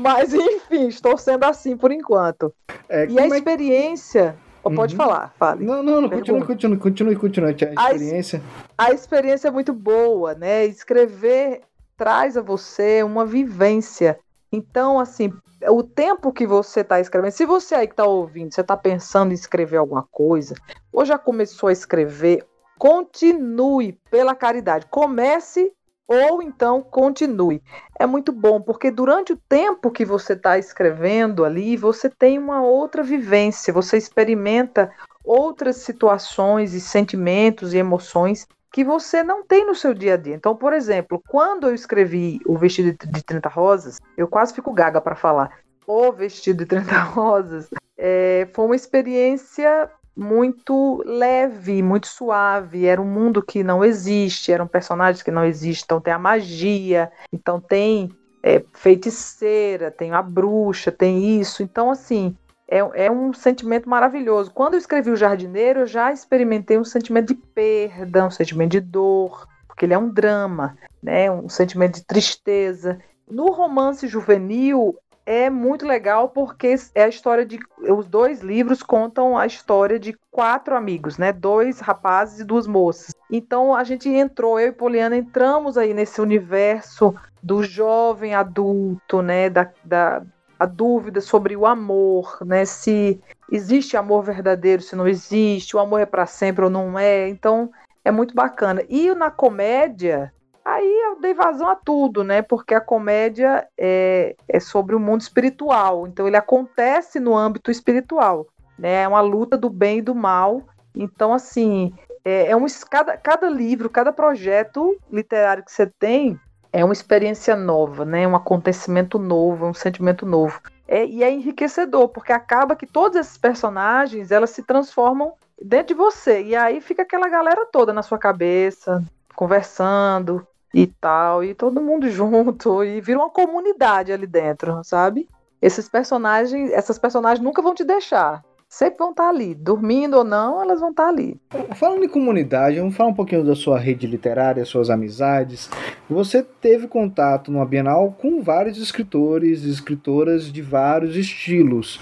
Mas, 0.01 0.35
enfim, 0.35 0.89
estou 0.89 1.16
sendo 1.16 1.45
assim 1.45 1.76
por 1.76 1.93
enquanto. 1.93 2.53
É, 2.89 3.07
e 3.07 3.18
a 3.18 3.26
experiência. 3.26 4.37
É... 4.64 4.70
Pode 4.74 4.95
uhum. 4.95 4.97
falar, 4.97 5.35
fale. 5.37 5.64
Não, 5.64 5.83
não, 5.83 6.03
não 6.03 6.09
continue, 6.09 6.45
continue, 6.45 6.78
continue, 6.78 7.16
continue. 7.16 7.57
A 7.76 7.93
experiência. 7.93 8.43
A, 8.78 8.85
a 8.85 8.93
experiência 8.93 9.49
é 9.49 9.51
muito 9.51 9.72
boa, 9.72 10.35
né? 10.35 10.64
Escrever 10.66 11.62
traz 11.97 12.37
a 12.37 12.43
você 12.43 13.03
uma 13.03 13.24
vivência. 13.24 14.18
Então, 14.53 15.01
assim, 15.01 15.33
o 15.69 15.83
tempo 15.83 16.33
que 16.33 16.47
você 16.47 16.81
está 16.81 17.01
escrevendo, 17.01 17.33
se 17.33 17.47
você 17.47 17.75
aí 17.75 17.87
que 17.87 17.95
está 17.95 18.05
ouvindo, 18.05 18.53
você 18.53 18.61
está 18.61 18.77
pensando 18.77 19.31
em 19.31 19.35
escrever 19.35 19.79
alguma 19.79 20.03
coisa, 20.03 20.55
ou 20.93 21.05
já 21.05 21.17
começou 21.17 21.71
a 21.71 21.73
escrever, 21.73 22.45
continue 22.79 23.93
pela 24.11 24.35
caridade. 24.35 24.87
Comece 24.91 25.73
ou 26.07 26.43
então 26.43 26.83
continue. 26.83 27.63
É 27.99 28.05
muito 28.07 28.33
bom, 28.33 28.61
porque 28.61 28.91
durante 28.91 29.33
o 29.33 29.41
tempo 29.49 29.91
que 29.91 30.05
você 30.05 30.35
está 30.35 30.59
escrevendo 30.59 31.45
ali, 31.45 31.77
você 31.77 32.11
tem 32.11 32.39
uma 32.39 32.61
outra 32.61 33.03
vivência, 33.03 33.73
você 33.73 33.97
experimenta 33.97 34.93
outras 35.25 35.77
situações 35.77 36.75
e 36.75 36.81
sentimentos 36.81 37.73
e 37.73 37.79
emoções 37.79 38.47
que 38.73 38.83
você 38.83 39.23
não 39.23 39.45
tem 39.45 39.66
no 39.66 39.75
seu 39.75 39.93
dia 39.93 40.14
a 40.14 40.16
dia. 40.16 40.35
Então, 40.35 40.57
por 40.57 40.73
exemplo, 40.73 41.23
quando 41.29 41.68
eu 41.68 41.75
escrevi 41.75 42.41
O 42.47 42.57
Vestido 42.57 42.97
de 43.07 43.23
30 43.23 43.49
Rosas, 43.49 44.01
eu 44.16 44.27
quase 44.27 44.55
fico 44.55 44.73
gaga 44.73 45.01
para 45.01 45.14
falar. 45.14 45.59
O 45.87 46.11
Vestido 46.11 46.61
de 46.61 46.66
30 46.66 46.99
Rosas 47.12 47.68
é, 47.99 48.49
foi 48.55 48.64
uma 48.64 48.77
experiência 48.77 49.91
muito 50.16 51.03
leve, 51.05 51.83
muito 51.83 52.07
suave. 52.07 52.87
Era 52.87 53.01
um 53.01 53.07
mundo 53.07 53.43
que 53.43 53.62
não 53.62 53.85
existe, 53.85 54.51
eram 54.51 54.66
personagens 54.66 55.23
que 55.23 55.31
não 55.31 55.45
existem. 55.45 55.85
Então 55.85 56.01
tem 56.01 56.12
a 56.14 56.18
magia, 56.18 57.12
então 57.31 57.61
tem 57.61 58.11
é, 58.43 58.64
feiticeira, 58.73 59.91
tem 59.91 60.12
a 60.12 60.23
bruxa, 60.23 60.91
tem 60.91 61.39
isso. 61.41 61.62
Então, 61.62 61.91
assim, 61.91 62.35
é, 62.73 63.05
é 63.05 63.11
um 63.11 63.35
sentimento 63.35 63.87
maravilhoso. 63.87 64.51
Quando 64.51 64.75
eu 64.75 64.79
escrevi 64.79 65.11
O 65.11 65.16
Jardineiro, 65.16 65.81
eu 65.81 65.87
já 65.87 66.11
experimentei 66.11 66.79
um 66.79 66.85
sentimento 66.85 67.29
de 67.29 67.35
perda, 67.35 68.25
um 68.25 68.31
sentimento 68.31 68.70
de 68.70 68.81
dor, 68.81 69.47
porque 69.68 69.85
ele 69.85 69.93
é 69.93 69.99
um 69.99 70.09
drama, 70.09 70.75
né? 71.03 71.31
um 71.31 71.51
sentimento 71.51 71.97
de 71.97 72.05
tristeza. 72.07 72.99
No 73.31 73.51
romance 73.51 74.09
juvenil, 74.09 74.97
é 75.27 75.51
muito 75.51 75.87
legal 75.87 76.31
porque 76.31 76.75
é 76.95 77.05
a 77.05 77.09
história 77.09 77.45
de. 77.45 77.59
Os 77.79 78.07
dois 78.07 78.41
livros 78.41 78.83
contam 78.83 79.37
a 79.37 79.47
história 79.47 79.99
de 79.99 80.16
quatro 80.31 80.75
amigos, 80.75 81.16
né? 81.16 81.33
Dois 81.33 81.79
rapazes 81.79 82.41
e 82.41 82.45
duas 82.45 82.66
moças. 82.66 83.14
Então 83.31 83.75
a 83.75 83.85
gente 83.85 84.09
entrou, 84.09 84.59
eu 84.59 84.68
e 84.68 84.73
Poliana 84.73 85.16
entramos 85.16 85.79
aí 85.79 85.95
nesse 85.95 86.20
universo 86.20 87.14
do 87.41 87.62
jovem 87.62 88.35
adulto, 88.35 89.23
né? 89.23 89.49
Da, 89.49 89.70
da 89.85 90.23
a 90.63 90.67
dúvida 90.67 91.21
sobre 91.21 91.57
o 91.57 91.67
amor, 91.67 92.39
né? 92.47 92.65
Se 92.65 93.21
existe 93.51 93.97
amor 93.97 94.23
verdadeiro, 94.23 94.81
se 94.81 94.95
não 94.95 95.09
existe, 95.09 95.77
o 95.77 95.81
amor 95.81 96.01
é 96.01 96.07
para 96.07 96.25
sempre 96.25 96.65
ou 96.65 96.71
não 96.71 96.97
é. 96.97 97.29
Então 97.29 97.73
é 98.05 98.13
muito 98.13 98.33
bacana. 98.33 98.81
E 98.89 99.13
na 99.13 99.29
comédia, 99.29 100.33
Aí 100.65 101.01
eu 101.07 101.21
dei 101.21 101.35
vazão 101.35 101.69
a 101.69 101.75
tudo, 101.75 102.23
né? 102.23 102.41
Porque 102.41 102.73
a 102.73 102.81
comédia 102.81 103.67
é, 103.77 104.37
é 104.49 104.61
sobre 104.61 104.95
o 104.95 105.01
mundo 105.01 105.21
espiritual. 105.21 106.07
Então 106.07 106.29
ele 106.29 106.37
acontece 106.37 107.19
no 107.19 107.37
âmbito 107.37 107.69
espiritual. 107.69 108.47
Né? 108.79 109.03
É 109.03 109.09
uma 109.09 109.21
luta 109.21 109.59
do 109.59 109.69
bem 109.69 109.99
e 109.99 110.03
do 110.03 110.15
mal. 110.15 110.63
Então, 110.95 111.33
assim, 111.33 111.93
é, 112.25 112.51
é 112.51 112.57
um, 112.57 112.65
cada, 112.89 113.17
cada 113.17 113.51
livro, 113.51 113.91
cada 113.91 114.13
projeto 114.13 114.97
literário 115.11 115.65
que 115.65 115.73
você 115.73 115.89
tem 115.99 116.39
é 116.73 116.85
uma 116.85 116.93
experiência 116.93 117.55
nova, 117.55 118.05
né? 118.05 118.27
Um 118.27 118.35
acontecimento 118.35 119.18
novo, 119.18 119.66
um 119.66 119.75
sentimento 119.75 120.25
novo. 120.25 120.61
É, 120.89 121.05
e 121.05 121.23
é 121.23 121.31
enriquecedor, 121.31 122.09
porque 122.09 122.33
acaba 122.33 122.77
que 122.77 122.87
todos 122.87 123.16
esses 123.16 123.37
personagens 123.37 124.31
elas 124.31 124.51
se 124.51 124.62
transformam 124.62 125.33
dentro 125.61 125.89
de 125.89 125.95
você. 125.95 126.43
E 126.43 126.57
aí 126.57 126.81
fica 126.81 127.03
aquela 127.03 127.29
galera 127.29 127.66
toda 127.70 127.93
na 127.93 128.03
sua 128.03 128.18
cabeça, 128.18 129.05
conversando, 129.35 130.47
e 130.75 130.87
tal, 130.87 131.45
e 131.45 131.55
todo 131.55 131.83
mundo 131.83 132.09
junto, 132.11 132.83
e 132.83 133.01
vira 133.01 133.18
uma 133.18 133.31
comunidade 133.31 134.12
ali 134.12 134.27
dentro, 134.27 134.83
sabe? 134.83 135.29
Esses 135.61 135.89
personagens, 135.89 136.70
essas 136.73 136.99
personagens 136.99 137.45
nunca 137.45 137.62
vão 137.62 137.75
te 137.75 137.85
deixar. 137.85 138.43
Sempre 138.68 139.01
vão 139.01 139.11
estar 139.11 139.29
ali, 139.29 139.55
dormindo 139.55 140.16
ou 140.16 140.25
não, 140.25 140.62
elas 140.62 140.81
vão 140.81 140.91
estar 140.91 141.07
ali. 141.07 141.39
Falando 141.75 142.05
em 142.05 142.09
comunidade, 142.09 142.81
vamos 142.81 142.97
falar 142.97 143.11
um 143.11 143.14
pouquinho 143.14 143.45
da 143.45 143.55
sua 143.55 143.79
rede 143.79 144.07
literária, 144.07 144.64
suas 144.64 144.89
amizades. 144.89 145.68
Você 146.13 146.43
teve 146.43 146.87
contato 146.87 147.51
numa 147.51 147.65
Bienal 147.65 148.15
com 148.21 148.43
vários 148.43 148.77
escritores 148.77 149.65
e 149.65 149.71
escritoras 149.71 150.53
de 150.53 150.61
vários 150.61 151.17
estilos. 151.17 151.99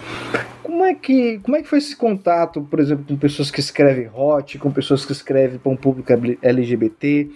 Como 0.64 0.84
é 0.84 0.94
que, 0.94 1.38
como 1.38 1.56
é 1.56 1.62
que 1.62 1.68
foi 1.68 1.78
esse 1.78 1.94
contato, 1.94 2.62
por 2.62 2.80
exemplo, 2.80 3.04
com 3.06 3.16
pessoas 3.16 3.50
que 3.50 3.60
escrevem 3.60 4.10
hot, 4.12 4.58
com 4.58 4.70
pessoas 4.70 5.04
que 5.04 5.12
escrevem 5.12 5.58
para 5.58 5.70
um 5.70 5.76
público 5.76 6.12
LGBT, 6.42 7.30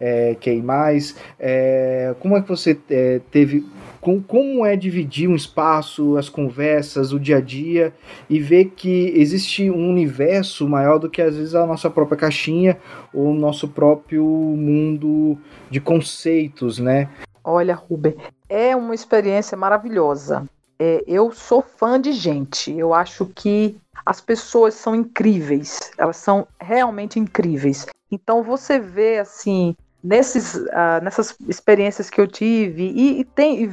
é, 0.00 0.36
que 0.40 0.50
é 0.50 0.54
mais? 0.56 1.16
É, 1.38 2.14
como 2.18 2.36
é 2.36 2.42
que 2.42 2.48
você 2.48 2.76
é, 2.90 3.20
teve 3.30 3.64
com, 4.06 4.22
como 4.22 4.64
é 4.64 4.76
dividir 4.76 5.28
um 5.28 5.34
espaço, 5.34 6.16
as 6.16 6.28
conversas, 6.28 7.12
o 7.12 7.18
dia 7.18 7.38
a 7.38 7.40
dia 7.40 7.92
e 8.30 8.38
ver 8.38 8.66
que 8.76 9.12
existe 9.16 9.68
um 9.68 9.90
universo 9.90 10.68
maior 10.68 10.98
do 10.98 11.10
que 11.10 11.20
às 11.20 11.36
vezes 11.36 11.56
a 11.56 11.66
nossa 11.66 11.90
própria 11.90 12.16
caixinha 12.16 12.78
ou 13.12 13.32
o 13.32 13.34
nosso 13.34 13.66
próprio 13.66 14.24
mundo 14.24 15.36
de 15.68 15.80
conceitos, 16.16 16.78
né? 16.78 17.08
Olha, 17.44 17.74
Ruben, 17.74 18.16
é 18.48 18.74
uma 18.74 18.94
experiência 18.94 19.56
maravilhosa 19.56 20.48
é, 20.78 21.02
eu 21.06 21.32
sou 21.32 21.62
fã 21.62 22.00
de 22.00 22.12
gente. 22.12 22.72
Eu 22.76 22.92
acho 22.92 23.26
que 23.26 23.76
as 24.04 24.20
pessoas 24.20 24.74
são 24.74 24.94
incríveis. 24.94 25.90
Elas 25.96 26.16
são 26.16 26.46
realmente 26.60 27.18
incríveis. 27.18 27.86
Então 28.10 28.42
você 28.42 28.78
vê 28.78 29.18
assim 29.18 29.74
nesses, 30.02 30.54
uh, 30.54 31.02
nessas 31.02 31.36
experiências 31.48 32.10
que 32.10 32.20
eu 32.20 32.28
tive 32.28 32.84
e, 32.84 33.20
e, 33.20 33.24
tem, 33.24 33.64
e 33.64 33.68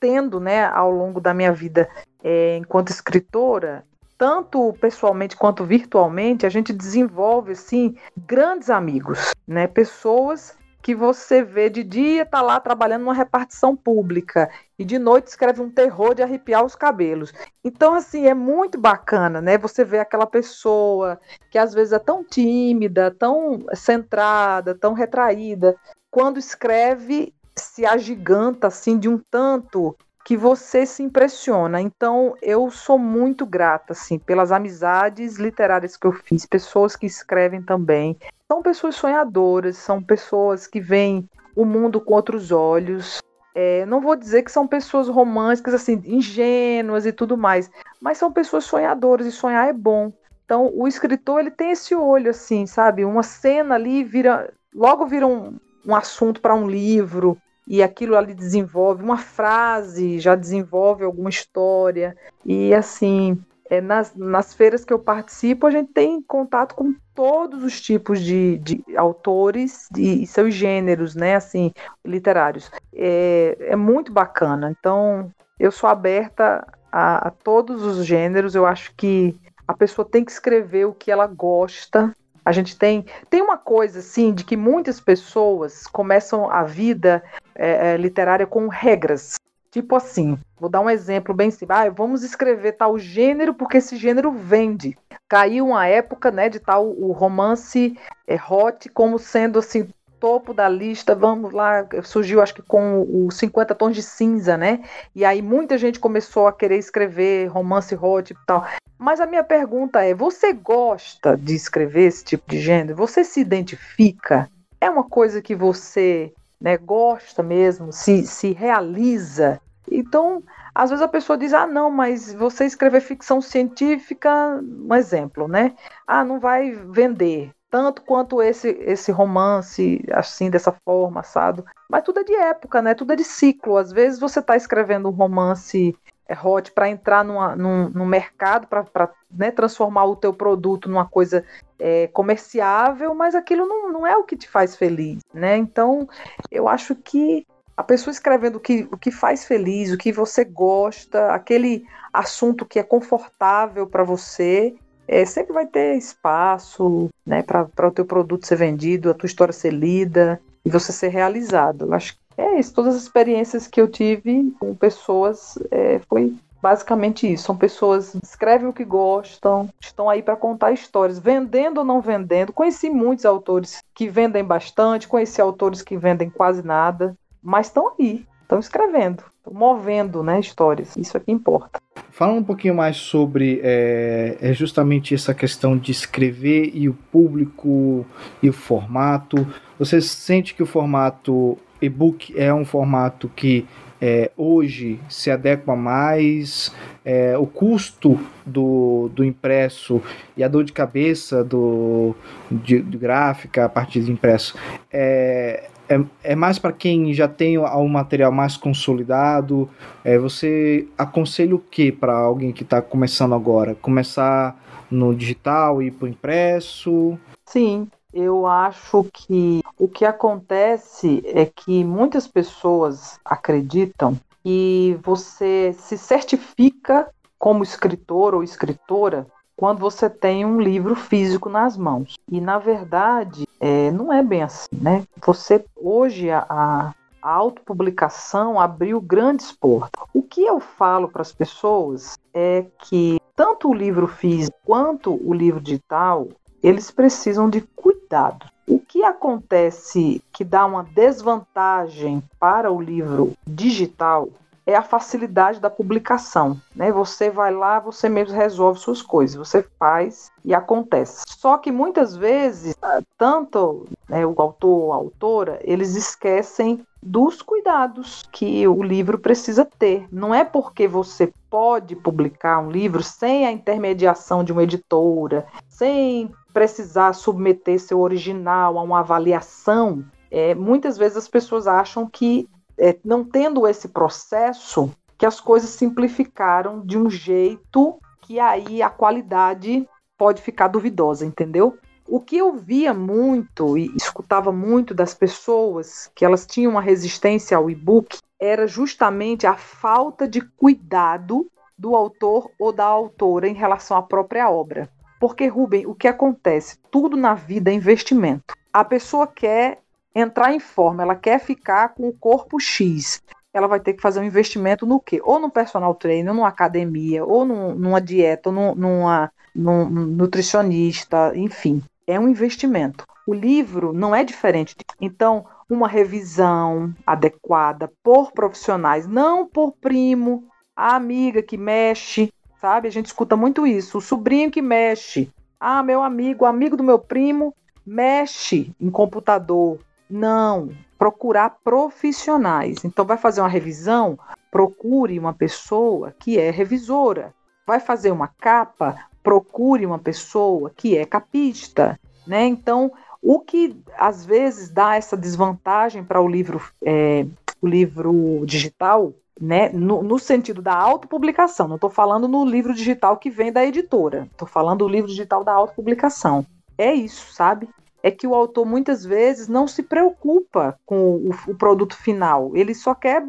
tendo 0.00 0.40
né, 0.40 0.66
ao 0.66 0.90
longo 0.90 1.20
da 1.20 1.32
minha 1.32 1.52
vida 1.52 1.88
é, 2.22 2.56
enquanto 2.56 2.90
escritora, 2.90 3.84
tanto 4.18 4.74
pessoalmente 4.80 5.36
quanto 5.36 5.64
virtualmente, 5.64 6.44
a 6.44 6.48
gente 6.48 6.72
desenvolve 6.72 7.52
assim 7.52 7.96
grandes 8.26 8.68
amigos, 8.68 9.32
né? 9.46 9.68
Pessoas 9.68 10.58
que 10.88 10.94
você 10.94 11.42
vê 11.42 11.68
de 11.68 11.84
dia 11.84 12.24
tá 12.24 12.40
lá 12.40 12.58
trabalhando 12.58 13.02
numa 13.02 13.12
repartição 13.12 13.76
pública 13.76 14.50
e 14.78 14.86
de 14.86 14.98
noite 14.98 15.26
escreve 15.26 15.60
um 15.60 15.68
terror 15.68 16.14
de 16.14 16.22
arrepiar 16.22 16.64
os 16.64 16.74
cabelos. 16.74 17.30
Então 17.62 17.92
assim, 17.92 18.26
é 18.26 18.32
muito 18.32 18.80
bacana, 18.80 19.38
né? 19.42 19.58
Você 19.58 19.84
vê 19.84 19.98
aquela 19.98 20.26
pessoa 20.26 21.20
que 21.50 21.58
às 21.58 21.74
vezes 21.74 21.92
é 21.92 21.98
tão 21.98 22.24
tímida, 22.24 23.10
tão 23.10 23.66
centrada, 23.74 24.74
tão 24.74 24.94
retraída, 24.94 25.76
quando 26.10 26.38
escreve 26.38 27.34
se 27.54 27.84
agiganta 27.84 28.68
assim 28.68 28.98
de 28.98 29.10
um 29.10 29.20
tanto 29.30 29.94
que 30.28 30.36
você 30.36 30.84
se 30.84 31.02
impressiona. 31.02 31.80
Então, 31.80 32.34
eu 32.42 32.70
sou 32.70 32.98
muito 32.98 33.46
grata 33.46 33.94
assim 33.94 34.18
pelas 34.18 34.52
amizades 34.52 35.38
literárias 35.38 35.96
que 35.96 36.06
eu 36.06 36.12
fiz, 36.12 36.44
pessoas 36.44 36.94
que 36.94 37.06
escrevem 37.06 37.62
também. 37.62 38.14
São 38.46 38.60
pessoas 38.60 38.94
sonhadoras, 38.94 39.78
são 39.78 40.02
pessoas 40.02 40.66
que 40.66 40.82
veem 40.82 41.26
o 41.56 41.64
mundo 41.64 41.98
com 41.98 42.12
outros 42.12 42.52
olhos. 42.52 43.22
É, 43.54 43.86
não 43.86 44.02
vou 44.02 44.14
dizer 44.14 44.42
que 44.42 44.52
são 44.52 44.68
pessoas 44.68 45.08
românticas, 45.08 45.72
assim, 45.72 45.98
ingênuas 46.04 47.06
e 47.06 47.12
tudo 47.12 47.34
mais, 47.34 47.70
mas 47.98 48.18
são 48.18 48.30
pessoas 48.30 48.64
sonhadoras 48.64 49.26
e 49.26 49.32
sonhar 49.32 49.66
é 49.66 49.72
bom. 49.72 50.12
Então, 50.44 50.70
o 50.74 50.86
escritor 50.86 51.40
ele 51.40 51.50
tem 51.50 51.70
esse 51.70 51.94
olho, 51.94 52.32
assim, 52.32 52.66
sabe? 52.66 53.02
Uma 53.02 53.22
cena 53.22 53.76
ali 53.76 54.04
vira, 54.04 54.52
logo 54.74 55.06
vira 55.06 55.26
um, 55.26 55.56
um 55.86 55.96
assunto 55.96 56.42
para 56.42 56.54
um 56.54 56.68
livro 56.68 57.38
e 57.68 57.82
aquilo 57.82 58.16
ali 58.16 58.32
desenvolve 58.32 59.04
uma 59.04 59.18
frase, 59.18 60.18
já 60.18 60.34
desenvolve 60.34 61.04
alguma 61.04 61.28
história. 61.28 62.16
E 62.42 62.72
assim, 62.72 63.38
é, 63.68 63.78
nas, 63.78 64.14
nas 64.16 64.54
feiras 64.54 64.86
que 64.86 64.92
eu 64.92 64.98
participo, 64.98 65.66
a 65.66 65.70
gente 65.70 65.92
tem 65.92 66.22
contato 66.22 66.74
com 66.74 66.94
todos 67.14 67.62
os 67.62 67.78
tipos 67.78 68.20
de, 68.22 68.56
de 68.58 68.82
autores 68.96 69.86
e, 69.94 70.22
e 70.22 70.26
seus 70.26 70.54
gêneros, 70.54 71.14
né, 71.14 71.36
assim, 71.36 71.70
literários. 72.02 72.70
É, 72.94 73.56
é 73.60 73.76
muito 73.76 74.10
bacana. 74.10 74.74
Então, 74.78 75.30
eu 75.60 75.70
sou 75.70 75.90
aberta 75.90 76.66
a, 76.90 77.28
a 77.28 77.30
todos 77.30 77.82
os 77.82 78.06
gêneros. 78.06 78.54
Eu 78.54 78.64
acho 78.64 78.94
que 78.96 79.38
a 79.66 79.74
pessoa 79.74 80.08
tem 80.08 80.24
que 80.24 80.32
escrever 80.32 80.86
o 80.86 80.94
que 80.94 81.10
ela 81.10 81.26
gosta 81.26 82.16
a 82.48 82.52
gente 82.52 82.78
tem 82.78 83.04
tem 83.28 83.42
uma 83.42 83.58
coisa 83.58 83.98
assim 83.98 84.32
de 84.32 84.42
que 84.42 84.56
muitas 84.56 84.98
pessoas 84.98 85.86
começam 85.86 86.50
a 86.50 86.62
vida 86.62 87.22
é, 87.54 87.90
é, 87.92 87.96
literária 87.98 88.46
com 88.46 88.68
regras. 88.68 89.34
Tipo 89.70 89.96
assim, 89.96 90.38
vou 90.58 90.70
dar 90.70 90.80
um 90.80 90.88
exemplo 90.88 91.34
bem 91.34 91.50
simples. 91.50 91.78
Ah, 91.78 91.90
vamos 91.90 92.22
escrever 92.22 92.72
tal 92.72 92.98
gênero 92.98 93.52
porque 93.52 93.76
esse 93.76 93.98
gênero 93.98 94.32
vende. 94.32 94.96
Caiu 95.28 95.66
uma 95.66 95.86
época, 95.86 96.30
né, 96.30 96.48
de 96.48 96.58
tal 96.58 96.88
o 96.88 97.12
romance 97.12 97.94
é, 98.26 98.36
hot 98.36 98.88
como 98.88 99.18
sendo 99.18 99.58
assim 99.58 99.86
topo 100.20 100.52
da 100.52 100.68
lista, 100.68 101.14
vamos 101.14 101.52
lá, 101.52 101.86
surgiu 102.02 102.40
acho 102.40 102.54
que 102.54 102.62
com 102.62 103.26
os 103.26 103.36
50 103.36 103.74
tons 103.74 103.94
de 103.94 104.02
cinza, 104.02 104.56
né? 104.56 104.82
E 105.14 105.24
aí 105.24 105.40
muita 105.40 105.78
gente 105.78 105.98
começou 105.98 106.46
a 106.46 106.52
querer 106.52 106.78
escrever 106.78 107.46
romance 107.46 107.94
hot 107.94 108.32
e 108.32 108.36
tal. 108.46 108.66
Mas 108.98 109.20
a 109.20 109.26
minha 109.26 109.44
pergunta 109.44 110.04
é: 110.04 110.12
você 110.12 110.52
gosta 110.52 111.36
de 111.36 111.54
escrever 111.54 112.06
esse 112.06 112.24
tipo 112.24 112.50
de 112.50 112.60
gênero? 112.60 112.96
Você 112.96 113.22
se 113.22 113.40
identifica? 113.40 114.50
É 114.80 114.90
uma 114.90 115.04
coisa 115.04 115.40
que 115.40 115.54
você 115.54 116.32
né, 116.60 116.76
gosta 116.76 117.42
mesmo, 117.42 117.92
se, 117.92 118.26
se 118.26 118.52
realiza? 118.52 119.60
Então, 119.90 120.42
às 120.74 120.90
vezes 120.90 121.02
a 121.02 121.08
pessoa 121.08 121.38
diz: 121.38 121.54
ah, 121.54 121.66
não, 121.66 121.90
mas 121.90 122.34
você 122.34 122.64
escrever 122.64 123.00
ficção 123.00 123.40
científica, 123.40 124.60
um 124.62 124.94
exemplo, 124.94 125.46
né? 125.46 125.74
Ah, 126.06 126.24
não 126.24 126.40
vai 126.40 126.72
vender 126.72 127.50
tanto 127.70 128.02
quanto 128.02 128.40
esse 128.42 128.68
esse 128.80 129.12
romance 129.12 130.02
assim 130.12 130.50
dessa 130.50 130.72
forma, 130.84 131.20
assado. 131.20 131.64
Mas 131.88 132.02
tudo 132.02 132.20
é 132.20 132.24
de 132.24 132.34
época, 132.34 132.80
né? 132.82 132.94
Tudo 132.94 133.12
é 133.12 133.16
de 133.16 133.24
ciclo. 133.24 133.76
Às 133.76 133.92
vezes 133.92 134.18
você 134.18 134.40
está 134.40 134.56
escrevendo 134.56 135.08
um 135.08 135.12
romance 135.12 135.96
hot 136.44 136.72
para 136.72 136.88
entrar 136.88 137.24
numa, 137.24 137.56
num, 137.56 137.88
num 137.88 138.06
mercado, 138.06 138.66
para 138.66 139.10
né, 139.30 139.50
transformar 139.50 140.04
o 140.04 140.16
teu 140.16 140.34
produto 140.34 140.88
numa 140.88 141.06
coisa 141.06 141.44
é, 141.78 142.06
comerciável, 142.08 143.14
mas 143.14 143.34
aquilo 143.34 143.66
não, 143.66 143.90
não 143.90 144.06
é 144.06 144.16
o 144.16 144.24
que 144.24 144.36
te 144.36 144.48
faz 144.48 144.76
feliz, 144.76 145.22
né? 145.32 145.56
Então, 145.56 146.08
eu 146.50 146.68
acho 146.68 146.94
que 146.94 147.46
a 147.76 147.82
pessoa 147.82 148.12
escrevendo 148.12 148.56
o 148.56 148.60
que, 148.60 148.88
o 148.90 148.98
que 148.98 149.10
faz 149.10 149.44
feliz, 149.44 149.92
o 149.92 149.96
que 149.96 150.12
você 150.12 150.44
gosta, 150.44 151.30
aquele 151.32 151.86
assunto 152.12 152.66
que 152.66 152.78
é 152.78 152.82
confortável 152.82 153.86
para 153.86 154.02
você, 154.02 154.74
é, 155.08 155.24
sempre 155.24 155.54
vai 155.54 155.66
ter 155.66 155.96
espaço 155.96 157.08
né, 157.26 157.42
para 157.42 157.88
o 157.88 157.90
teu 157.90 158.04
produto 158.04 158.46
ser 158.46 158.56
vendido, 158.56 159.10
a 159.10 159.14
tua 159.14 159.26
história 159.26 159.52
ser 159.52 159.72
lida 159.72 160.40
e 160.64 160.70
você 160.70 160.92
ser 160.92 161.08
realizado. 161.08 161.86
Eu 161.86 161.94
acho 161.94 162.12
que 162.12 162.20
é 162.36 162.60
isso. 162.60 162.74
Todas 162.74 162.94
as 162.94 163.02
experiências 163.02 163.66
que 163.66 163.80
eu 163.80 163.88
tive 163.88 164.54
com 164.60 164.74
pessoas 164.74 165.58
é, 165.70 165.98
foi 166.08 166.36
basicamente 166.60 167.32
isso. 167.32 167.44
São 167.44 167.56
pessoas 167.56 168.10
que 168.10 168.18
escrevem 168.22 168.68
o 168.68 168.72
que 168.72 168.84
gostam, 168.84 169.68
estão 169.80 170.10
aí 170.10 170.22
para 170.22 170.36
contar 170.36 170.72
histórias, 170.72 171.18
vendendo 171.18 171.78
ou 171.78 171.84
não 171.84 172.00
vendendo. 172.00 172.52
Conheci 172.52 172.90
muitos 172.90 173.24
autores 173.24 173.82
que 173.94 174.08
vendem 174.08 174.44
bastante, 174.44 175.08
conheci 175.08 175.40
autores 175.40 175.82
que 175.82 175.96
vendem 175.96 176.28
quase 176.28 176.62
nada, 176.62 177.16
mas 177.42 177.66
estão 177.66 177.94
aí. 177.98 178.26
Estão 178.48 178.58
escrevendo, 178.58 179.22
estão 179.36 179.52
movendo 179.52 180.22
né, 180.22 180.40
histórias. 180.40 180.96
Isso 180.96 181.16
é 181.18 181.20
que 181.20 181.30
importa. 181.30 181.80
Falando 182.10 182.38
um 182.38 182.44
pouquinho 182.44 182.74
mais 182.74 182.96
sobre 182.96 183.60
é, 183.62 184.38
é, 184.40 184.52
justamente 184.54 185.14
essa 185.14 185.34
questão 185.34 185.76
de 185.76 185.92
escrever 185.92 186.70
e 186.74 186.88
o 186.88 186.94
público 187.12 188.06
e 188.42 188.48
o 188.48 188.52
formato. 188.52 189.46
Você 189.78 190.00
sente 190.00 190.54
que 190.54 190.62
o 190.62 190.66
formato 190.66 191.58
e-book 191.80 192.34
é 192.36 192.52
um 192.52 192.64
formato 192.64 193.28
que 193.28 193.66
é, 194.00 194.30
hoje 194.36 194.98
se 195.08 195.30
adequa 195.30 195.76
mais, 195.76 196.74
é, 197.04 197.36
o 197.36 197.46
custo 197.46 198.18
do, 198.46 199.10
do 199.12 199.24
impresso 199.24 200.00
e 200.36 200.42
a 200.42 200.48
dor 200.48 200.64
de 200.64 200.72
cabeça 200.72 201.44
do, 201.44 202.14
de, 202.50 202.80
de 202.80 202.96
gráfica 202.96 203.64
a 203.64 203.68
partir 203.68 204.00
de 204.00 204.10
impresso 204.10 204.56
é, 204.90 205.68
é, 205.88 206.32
é 206.32 206.36
mais 206.36 206.58
para 206.58 206.72
quem 206.72 207.12
já 207.12 207.26
tem 207.26 207.58
um 207.58 207.88
material 207.88 208.30
mais 208.30 208.56
consolidado. 208.56 209.68
É, 210.04 210.18
você 210.18 210.86
aconselha 210.96 211.54
o 211.54 211.58
que 211.58 211.90
para 211.90 212.14
alguém 212.14 212.52
que 212.52 212.62
está 212.62 212.82
começando 212.82 213.34
agora? 213.34 213.74
Começar 213.74 214.56
no 214.90 215.14
digital 215.14 215.82
e 215.82 215.90
para 215.90 216.06
o 216.06 216.08
impresso? 216.08 217.18
Sim, 217.46 217.88
eu 218.12 218.46
acho 218.46 219.06
que 219.12 219.62
o 219.78 219.88
que 219.88 220.04
acontece 220.04 221.22
é 221.26 221.46
que 221.46 221.84
muitas 221.84 222.26
pessoas 222.26 223.18
acreditam 223.24 224.18
que 224.42 224.98
você 225.02 225.74
se 225.78 225.98
certifica 225.98 227.08
como 227.38 227.62
escritor 227.62 228.34
ou 228.34 228.42
escritora 228.42 229.26
quando 229.58 229.80
você 229.80 230.08
tem 230.08 230.46
um 230.46 230.60
livro 230.60 230.94
físico 230.94 231.48
nas 231.48 231.76
mãos. 231.76 232.14
E 232.30 232.40
na 232.40 232.60
verdade, 232.60 233.44
é, 233.58 233.90
não 233.90 234.12
é 234.12 234.22
bem 234.22 234.44
assim, 234.44 234.68
né? 234.70 235.02
Você 235.26 235.64
hoje 235.74 236.30
a, 236.30 236.46
a 236.48 236.94
autopublicação 237.28 238.60
abriu 238.60 239.00
grandes 239.00 239.50
portas. 239.50 240.00
O 240.14 240.22
que 240.22 240.42
eu 240.42 240.60
falo 240.60 241.08
para 241.08 241.22
as 241.22 241.32
pessoas 241.32 242.16
é 242.32 242.66
que 242.84 243.18
tanto 243.34 243.68
o 243.68 243.74
livro 243.74 244.06
físico 244.06 244.56
quanto 244.64 245.20
o 245.28 245.34
livro 245.34 245.60
digital, 245.60 246.28
eles 246.62 246.92
precisam 246.92 247.50
de 247.50 247.60
cuidado. 247.60 248.46
O 248.64 248.78
que 248.78 249.02
acontece 249.02 250.22
que 250.32 250.44
dá 250.44 250.64
uma 250.64 250.84
desvantagem 250.84 252.22
para 252.38 252.70
o 252.70 252.80
livro 252.80 253.32
digital 253.44 254.28
é 254.68 254.74
a 254.74 254.82
facilidade 254.82 255.60
da 255.60 255.70
publicação. 255.70 256.60
Né? 256.76 256.92
Você 256.92 257.30
vai 257.30 257.50
lá, 257.50 257.80
você 257.80 258.06
mesmo 258.06 258.36
resolve 258.36 258.78
suas 258.78 259.00
coisas, 259.00 259.34
você 259.34 259.62
faz 259.78 260.30
e 260.44 260.54
acontece. 260.54 261.24
Só 261.26 261.56
que 261.56 261.72
muitas 261.72 262.14
vezes, 262.14 262.76
ah, 262.82 263.00
tanto 263.16 263.86
né, 264.06 264.26
o 264.26 264.34
autor 264.36 264.68
ou 264.68 264.92
a 264.92 264.96
autora, 264.96 265.58
eles 265.62 265.96
esquecem 265.96 266.84
dos 267.02 267.40
cuidados 267.40 268.28
que 268.30 268.68
o 268.68 268.82
livro 268.82 269.18
precisa 269.18 269.64
ter. 269.64 270.06
Não 270.12 270.34
é 270.34 270.44
porque 270.44 270.86
você 270.86 271.32
pode 271.48 271.96
publicar 271.96 272.58
um 272.58 272.70
livro 272.70 273.02
sem 273.02 273.46
a 273.46 273.52
intermediação 273.52 274.44
de 274.44 274.52
uma 274.52 274.64
editora, 274.64 275.46
sem 275.66 276.30
precisar 276.52 277.14
submeter 277.14 277.80
seu 277.80 278.00
original 278.00 278.78
a 278.78 278.82
uma 278.82 279.00
avaliação. 279.00 280.04
É, 280.30 280.54
muitas 280.54 280.98
vezes 280.98 281.16
as 281.16 281.28
pessoas 281.28 281.66
acham 281.66 282.06
que 282.06 282.46
é, 282.78 282.96
não 283.04 283.24
tendo 283.24 283.66
esse 283.66 283.88
processo, 283.88 284.90
que 285.18 285.26
as 285.26 285.40
coisas 285.40 285.70
simplificaram 285.70 286.80
de 286.80 286.96
um 286.96 287.10
jeito 287.10 287.98
que 288.22 288.38
aí 288.38 288.82
a 288.82 288.88
qualidade 288.88 289.88
pode 290.16 290.40
ficar 290.40 290.68
duvidosa, 290.68 291.26
entendeu? 291.26 291.76
O 292.06 292.20
que 292.20 292.38
eu 292.38 292.54
via 292.54 292.94
muito 292.94 293.76
e 293.76 293.94
escutava 293.96 294.50
muito 294.52 294.94
das 294.94 295.12
pessoas 295.12 296.10
que 296.14 296.24
elas 296.24 296.46
tinham 296.46 296.72
uma 296.72 296.80
resistência 296.80 297.56
ao 297.56 297.68
e-book 297.68 298.18
era 298.40 298.66
justamente 298.66 299.46
a 299.46 299.56
falta 299.56 300.26
de 300.26 300.40
cuidado 300.40 301.50
do 301.76 301.94
autor 301.94 302.50
ou 302.58 302.72
da 302.72 302.84
autora 302.84 303.48
em 303.48 303.54
relação 303.54 303.96
à 303.96 304.02
própria 304.02 304.48
obra. 304.48 304.88
Porque, 305.20 305.46
Rubem, 305.46 305.86
o 305.86 305.94
que 305.94 306.08
acontece? 306.08 306.78
Tudo 306.90 307.16
na 307.16 307.34
vida 307.34 307.70
é 307.70 307.74
investimento. 307.74 308.54
A 308.72 308.84
pessoa 308.84 309.26
quer 309.26 309.82
entrar 310.14 310.52
em 310.52 310.60
forma, 310.60 311.02
ela 311.02 311.14
quer 311.14 311.38
ficar 311.38 311.90
com 311.90 312.08
o 312.08 312.12
corpo 312.12 312.58
X, 312.60 313.22
ela 313.52 313.66
vai 313.66 313.80
ter 313.80 313.94
que 313.94 314.02
fazer 314.02 314.20
um 314.20 314.24
investimento 314.24 314.86
no 314.86 315.00
quê? 315.00 315.20
Ou 315.24 315.38
no 315.38 315.50
personal 315.50 315.94
trainer, 315.94 316.30
ou 316.30 316.36
numa 316.36 316.48
academia, 316.48 317.24
ou 317.24 317.44
num, 317.44 317.74
numa 317.74 318.00
dieta, 318.00 318.50
ou 318.50 318.54
num, 318.54 318.74
numa, 318.74 319.32
num 319.54 319.88
nutricionista, 319.88 321.32
enfim. 321.34 321.82
É 322.06 322.18
um 322.18 322.28
investimento. 322.28 323.04
O 323.26 323.34
livro 323.34 323.92
não 323.92 324.14
é 324.14 324.24
diferente. 324.24 324.74
Então, 325.00 325.44
uma 325.68 325.86
revisão 325.86 326.94
adequada 327.06 327.90
por 328.02 328.32
profissionais, 328.32 329.06
não 329.06 329.46
por 329.46 329.72
primo, 329.72 330.48
a 330.74 330.96
amiga 330.96 331.42
que 331.42 331.56
mexe, 331.56 332.32
sabe? 332.60 332.88
A 332.88 332.90
gente 332.90 333.06
escuta 333.06 333.36
muito 333.36 333.66
isso. 333.66 333.98
O 333.98 334.00
sobrinho 334.00 334.50
que 334.50 334.62
mexe. 334.62 335.30
Ah, 335.60 335.82
meu 335.82 336.02
amigo, 336.02 336.44
amigo 336.44 336.76
do 336.76 336.84
meu 336.84 336.98
primo, 336.98 337.54
mexe 337.84 338.72
em 338.80 338.90
computador, 338.90 339.78
não, 340.10 340.70
procurar 340.98 341.58
profissionais. 341.62 342.84
Então, 342.84 343.04
vai 343.04 343.16
fazer 343.16 343.40
uma 343.40 343.48
revisão, 343.48 344.18
procure 344.50 345.18
uma 345.18 345.32
pessoa 345.32 346.14
que 346.18 346.38
é 346.38 346.50
revisora. 346.50 347.34
Vai 347.66 347.80
fazer 347.80 348.10
uma 348.10 348.28
capa, 348.28 348.96
procure 349.22 349.84
uma 349.84 349.98
pessoa 349.98 350.72
que 350.74 350.96
é 350.96 351.04
capista. 351.04 351.98
Né? 352.26 352.46
Então, 352.46 352.92
o 353.22 353.40
que 353.40 353.76
às 353.96 354.24
vezes 354.24 354.70
dá 354.70 354.96
essa 354.96 355.16
desvantagem 355.16 356.04
para 356.04 356.20
o 356.20 356.28
livro, 356.28 356.62
é, 356.82 357.26
o 357.60 357.66
livro 357.66 358.42
digital, 358.46 359.12
né, 359.40 359.68
no, 359.70 360.02
no, 360.02 360.18
sentido 360.18 360.60
da 360.60 360.74
autopublicação, 360.74 361.68
não 361.68 361.76
estou 361.76 361.90
falando 361.90 362.26
no 362.26 362.44
livro 362.44 362.74
digital 362.74 363.16
que 363.16 363.30
vem 363.30 363.52
da 363.52 363.64
editora, 363.64 364.28
estou 364.32 364.48
falando 364.48 364.80
do 364.80 364.88
livro 364.88 365.08
digital 365.08 365.44
da 365.44 365.52
autopublicação. 365.52 366.44
É 366.76 366.92
isso, 366.92 367.32
sabe? 367.32 367.68
É 368.02 368.10
que 368.10 368.26
o 368.26 368.34
autor 368.34 368.64
muitas 368.64 369.04
vezes 369.04 369.48
não 369.48 369.66
se 369.66 369.82
preocupa 369.82 370.78
com 370.86 371.16
o, 371.16 371.30
o 371.48 371.54
produto 371.54 371.96
final. 371.96 372.56
Ele 372.56 372.74
só 372.74 372.94
quer 372.94 373.22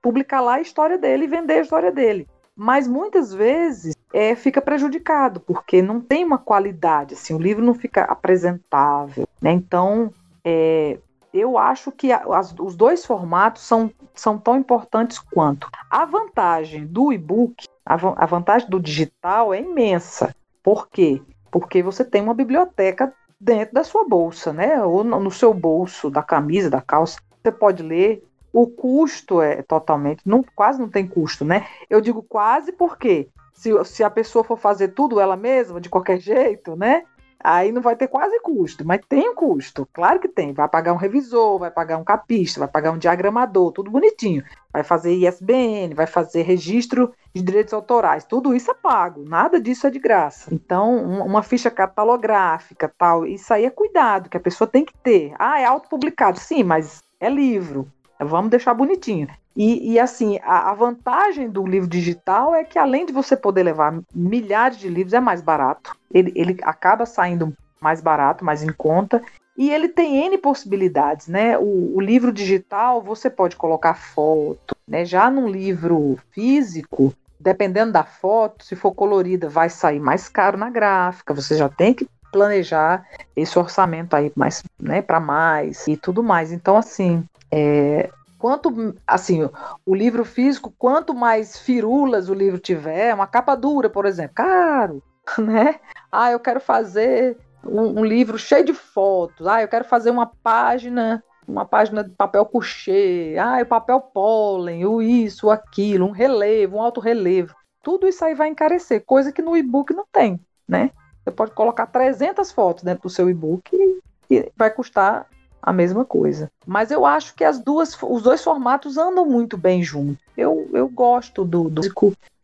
publicar 0.00 0.40
lá 0.40 0.54
a 0.54 0.60
história 0.60 0.96
dele 0.96 1.24
e 1.24 1.28
vender 1.28 1.54
a 1.54 1.62
história 1.62 1.90
dele. 1.90 2.28
Mas 2.54 2.86
muitas 2.86 3.32
vezes 3.32 3.94
é, 4.12 4.34
fica 4.34 4.60
prejudicado, 4.60 5.40
porque 5.40 5.80
não 5.80 6.00
tem 6.00 6.24
uma 6.24 6.38
qualidade, 6.38 7.14
assim, 7.14 7.34
o 7.34 7.38
livro 7.38 7.64
não 7.64 7.74
fica 7.74 8.04
apresentável. 8.04 9.26
Né? 9.40 9.52
Então, 9.52 10.12
é, 10.44 10.98
eu 11.32 11.56
acho 11.56 11.90
que 11.90 12.12
as, 12.12 12.54
os 12.58 12.76
dois 12.76 13.06
formatos 13.06 13.62
são, 13.62 13.90
são 14.14 14.38
tão 14.38 14.58
importantes 14.58 15.18
quanto. 15.18 15.68
A 15.90 16.04
vantagem 16.04 16.86
do 16.86 17.12
e-book, 17.12 17.66
a, 17.86 17.94
a 17.94 18.26
vantagem 18.26 18.68
do 18.68 18.78
digital 18.78 19.54
é 19.54 19.60
imensa. 19.60 20.34
Por 20.62 20.88
quê? 20.88 21.22
Porque 21.50 21.82
você 21.82 22.04
tem 22.04 22.22
uma 22.22 22.34
biblioteca 22.34 23.12
dentro 23.42 23.74
da 23.74 23.82
sua 23.82 24.04
bolsa, 24.04 24.52
né? 24.52 24.82
Ou 24.84 25.02
no 25.02 25.30
seu 25.30 25.52
bolso, 25.52 26.08
da 26.08 26.22
camisa, 26.22 26.70
da 26.70 26.80
calça. 26.80 27.18
Você 27.42 27.50
pode 27.50 27.82
ler. 27.82 28.22
O 28.52 28.66
custo 28.66 29.40
é 29.40 29.62
totalmente, 29.62 30.20
não, 30.26 30.44
quase 30.54 30.78
não 30.78 30.88
tem 30.88 31.06
custo, 31.06 31.42
né? 31.42 31.66
Eu 31.88 32.02
digo 32.02 32.22
quase 32.22 32.70
porque 32.70 33.30
se, 33.54 33.70
se 33.86 34.04
a 34.04 34.10
pessoa 34.10 34.44
for 34.44 34.58
fazer 34.58 34.88
tudo 34.88 35.18
ela 35.18 35.36
mesma, 35.38 35.80
de 35.80 35.88
qualquer 35.88 36.20
jeito, 36.20 36.76
né? 36.76 37.02
Aí 37.42 37.72
não 37.72 37.82
vai 37.82 37.96
ter 37.96 38.08
quase 38.08 38.40
custo, 38.40 38.84
mas 38.86 39.00
tem 39.08 39.28
um 39.28 39.34
custo, 39.34 39.88
claro 39.92 40.20
que 40.20 40.28
tem. 40.28 40.52
Vai 40.52 40.68
pagar 40.68 40.92
um 40.92 40.96
revisor, 40.96 41.58
vai 41.58 41.70
pagar 41.70 41.98
um 41.98 42.04
capista, 42.04 42.60
vai 42.60 42.68
pagar 42.68 42.92
um 42.92 42.98
diagramador, 42.98 43.72
tudo 43.72 43.90
bonitinho. 43.90 44.44
Vai 44.72 44.82
fazer 44.82 45.12
ISBN, 45.12 45.94
vai 45.94 46.06
fazer 46.06 46.42
registro 46.42 47.12
de 47.34 47.42
direitos 47.42 47.74
autorais, 47.74 48.24
tudo 48.24 48.54
isso 48.54 48.70
é 48.70 48.74
pago, 48.74 49.24
nada 49.26 49.60
disso 49.60 49.86
é 49.86 49.90
de 49.90 49.98
graça. 49.98 50.52
Então, 50.52 50.96
uma 51.26 51.42
ficha 51.42 51.70
catalográfica, 51.70 52.92
tal, 52.96 53.26
isso 53.26 53.52
aí 53.52 53.64
é 53.64 53.70
cuidado 53.70 54.28
que 54.28 54.36
a 54.36 54.40
pessoa 54.40 54.68
tem 54.68 54.84
que 54.84 54.96
ter. 54.96 55.34
Ah, 55.38 55.60
é 55.60 55.64
autopublicado, 55.64 56.38
sim, 56.38 56.62
mas 56.62 57.02
é 57.20 57.28
livro. 57.28 57.86
Vamos 58.24 58.50
deixar 58.50 58.74
bonitinho. 58.74 59.28
E, 59.54 59.92
e 59.92 59.98
assim, 59.98 60.38
a, 60.42 60.70
a, 60.70 60.74
vantagem 60.74 61.50
do 61.50 61.66
livro 61.66 61.88
digital 61.88 62.54
é 62.54 62.64
que 62.64 62.78
além 62.78 63.04
de 63.04 63.12
você 63.12 63.36
poder 63.36 63.62
levar 63.62 64.00
milhares 64.14 64.78
de 64.78 64.88
livros, 64.88 65.12
é 65.12 65.20
mais 65.20 65.42
barato. 65.42 65.94
Ele, 66.12 66.32
ele 66.34 66.58
acaba 66.62 67.04
saindo 67.04 67.54
mais 67.80 68.00
barato, 68.00 68.44
mais 68.44 68.62
em 68.62 68.72
conta. 68.72 69.22
E 69.56 69.70
ele 69.70 69.88
tem 69.88 70.24
N 70.24 70.38
possibilidades, 70.38 71.28
né? 71.28 71.58
O, 71.58 71.96
o, 71.96 72.00
livro 72.00 72.32
digital 72.32 73.02
você 73.02 73.28
pode 73.28 73.56
colocar 73.56 73.94
foto, 73.94 74.74
né? 74.88 75.04
Já 75.04 75.30
num 75.30 75.46
livro 75.46 76.18
físico, 76.30 77.12
dependendo 77.38 77.92
da 77.92 78.04
foto, 78.04 78.64
se 78.64 78.74
for 78.74 78.94
colorida, 78.94 79.50
vai 79.50 79.68
sair 79.68 80.00
mais 80.00 80.28
caro 80.28 80.56
na 80.56 80.70
gráfica. 80.70 81.34
Você 81.34 81.56
já 81.56 81.68
tem 81.68 81.92
que 81.92 82.08
planejar 82.32 83.06
esse 83.36 83.58
orçamento 83.58 84.16
aí 84.16 84.32
mais, 84.34 84.62
né, 84.80 85.02
para 85.02 85.20
mais 85.20 85.86
e 85.86 85.98
tudo 85.98 86.22
mais. 86.22 86.50
Então, 86.50 86.78
assim, 86.78 87.22
é, 87.52 88.10
quanto 88.38 88.94
assim 89.06 89.48
o 89.84 89.94
livro 89.94 90.24
físico 90.24 90.74
quanto 90.78 91.14
mais 91.14 91.58
firulas 91.58 92.28
o 92.28 92.34
livro 92.34 92.58
tiver 92.58 93.14
uma 93.14 93.26
capa 93.26 93.54
dura 93.54 93.90
por 93.90 94.06
exemplo 94.06 94.34
caro 94.34 95.02
né 95.38 95.78
ah 96.10 96.32
eu 96.32 96.40
quero 96.40 96.60
fazer 96.60 97.36
um, 97.64 98.00
um, 98.00 98.04
livro 98.04 98.38
cheio 98.38 98.64
de 98.64 98.72
fotos 98.72 99.46
ah 99.46 99.62
eu 99.62 99.68
quero 99.68 99.84
fazer 99.84 100.10
uma 100.10 100.26
página 100.26 101.22
uma 101.46 101.64
página 101.64 102.04
de 102.04 102.10
papel 102.14 102.46
couché, 102.46 103.36
ah, 103.38 103.60
o 103.62 103.66
papel 103.66 104.00
pólen, 104.00 104.86
o 104.86 105.02
isso, 105.02 105.48
o 105.48 105.50
aquilo, 105.50 106.06
um 106.06 106.12
relevo, 106.12 106.76
um 106.76 106.80
alto 106.82 107.00
relevo. 107.00 107.54
Tudo 107.82 108.06
isso 108.06 108.24
aí 108.24 108.34
vai 108.34 108.48
encarecer, 108.48 109.04
coisa 109.04 109.32
que 109.32 109.42
no 109.42 109.56
e-book 109.56 109.92
não 109.92 110.06
tem, 110.10 110.40
né? 110.68 110.92
Você 111.22 111.30
pode 111.32 111.50
colocar 111.52 111.86
300 111.86 112.52
fotos 112.52 112.84
dentro 112.84 113.02
do 113.02 113.10
seu 113.10 113.28
e-book 113.28 113.70
e, 113.72 114.00
e 114.30 114.52
vai 114.56 114.70
custar 114.70 115.26
a 115.60 115.72
mesma 115.72 116.04
coisa. 116.04 116.50
Mas 116.66 116.90
eu 116.90 117.04
acho 117.04 117.34
que 117.34 117.44
as 117.44 117.58
duas, 117.58 117.96
os 118.02 118.22
dois 118.22 118.42
formatos 118.42 118.96
andam 118.96 119.26
muito 119.26 119.56
bem 119.56 119.82
juntos. 119.82 120.22
Eu, 120.36 120.68
eu 120.72 120.88
gosto 120.88 121.44
do, 121.44 121.68
do 121.68 121.82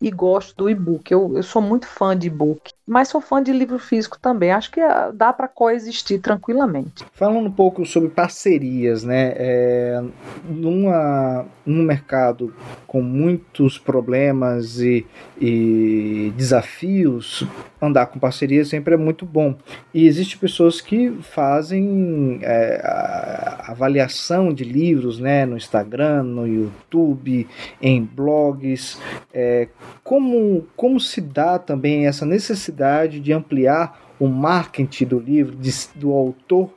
e 0.01 0.11
gosto 0.11 0.55
do 0.57 0.71
e-book. 0.71 1.11
Eu, 1.11 1.33
eu 1.37 1.43
sou 1.43 1.61
muito 1.61 1.87
fã 1.87 2.17
de 2.17 2.29
e-book, 2.29 2.73
mas 2.87 3.09
sou 3.09 3.21
fã 3.21 3.43
de 3.43 3.53
livro 3.53 3.79
físico 3.79 4.19
também. 4.19 4.53
Acho 4.53 4.71
que 4.71 4.81
ah, 4.81 5.11
dá 5.13 5.33
para 5.33 5.49
coexistir 5.49 6.21
tranquilamente. 6.21 7.05
Falando 7.13 7.47
um 7.47 7.53
pouco 7.53 7.85
sobre 7.85 8.09
parcerias, 8.09 9.03
né? 9.03 9.33
É, 9.37 10.05
numa, 10.49 11.47
num 11.67 11.83
mercado 11.83 12.55
com 12.87 13.03
muitos 13.03 13.77
problemas 13.77 14.79
e, 14.79 15.05
e 15.41 16.33
desafios, 16.37 17.45
andar 17.83 18.07
com 18.07 18.19
parcerias 18.19 18.69
sempre 18.69 18.95
é 18.95 18.97
muito 18.97 19.27
bom. 19.27 19.57
E 19.93 20.07
existem 20.07 20.39
pessoas 20.39 20.81
que 20.81 21.11
fazem 21.23 22.39
é, 22.43 22.81
a 22.85 23.75
avaliação 24.09 24.53
de 24.53 24.65
livros 24.65 25.21
né, 25.21 25.45
no 25.45 25.57
Instagram, 25.57 26.23
no 26.23 26.47
YouTube, 26.47 27.47
em 27.81 28.03
blogs. 28.03 29.01
É, 29.33 29.69
como, 30.03 30.67
como 30.75 30.99
se 30.99 31.21
dá 31.21 31.59
também 31.59 32.07
essa 32.07 32.25
necessidade 32.25 33.21
de 33.21 33.33
ampliar 33.33 34.09
o 34.19 34.27
marketing 34.27 35.07
do 35.07 35.21
livro, 35.21 35.55
de, 35.55 35.71
do 35.95 36.13
autor 36.13 36.71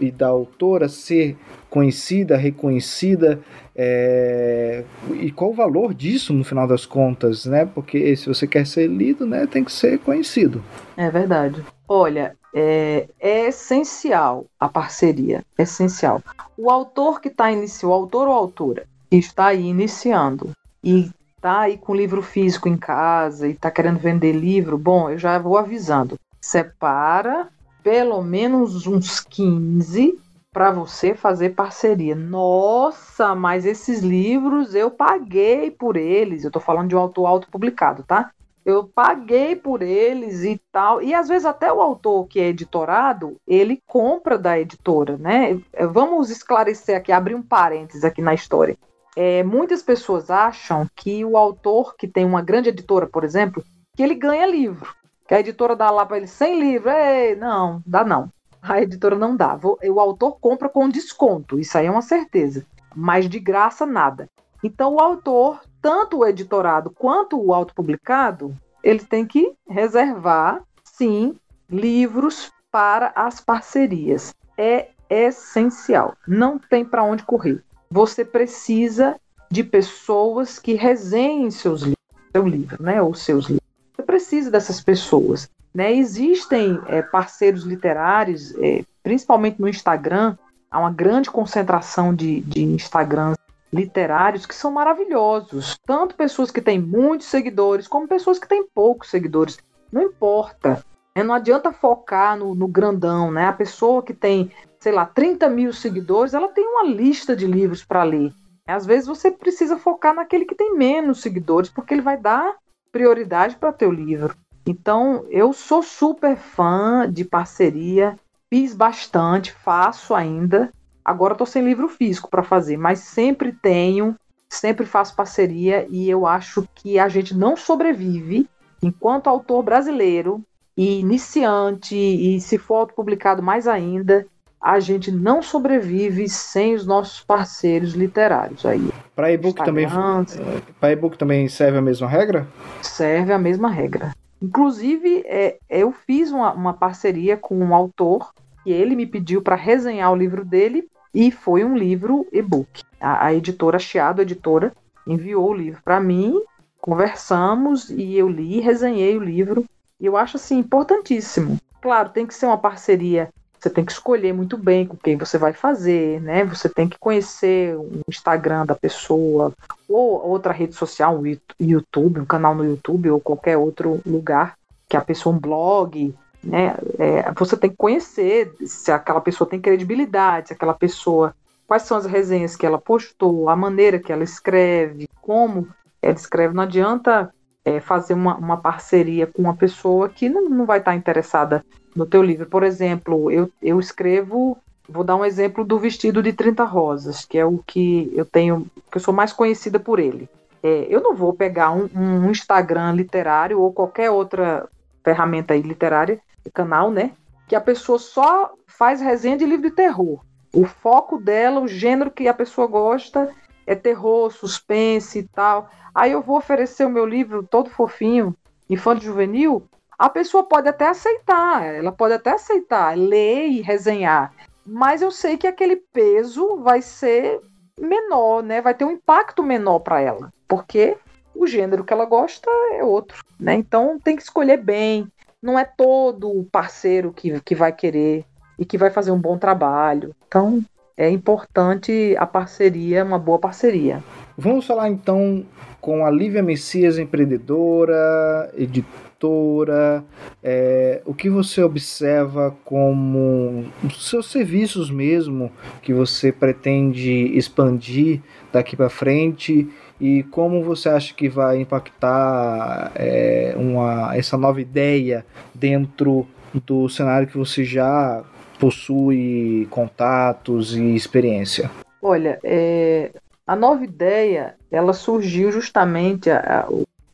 e 0.00 0.10
da 0.10 0.26
autora 0.26 0.88
ser 0.88 1.36
conhecida, 1.70 2.36
reconhecida, 2.36 3.40
é, 3.76 4.82
e 5.20 5.30
qual 5.30 5.50
o 5.50 5.54
valor 5.54 5.94
disso 5.94 6.32
no 6.32 6.42
final 6.42 6.66
das 6.66 6.84
contas, 6.84 7.46
né? 7.46 7.64
Porque 7.72 8.16
se 8.16 8.26
você 8.26 8.48
quer 8.48 8.66
ser 8.66 8.88
lido, 8.88 9.24
né, 9.24 9.46
tem 9.46 9.62
que 9.62 9.70
ser 9.70 10.00
conhecido. 10.00 10.60
É 10.96 11.08
verdade. 11.08 11.62
Olha, 11.86 12.34
é, 12.60 13.08
é 13.20 13.46
essencial 13.46 14.46
a 14.58 14.68
parceria, 14.68 15.44
é 15.56 15.62
essencial. 15.62 16.20
O 16.56 16.68
autor 16.68 17.20
que 17.20 17.28
está 17.28 17.52
iniciando, 17.52 17.92
o 17.92 17.94
autor 17.94 18.26
ou 18.26 18.34
autora 18.34 18.84
que 19.08 19.16
está 19.16 19.46
aí 19.46 19.66
iniciando 19.66 20.50
e 20.82 21.08
está 21.36 21.60
aí 21.60 21.78
com 21.78 21.94
livro 21.94 22.20
físico 22.20 22.68
em 22.68 22.76
casa 22.76 23.46
e 23.46 23.52
está 23.52 23.70
querendo 23.70 24.00
vender 24.00 24.32
livro, 24.32 24.76
bom, 24.76 25.08
eu 25.08 25.16
já 25.16 25.38
vou 25.38 25.56
avisando. 25.56 26.18
Separa 26.40 27.48
pelo 27.80 28.20
menos 28.22 28.88
uns 28.88 29.20
15 29.20 30.18
para 30.52 30.72
você 30.72 31.14
fazer 31.14 31.50
parceria. 31.50 32.16
Nossa, 32.16 33.36
mas 33.36 33.64
esses 33.64 34.00
livros 34.00 34.74
eu 34.74 34.90
paguei 34.90 35.70
por 35.70 35.96
eles. 35.96 36.42
Eu 36.42 36.48
estou 36.48 36.60
falando 36.60 36.88
de 36.88 36.96
um 36.96 36.98
autor 36.98 37.26
autopublicado, 37.26 38.02
tá? 38.02 38.32
Eu 38.68 38.84
paguei 38.84 39.56
por 39.56 39.80
eles 39.80 40.44
e 40.44 40.60
tal. 40.70 41.00
E 41.00 41.14
às 41.14 41.26
vezes 41.26 41.46
até 41.46 41.72
o 41.72 41.80
autor 41.80 42.26
que 42.26 42.38
é 42.38 42.48
editorado, 42.48 43.38
ele 43.46 43.82
compra 43.86 44.36
da 44.36 44.60
editora, 44.60 45.16
né? 45.16 45.58
Vamos 45.90 46.28
esclarecer 46.28 46.94
aqui, 46.94 47.10
abrir 47.10 47.34
um 47.34 47.40
parênteses 47.40 48.04
aqui 48.04 48.20
na 48.20 48.34
história. 48.34 48.76
É, 49.16 49.42
muitas 49.42 49.82
pessoas 49.82 50.28
acham 50.28 50.86
que 50.94 51.24
o 51.24 51.38
autor 51.38 51.96
que 51.96 52.06
tem 52.06 52.26
uma 52.26 52.42
grande 52.42 52.68
editora, 52.68 53.06
por 53.06 53.24
exemplo, 53.24 53.64
que 53.96 54.02
ele 54.02 54.14
ganha 54.14 54.44
livro. 54.44 54.94
Que 55.26 55.32
a 55.32 55.40
editora 55.40 55.74
dá 55.74 55.90
lá 55.90 56.04
para 56.04 56.18
ele 56.18 56.26
100 56.26 56.60
livros. 56.60 56.92
Ei, 56.92 57.36
não, 57.36 57.82
dá 57.86 58.04
não. 58.04 58.30
A 58.60 58.82
editora 58.82 59.16
não 59.16 59.34
dá. 59.34 59.58
O 59.88 59.98
autor 59.98 60.38
compra 60.40 60.68
com 60.68 60.90
desconto, 60.90 61.58
isso 61.58 61.78
aí 61.78 61.86
é 61.86 61.90
uma 61.90 62.02
certeza. 62.02 62.66
Mas 62.94 63.30
de 63.30 63.40
graça, 63.40 63.86
nada. 63.86 64.28
Então, 64.62 64.94
o 64.94 65.00
autor, 65.00 65.60
tanto 65.80 66.18
o 66.18 66.26
editorado 66.26 66.90
quanto 66.90 67.40
o 67.40 67.54
autopublicado, 67.54 68.56
ele 68.82 69.00
tem 69.00 69.26
que 69.26 69.52
reservar, 69.68 70.62
sim, 70.84 71.36
livros 71.70 72.52
para 72.70 73.12
as 73.14 73.40
parcerias. 73.40 74.34
É 74.56 74.88
essencial. 75.08 76.14
Não 76.26 76.58
tem 76.58 76.84
para 76.84 77.02
onde 77.02 77.22
correr 77.22 77.62
você 77.90 78.24
precisa 78.24 79.16
de 79.50 79.64
pessoas 79.64 80.58
que 80.58 80.74
resenhem 80.74 81.50
seus 81.50 81.82
livros, 81.82 81.96
seu 82.32 82.46
livro, 82.46 82.82
né, 82.82 83.00
ou 83.00 83.14
seus 83.14 83.46
livros. 83.46 83.66
Você 83.96 84.02
precisa 84.02 84.50
dessas 84.50 84.80
pessoas. 84.80 85.48
Né? 85.74 85.92
Existem 85.94 86.78
é, 86.86 87.02
parceiros 87.02 87.64
literários, 87.64 88.54
é, 88.58 88.84
principalmente 89.02 89.60
no 89.60 89.68
Instagram, 89.68 90.36
há 90.70 90.78
uma 90.78 90.92
grande 90.92 91.30
concentração 91.30 92.14
de, 92.14 92.40
de 92.42 92.62
Instagrams 92.62 93.37
literários 93.72 94.46
que 94.46 94.54
são 94.54 94.70
maravilhosos. 94.70 95.78
Tanto 95.86 96.14
pessoas 96.14 96.50
que 96.50 96.60
têm 96.60 96.80
muitos 96.80 97.26
seguidores, 97.26 97.88
como 97.88 98.08
pessoas 98.08 98.38
que 98.38 98.48
têm 98.48 98.66
poucos 98.74 99.10
seguidores. 99.10 99.58
Não 99.92 100.02
importa. 100.02 100.84
Né? 101.16 101.22
Não 101.22 101.34
adianta 101.34 101.72
focar 101.72 102.36
no, 102.36 102.54
no 102.54 102.68
grandão, 102.68 103.30
né? 103.30 103.46
A 103.46 103.52
pessoa 103.52 104.02
que 104.02 104.14
tem 104.14 104.50
sei 104.80 104.92
lá, 104.92 105.04
30 105.04 105.48
mil 105.48 105.72
seguidores, 105.72 106.34
ela 106.34 106.48
tem 106.48 106.66
uma 106.66 106.84
lista 106.84 107.34
de 107.34 107.46
livros 107.46 107.84
para 107.84 108.04
ler. 108.04 108.32
Às 108.66 108.84
vezes 108.86 109.06
você 109.06 109.30
precisa 109.30 109.78
focar 109.78 110.14
naquele 110.14 110.44
que 110.44 110.54
tem 110.54 110.76
menos 110.76 111.20
seguidores, 111.20 111.70
porque 111.70 111.94
ele 111.94 112.02
vai 112.02 112.16
dar 112.16 112.56
prioridade 112.92 113.56
para 113.56 113.72
teu 113.72 113.90
livro. 113.90 114.36
Então, 114.66 115.24
eu 115.30 115.52
sou 115.52 115.82
super 115.82 116.36
fã 116.36 117.10
de 117.10 117.24
parceria, 117.24 118.18
fiz 118.52 118.74
bastante, 118.74 119.52
faço 119.52 120.14
ainda. 120.14 120.70
Agora 121.08 121.32
estou 121.32 121.46
sem 121.46 121.64
livro 121.64 121.88
físico 121.88 122.28
para 122.28 122.42
fazer, 122.42 122.76
mas 122.76 122.98
sempre 122.98 123.50
tenho, 123.50 124.14
sempre 124.46 124.84
faço 124.84 125.16
parceria 125.16 125.86
e 125.88 126.06
eu 126.10 126.26
acho 126.26 126.68
que 126.74 126.98
a 126.98 127.08
gente 127.08 127.34
não 127.34 127.56
sobrevive 127.56 128.46
enquanto 128.82 129.26
autor 129.26 129.62
brasileiro 129.62 130.44
e 130.76 131.00
iniciante 131.00 131.96
e 131.96 132.38
se 132.42 132.58
for 132.58 132.80
autopublicado 132.80 133.42
mais 133.42 133.66
ainda, 133.66 134.26
a 134.60 134.78
gente 134.80 135.10
não 135.10 135.40
sobrevive 135.40 136.28
sem 136.28 136.74
os 136.74 136.84
nossos 136.84 137.20
parceiros 137.24 137.94
literários 137.94 138.66
aí. 138.66 138.90
Para 139.16 139.32
e-book 139.32 139.64
também, 139.64 139.86
eh, 139.86 140.60
para 140.78 140.92
e-book 140.92 141.16
também 141.16 141.48
serve 141.48 141.78
a 141.78 141.82
mesma 141.82 142.06
regra? 142.06 142.46
Serve 142.82 143.32
a 143.32 143.38
mesma 143.38 143.70
regra. 143.70 144.12
Inclusive, 144.42 145.22
é, 145.24 145.56
eu 145.70 145.90
fiz 145.90 146.30
uma, 146.30 146.52
uma 146.52 146.74
parceria 146.74 147.34
com 147.34 147.58
um 147.58 147.74
autor 147.74 148.30
e 148.66 148.72
ele 148.74 148.94
me 148.94 149.06
pediu 149.06 149.40
para 149.40 149.56
resenhar 149.56 150.12
o 150.12 150.16
livro 150.16 150.44
dele 150.44 150.86
e 151.14 151.30
foi 151.30 151.64
um 151.64 151.76
livro 151.76 152.26
e-book. 152.32 152.82
A, 153.00 153.26
a 153.26 153.34
editora 153.34 153.78
Chiado 153.78 154.22
Editora 154.22 154.72
enviou 155.06 155.50
o 155.50 155.54
livro 155.54 155.80
para 155.84 156.00
mim, 156.00 156.40
conversamos 156.80 157.90
e 157.90 158.16
eu 158.16 158.28
li, 158.28 158.60
resenhei 158.60 159.16
o 159.16 159.24
livro. 159.24 159.64
E 160.00 160.06
eu 160.06 160.16
acho 160.16 160.36
assim 160.36 160.58
importantíssimo. 160.58 161.58
Claro, 161.80 162.10
tem 162.10 162.26
que 162.26 162.34
ser 162.34 162.46
uma 162.46 162.58
parceria 162.58 163.28
você 163.58 163.68
tem 163.68 163.84
que 163.84 163.90
escolher 163.90 164.32
muito 164.32 164.56
bem 164.56 164.86
com 164.86 164.96
quem 164.96 165.16
você 165.16 165.36
vai 165.36 165.52
fazer, 165.52 166.20
né? 166.20 166.44
Você 166.44 166.68
tem 166.68 166.88
que 166.88 166.98
conhecer 166.98 167.76
o 167.76 168.02
Instagram 168.08 168.64
da 168.64 168.74
pessoa, 168.74 169.52
ou 169.88 170.24
outra 170.24 170.52
rede 170.52 170.74
social, 170.74 171.18
um 171.18 171.36
YouTube, 171.58 172.20
um 172.20 172.24
canal 172.24 172.54
no 172.54 172.64
YouTube, 172.64 173.10
ou 173.10 173.20
qualquer 173.20 173.56
outro 173.56 174.00
lugar 174.06 174.56
que 174.88 174.96
a 174.96 175.00
pessoa, 175.00 175.34
um 175.34 175.38
blog, 175.38 176.14
né? 176.42 176.76
É, 176.98 177.32
você 177.32 177.56
tem 177.56 177.70
que 177.70 177.76
conhecer 177.76 178.52
se 178.64 178.90
aquela 178.90 179.20
pessoa 179.20 179.48
tem 179.48 179.60
credibilidade, 179.60 180.48
se 180.48 180.54
aquela 180.54 180.74
pessoa. 180.74 181.34
Quais 181.66 181.82
são 181.82 181.96
as 181.96 182.06
resenhas 182.06 182.56
que 182.56 182.64
ela 182.64 182.78
postou, 182.78 183.50
a 183.50 183.56
maneira 183.56 183.98
que 183.98 184.10
ela 184.10 184.24
escreve, 184.24 185.06
como 185.20 185.68
ela 186.00 186.14
escreve. 186.14 186.54
Não 186.54 186.62
adianta 186.62 187.32
é, 187.64 187.80
fazer 187.80 188.14
uma, 188.14 188.36
uma 188.36 188.56
parceria 188.56 189.26
com 189.26 189.42
uma 189.42 189.54
pessoa 189.54 190.08
que 190.08 190.28
não, 190.28 190.48
não 190.48 190.64
vai 190.64 190.78
estar 190.78 190.94
interessada 190.94 191.64
no 191.94 192.06
teu 192.06 192.22
livro. 192.22 192.46
Por 192.46 192.62
exemplo, 192.62 193.30
eu, 193.30 193.50
eu 193.60 193.78
escrevo, 193.78 194.56
vou 194.88 195.04
dar 195.04 195.16
um 195.16 195.24
exemplo 195.24 195.64
do 195.64 195.78
vestido 195.78 196.22
de 196.22 196.32
30 196.32 196.64
rosas, 196.64 197.24
que 197.24 197.36
é 197.36 197.44
o 197.44 197.58
que 197.66 198.10
eu 198.14 198.24
tenho, 198.24 198.66
que 198.90 198.96
eu 198.96 199.00
sou 199.00 199.12
mais 199.12 199.32
conhecida 199.32 199.78
por 199.78 199.98
ele. 199.98 200.28
É, 200.62 200.86
eu 200.88 201.00
não 201.00 201.14
vou 201.14 201.32
pegar 201.32 201.70
um, 201.70 201.88
um, 201.94 202.30
Instagram 202.30 202.92
literário 202.92 203.60
ou 203.60 203.72
qualquer 203.72 204.10
outra 204.10 204.68
ferramenta 205.04 205.54
literária, 205.54 206.20
canal, 206.50 206.90
né? 206.90 207.12
Que 207.46 207.56
a 207.56 207.60
pessoa 207.60 207.98
só 207.98 208.52
faz 208.66 209.00
resenha 209.00 209.36
de 209.36 209.46
livro 209.46 209.68
de 209.68 209.74
terror. 209.74 210.20
O 210.52 210.64
foco 210.64 211.18
dela, 211.18 211.60
o 211.60 211.68
gênero 211.68 212.10
que 212.10 212.28
a 212.28 212.34
pessoa 212.34 212.66
gosta 212.66 213.34
é 213.66 213.74
terror, 213.74 214.30
suspense 214.30 215.18
e 215.18 215.22
tal. 215.22 215.68
Aí 215.94 216.12
eu 216.12 216.22
vou 216.22 216.38
oferecer 216.38 216.86
o 216.86 216.90
meu 216.90 217.04
livro 217.04 217.42
todo 217.42 217.70
fofinho, 217.70 218.34
infanto 218.68 219.04
juvenil, 219.04 219.68
a 219.98 220.08
pessoa 220.08 220.44
pode 220.44 220.68
até 220.68 220.86
aceitar, 220.86 221.64
ela 221.64 221.90
pode 221.90 222.14
até 222.14 222.30
aceitar, 222.30 222.96
ler 222.96 223.48
e 223.48 223.60
resenhar, 223.60 224.32
mas 224.64 225.02
eu 225.02 225.10
sei 225.10 225.36
que 225.36 225.46
aquele 225.46 225.76
peso 225.76 226.58
vai 226.58 226.80
ser 226.80 227.40
menor, 227.80 228.42
né? 228.42 228.60
Vai 228.60 228.74
ter 228.74 228.84
um 228.84 228.92
impacto 228.92 229.42
menor 229.42 229.80
para 229.80 230.00
ela, 230.00 230.32
porque 230.46 230.96
o 231.34 231.46
gênero 231.46 231.82
que 231.82 231.92
ela 231.92 232.04
gosta 232.04 232.48
é 232.72 232.84
outro, 232.84 233.24
né? 233.40 233.54
Então 233.54 233.98
tem 233.98 234.14
que 234.14 234.22
escolher 234.22 234.58
bem. 234.58 235.10
Não 235.42 235.58
é 235.58 235.64
todo 235.64 236.28
o 236.28 236.44
parceiro 236.44 237.12
que, 237.12 237.40
que 237.40 237.54
vai 237.54 237.72
querer 237.72 238.24
e 238.58 238.64
que 238.64 238.76
vai 238.76 238.90
fazer 238.90 239.12
um 239.12 239.20
bom 239.20 239.38
trabalho. 239.38 240.14
Então 240.26 240.64
é 240.96 241.08
importante 241.08 242.16
a 242.18 242.26
parceria, 242.26 243.04
uma 243.04 243.18
boa 243.18 243.38
parceria. 243.38 244.02
Vamos 244.36 244.66
falar 244.66 244.88
então 244.88 245.46
com 245.80 246.04
a 246.04 246.10
Lívia 246.10 246.42
Messias, 246.42 246.98
empreendedora, 246.98 248.52
editora, 248.56 250.04
é, 250.42 251.00
o 251.04 251.14
que 251.14 251.30
você 251.30 251.62
observa 251.62 252.56
como 252.64 253.64
os 253.84 254.08
seus 254.08 254.30
serviços 254.30 254.90
mesmo 254.90 255.52
que 255.82 255.92
você 255.92 256.32
pretende 256.32 257.12
expandir 257.36 258.20
daqui 258.52 258.76
para 258.76 258.88
frente 258.88 259.68
e 260.00 260.22
como 260.24 260.62
você 260.62 260.88
acha 260.88 261.12
que 261.14 261.28
vai 261.28 261.60
impactar 261.60 262.92
é, 262.94 263.54
uma, 263.56 264.16
essa 264.16 264.36
nova 264.36 264.60
ideia 264.60 265.26
dentro 265.54 266.26
do 266.66 266.88
cenário 266.88 267.26
que 267.26 267.36
você 267.36 267.64
já 267.64 268.22
possui 268.58 269.66
contatos 269.70 270.76
e 270.76 270.94
experiência? 270.94 271.70
Olha, 272.00 272.38
é, 272.44 273.10
a 273.46 273.56
nova 273.56 273.84
ideia 273.84 274.54
ela 274.70 274.92
surgiu 274.92 275.50
justamente 275.50 276.30
a, 276.30 276.60
a, 276.60 276.68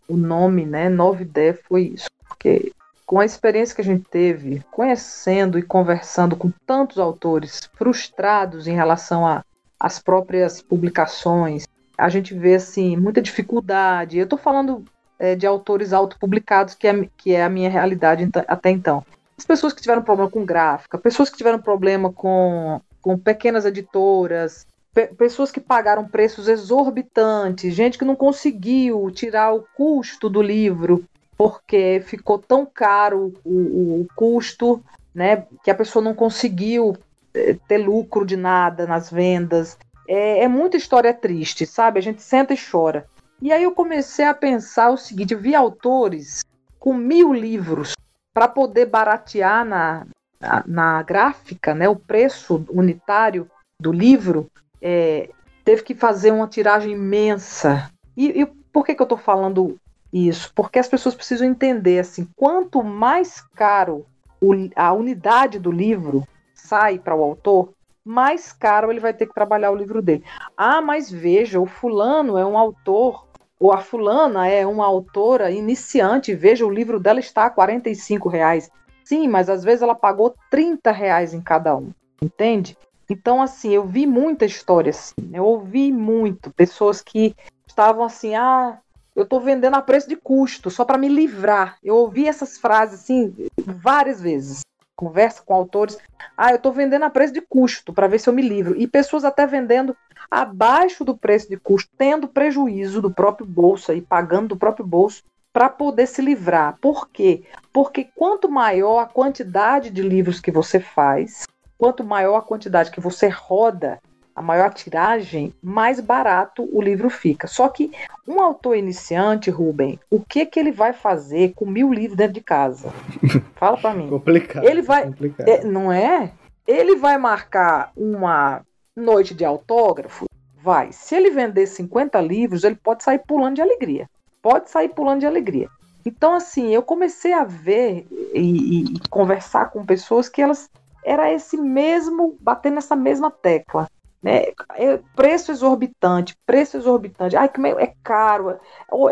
o 0.08 0.16
nome, 0.16 0.66
né? 0.66 0.88
Nova 0.88 1.22
ideia 1.22 1.58
foi 1.68 1.92
isso, 1.94 2.08
porque 2.28 2.72
com 3.06 3.20
a 3.20 3.24
experiência 3.24 3.74
que 3.74 3.80
a 3.80 3.84
gente 3.84 4.04
teve, 4.10 4.62
conhecendo 4.70 5.58
e 5.58 5.62
conversando 5.62 6.36
com 6.36 6.50
tantos 6.66 6.98
autores 6.98 7.68
frustrados 7.74 8.66
em 8.66 8.74
relação 8.74 9.42
às 9.78 9.98
próprias 9.98 10.62
publicações, 10.62 11.66
a 11.96 12.08
gente 12.08 12.34
vê 12.34 12.54
assim 12.54 12.96
muita 12.96 13.22
dificuldade. 13.22 14.18
Eu 14.18 14.24
estou 14.24 14.38
falando 14.38 14.84
é, 15.18 15.34
de 15.34 15.46
autores 15.46 15.92
autopublicados, 15.92 16.74
que 16.74 16.86
é, 16.86 17.08
que 17.16 17.32
é 17.32 17.44
a 17.44 17.48
minha 17.48 17.70
realidade 17.70 18.28
até 18.48 18.70
então. 18.70 19.04
As 19.36 19.44
pessoas 19.44 19.72
que 19.72 19.82
tiveram 19.82 20.02
problema 20.02 20.30
com 20.30 20.44
gráfica, 20.44 20.98
pessoas 20.98 21.28
que 21.28 21.36
tiveram 21.36 21.60
problema 21.60 22.12
com, 22.12 22.80
com 23.02 23.18
pequenas 23.18 23.64
editoras, 23.64 24.66
pe 24.92 25.08
pessoas 25.08 25.50
que 25.50 25.60
pagaram 25.60 26.06
preços 26.06 26.46
exorbitantes, 26.46 27.74
gente 27.74 27.98
que 27.98 28.04
não 28.04 28.14
conseguiu 28.14 29.10
tirar 29.10 29.52
o 29.52 29.64
custo 29.76 30.28
do 30.28 30.40
livro 30.40 31.04
porque 31.36 32.02
ficou 32.06 32.38
tão 32.38 32.64
caro 32.64 33.34
o, 33.44 33.50
o, 33.50 34.00
o 34.02 34.06
custo, 34.14 34.82
né, 35.14 35.46
que 35.62 35.70
a 35.70 35.74
pessoa 35.74 36.02
não 36.02 36.14
conseguiu 36.14 36.96
é, 37.34 37.56
ter 37.66 37.78
lucro 37.78 38.24
de 38.24 38.36
nada 38.36 38.86
nas 38.86 39.10
vendas. 39.10 39.76
É, 40.08 40.44
é 40.44 40.48
muita 40.48 40.76
história 40.76 41.12
triste, 41.12 41.66
sabe? 41.66 41.98
A 41.98 42.02
gente 42.02 42.22
senta 42.22 42.52
e 42.52 42.58
chora. 42.58 43.06
E 43.40 43.52
aí 43.52 43.62
eu 43.62 43.72
comecei 43.72 44.24
a 44.24 44.34
pensar 44.34 44.90
o 44.90 44.96
seguinte: 44.96 45.34
vi 45.34 45.54
autores 45.54 46.44
com 46.78 46.94
mil 46.94 47.32
livros 47.32 47.94
para 48.32 48.48
poder 48.48 48.86
baratear 48.86 49.64
na, 49.64 50.06
na, 50.40 50.64
na, 50.66 51.02
gráfica, 51.02 51.74
né, 51.74 51.88
o 51.88 51.96
preço 51.96 52.64
unitário 52.68 53.48
do 53.80 53.92
livro, 53.92 54.50
é, 54.82 55.30
teve 55.64 55.82
que 55.82 55.94
fazer 55.94 56.32
uma 56.32 56.48
tiragem 56.48 56.92
imensa. 56.92 57.90
E, 58.16 58.42
e 58.42 58.46
por 58.72 58.84
que, 58.84 58.94
que 58.94 59.00
eu 59.00 59.04
estou 59.04 59.18
falando 59.18 59.78
isso? 60.12 60.52
Porque 60.54 60.78
as 60.78 60.88
pessoas 60.88 61.14
precisam 61.14 61.46
entender 61.46 62.00
assim, 62.00 62.28
quanto 62.36 62.82
mais 62.82 63.40
caro 63.54 64.04
o, 64.40 64.52
a 64.74 64.92
unidade 64.92 65.58
do 65.58 65.70
livro 65.70 66.26
sai 66.54 66.98
para 66.98 67.14
o 67.14 67.22
autor, 67.22 67.72
mais 68.04 68.52
caro 68.52 68.90
ele 68.90 69.00
vai 69.00 69.14
ter 69.14 69.26
que 69.26 69.34
trabalhar 69.34 69.70
o 69.70 69.76
livro 69.76 70.02
dele. 70.02 70.22
Ah, 70.56 70.82
mas 70.82 71.10
veja, 71.10 71.58
o 71.58 71.66
fulano 71.66 72.36
é 72.36 72.44
um 72.44 72.58
autor, 72.58 73.26
ou 73.58 73.72
a 73.72 73.78
fulana 73.78 74.46
é 74.46 74.66
uma 74.66 74.84
autora 74.84 75.50
iniciante, 75.50 76.34
veja, 76.34 76.66
o 76.66 76.70
livro 76.70 77.00
dela 77.00 77.20
está 77.20 77.46
a 77.46 77.50
45 77.50 78.28
reais. 78.28 78.70
Sim, 79.04 79.28
mas 79.28 79.48
às 79.48 79.64
vezes 79.64 79.82
ela 79.82 79.94
pagou 79.94 80.34
30 80.50 80.90
reais 80.90 81.32
em 81.32 81.40
cada 81.40 81.76
um, 81.76 81.90
entende? 82.22 82.76
Então, 83.08 83.42
assim, 83.42 83.70
eu 83.70 83.86
vi 83.86 84.06
muita 84.06 84.44
história 84.44 84.90
assim, 84.90 85.14
né? 85.18 85.38
eu 85.38 85.44
ouvi 85.44 85.92
muito, 85.92 86.50
pessoas 86.50 87.02
que 87.02 87.34
estavam 87.66 88.04
assim, 88.04 88.34
ah, 88.34 88.78
eu 89.14 89.24
estou 89.24 89.40
vendendo 89.40 89.74
a 89.74 89.82
preço 89.82 90.08
de 90.08 90.16
custo, 90.16 90.70
só 90.70 90.84
para 90.84 90.98
me 90.98 91.08
livrar. 91.08 91.76
Eu 91.82 91.96
ouvi 91.96 92.26
essas 92.26 92.58
frases 92.58 93.00
assim 93.00 93.32
várias 93.64 94.20
vezes 94.20 94.62
conversa 94.96 95.42
com 95.44 95.54
autores. 95.54 95.98
Ah, 96.36 96.50
eu 96.50 96.56
estou 96.56 96.72
vendendo 96.72 97.04
a 97.04 97.10
preço 97.10 97.32
de 97.32 97.40
custo 97.40 97.92
para 97.92 98.06
ver 98.06 98.18
se 98.18 98.28
eu 98.28 98.32
me 98.32 98.42
livro. 98.42 98.76
E 98.76 98.86
pessoas 98.86 99.24
até 99.24 99.46
vendendo 99.46 99.96
abaixo 100.30 101.04
do 101.04 101.16
preço 101.16 101.48
de 101.48 101.56
custo, 101.56 101.90
tendo 101.96 102.28
prejuízo 102.28 103.02
do 103.02 103.12
próprio 103.12 103.46
bolso 103.46 103.92
e 103.92 104.00
pagando 104.00 104.48
do 104.48 104.56
próprio 104.56 104.86
bolso 104.86 105.22
para 105.52 105.68
poder 105.68 106.06
se 106.06 106.20
livrar. 106.20 106.76
Por 106.80 107.08
quê? 107.08 107.44
Porque 107.72 108.08
quanto 108.16 108.50
maior 108.50 108.98
a 108.98 109.06
quantidade 109.06 109.90
de 109.90 110.02
livros 110.02 110.40
que 110.40 110.50
você 110.50 110.80
faz, 110.80 111.44
quanto 111.78 112.02
maior 112.02 112.36
a 112.36 112.42
quantidade 112.42 112.90
que 112.90 113.00
você 113.00 113.28
roda 113.28 114.00
a 114.34 114.42
maior 114.42 114.72
tiragem, 114.72 115.54
mais 115.62 116.00
barato 116.00 116.68
o 116.72 116.82
livro 116.82 117.08
fica. 117.08 117.46
Só 117.46 117.68
que 117.68 117.92
um 118.26 118.40
autor 118.40 118.76
iniciante, 118.76 119.50
Rubem, 119.50 119.98
o 120.10 120.20
que 120.20 120.44
que 120.44 120.58
ele 120.58 120.72
vai 120.72 120.92
fazer 120.92 121.52
com 121.54 121.64
mil 121.64 121.92
livros 121.92 122.16
dentro 122.16 122.34
de 122.34 122.40
casa? 122.40 122.92
Fala 123.54 123.76
para 123.76 123.94
mim. 123.94 124.08
complicado. 124.08 124.64
Ele 124.64 124.82
vai, 124.82 125.04
complicado. 125.04 125.48
É, 125.48 125.64
não 125.64 125.92
é? 125.92 126.32
Ele 126.66 126.96
vai 126.96 127.16
marcar 127.18 127.92
uma 127.96 128.62
noite 128.96 129.34
de 129.34 129.44
autógrafo? 129.44 130.24
Vai. 130.60 130.90
Se 130.92 131.14
ele 131.14 131.30
vender 131.30 131.66
50 131.66 132.20
livros, 132.20 132.64
ele 132.64 132.76
pode 132.76 133.04
sair 133.04 133.20
pulando 133.26 133.56
de 133.56 133.62
alegria. 133.62 134.08
Pode 134.42 134.70
sair 134.70 134.88
pulando 134.88 135.20
de 135.20 135.26
alegria. 135.26 135.68
Então, 136.06 136.34
assim, 136.34 136.74
eu 136.74 136.82
comecei 136.82 137.32
a 137.32 137.44
ver 137.44 138.06
e, 138.10 138.40
e, 138.40 138.84
e 138.94 139.08
conversar 139.08 139.70
com 139.70 139.84
pessoas 139.84 140.28
que 140.28 140.42
elas 140.42 140.68
era 141.04 141.30
esse 141.30 141.56
mesmo, 141.56 142.36
bater 142.40 142.72
nessa 142.72 142.96
mesma 142.96 143.30
tecla. 143.30 143.88
Né? 144.24 144.44
É 144.72 144.98
preço 145.14 145.52
exorbitante, 145.52 146.34
preço 146.46 146.78
exorbitante. 146.78 147.36
Ai, 147.36 147.46
como 147.46 147.66
é, 147.66 147.92
caro, 148.02 148.52
é, 148.52 148.58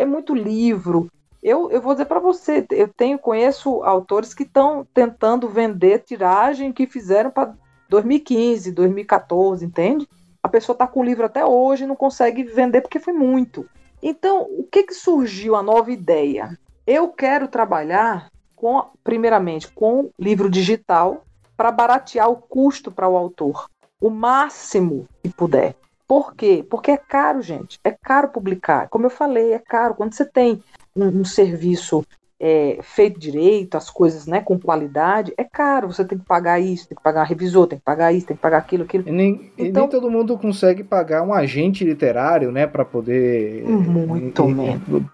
é 0.00 0.06
muito 0.06 0.34
livro. 0.34 1.12
Eu, 1.42 1.70
eu 1.70 1.82
vou 1.82 1.92
dizer 1.92 2.06
para 2.06 2.18
você, 2.18 2.66
eu 2.70 2.88
tenho 2.88 3.18
conheço 3.18 3.82
autores 3.82 4.32
que 4.32 4.44
estão 4.44 4.86
tentando 4.94 5.50
vender 5.50 5.98
tiragem 5.98 6.72
que 6.72 6.86
fizeram 6.86 7.30
para 7.30 7.52
2015, 7.90 8.72
2014, 8.72 9.66
entende? 9.66 10.08
A 10.42 10.48
pessoa 10.48 10.72
está 10.72 10.86
com 10.86 11.00
o 11.00 11.04
livro 11.04 11.26
até 11.26 11.44
hoje 11.44 11.84
e 11.84 11.86
não 11.86 11.96
consegue 11.96 12.42
vender 12.44 12.80
porque 12.80 12.98
foi 12.98 13.12
muito. 13.12 13.68
Então, 14.02 14.44
o 14.44 14.64
que, 14.64 14.84
que 14.84 14.94
surgiu 14.94 15.54
a 15.54 15.62
nova 15.62 15.92
ideia? 15.92 16.58
Eu 16.86 17.08
quero 17.08 17.48
trabalhar 17.48 18.30
com, 18.56 18.82
primeiramente, 19.04 19.70
com 19.70 20.10
livro 20.18 20.48
digital 20.48 21.22
para 21.54 21.70
baratear 21.70 22.30
o 22.30 22.36
custo 22.36 22.90
para 22.90 23.08
o 23.08 23.16
autor 23.16 23.68
o 24.02 24.10
máximo 24.10 25.08
que 25.22 25.30
puder. 25.30 25.76
Por 26.08 26.34
quê? 26.34 26.66
Porque 26.68 26.90
é 26.90 26.96
caro, 26.96 27.40
gente. 27.40 27.78
É 27.84 27.92
caro 27.92 28.28
publicar. 28.28 28.88
Como 28.88 29.06
eu 29.06 29.10
falei, 29.10 29.52
é 29.52 29.58
caro. 29.60 29.94
Quando 29.94 30.12
você 30.12 30.24
tem 30.24 30.62
um, 30.94 31.20
um 31.20 31.24
serviço 31.24 32.04
é, 32.44 32.80
feito 32.82 33.20
direito, 33.20 33.76
as 33.76 33.88
coisas 33.88 34.26
né, 34.26 34.40
com 34.40 34.58
qualidade, 34.58 35.32
é 35.38 35.44
caro. 35.44 35.92
Você 35.92 36.04
tem 36.04 36.18
que 36.18 36.24
pagar 36.24 36.58
isso, 36.58 36.88
tem 36.88 36.96
que 36.96 37.02
pagar 37.02 37.22
revisor, 37.22 37.68
tem 37.68 37.78
que 37.78 37.84
pagar 37.84 38.12
isso, 38.12 38.26
tem 38.26 38.36
que 38.36 38.42
pagar 38.42 38.58
aquilo, 38.58 38.82
aquilo. 38.82 39.04
E 39.06 39.12
nem, 39.12 39.52
então, 39.56 39.84
e 39.84 39.86
nem 39.86 39.88
todo 39.88 40.10
mundo 40.10 40.36
consegue 40.36 40.82
pagar 40.82 41.22
um 41.22 41.32
agente 41.32 41.84
literário, 41.84 42.50
né, 42.50 42.66
para 42.66 42.84
poder 42.84 43.64
muito 43.64 44.42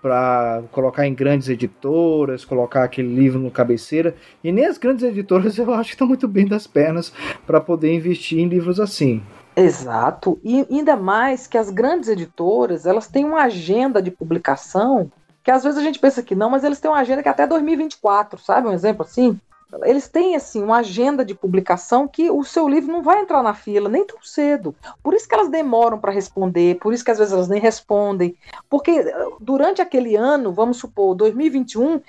para 0.00 0.62
colocar 0.72 1.06
em 1.06 1.12
grandes 1.12 1.50
editoras, 1.50 2.46
colocar 2.46 2.84
aquele 2.84 3.14
livro 3.14 3.38
no 3.38 3.50
cabeceira. 3.50 4.14
E 4.42 4.50
nem 4.50 4.64
as 4.64 4.78
grandes 4.78 5.04
editoras 5.04 5.58
eu 5.58 5.70
acho 5.74 5.90
que 5.90 5.96
estão 5.96 6.08
muito 6.08 6.26
bem 6.26 6.46
das 6.46 6.66
pernas 6.66 7.12
para 7.46 7.60
poder 7.60 7.92
investir 7.92 8.38
em 8.38 8.48
livros 8.48 8.80
assim. 8.80 9.22
Exato, 9.54 10.38
e 10.42 10.64
ainda 10.70 10.96
mais 10.96 11.46
que 11.46 11.58
as 11.58 11.68
grandes 11.68 12.08
editoras 12.08 12.86
elas 12.86 13.08
têm 13.08 13.24
uma 13.24 13.42
agenda 13.42 14.00
de 14.00 14.10
publicação 14.10 15.10
que 15.48 15.52
às 15.52 15.64
vezes 15.64 15.78
a 15.78 15.82
gente 15.82 15.98
pensa 15.98 16.22
que 16.22 16.34
não, 16.34 16.50
mas 16.50 16.62
eles 16.62 16.78
têm 16.78 16.90
uma 16.90 17.00
agenda 17.00 17.22
que 17.22 17.28
é 17.28 17.30
até 17.30 17.46
2024, 17.46 18.38
sabe? 18.38 18.68
Um 18.68 18.72
exemplo 18.74 19.02
assim. 19.02 19.40
Eles 19.82 20.06
têm 20.06 20.36
assim 20.36 20.62
uma 20.62 20.80
agenda 20.80 21.24
de 21.24 21.34
publicação 21.34 22.06
que 22.06 22.30
o 22.30 22.44
seu 22.44 22.68
livro 22.68 22.92
não 22.92 23.02
vai 23.02 23.22
entrar 23.22 23.42
na 23.42 23.54
fila 23.54 23.88
nem 23.88 24.04
tão 24.04 24.20
cedo. 24.22 24.76
Por 25.02 25.14
isso 25.14 25.26
que 25.26 25.34
elas 25.34 25.48
demoram 25.48 25.98
para 25.98 26.12
responder, 26.12 26.78
por 26.78 26.92
isso 26.92 27.02
que 27.02 27.10
às 27.10 27.16
vezes 27.16 27.32
elas 27.32 27.48
nem 27.48 27.58
respondem, 27.58 28.36
porque 28.68 28.90
eh, 28.90 29.26
durante 29.40 29.80
aquele 29.80 30.16
ano, 30.16 30.52
vamos 30.52 30.76
supor, 30.76 31.14
2021, 31.14 32.02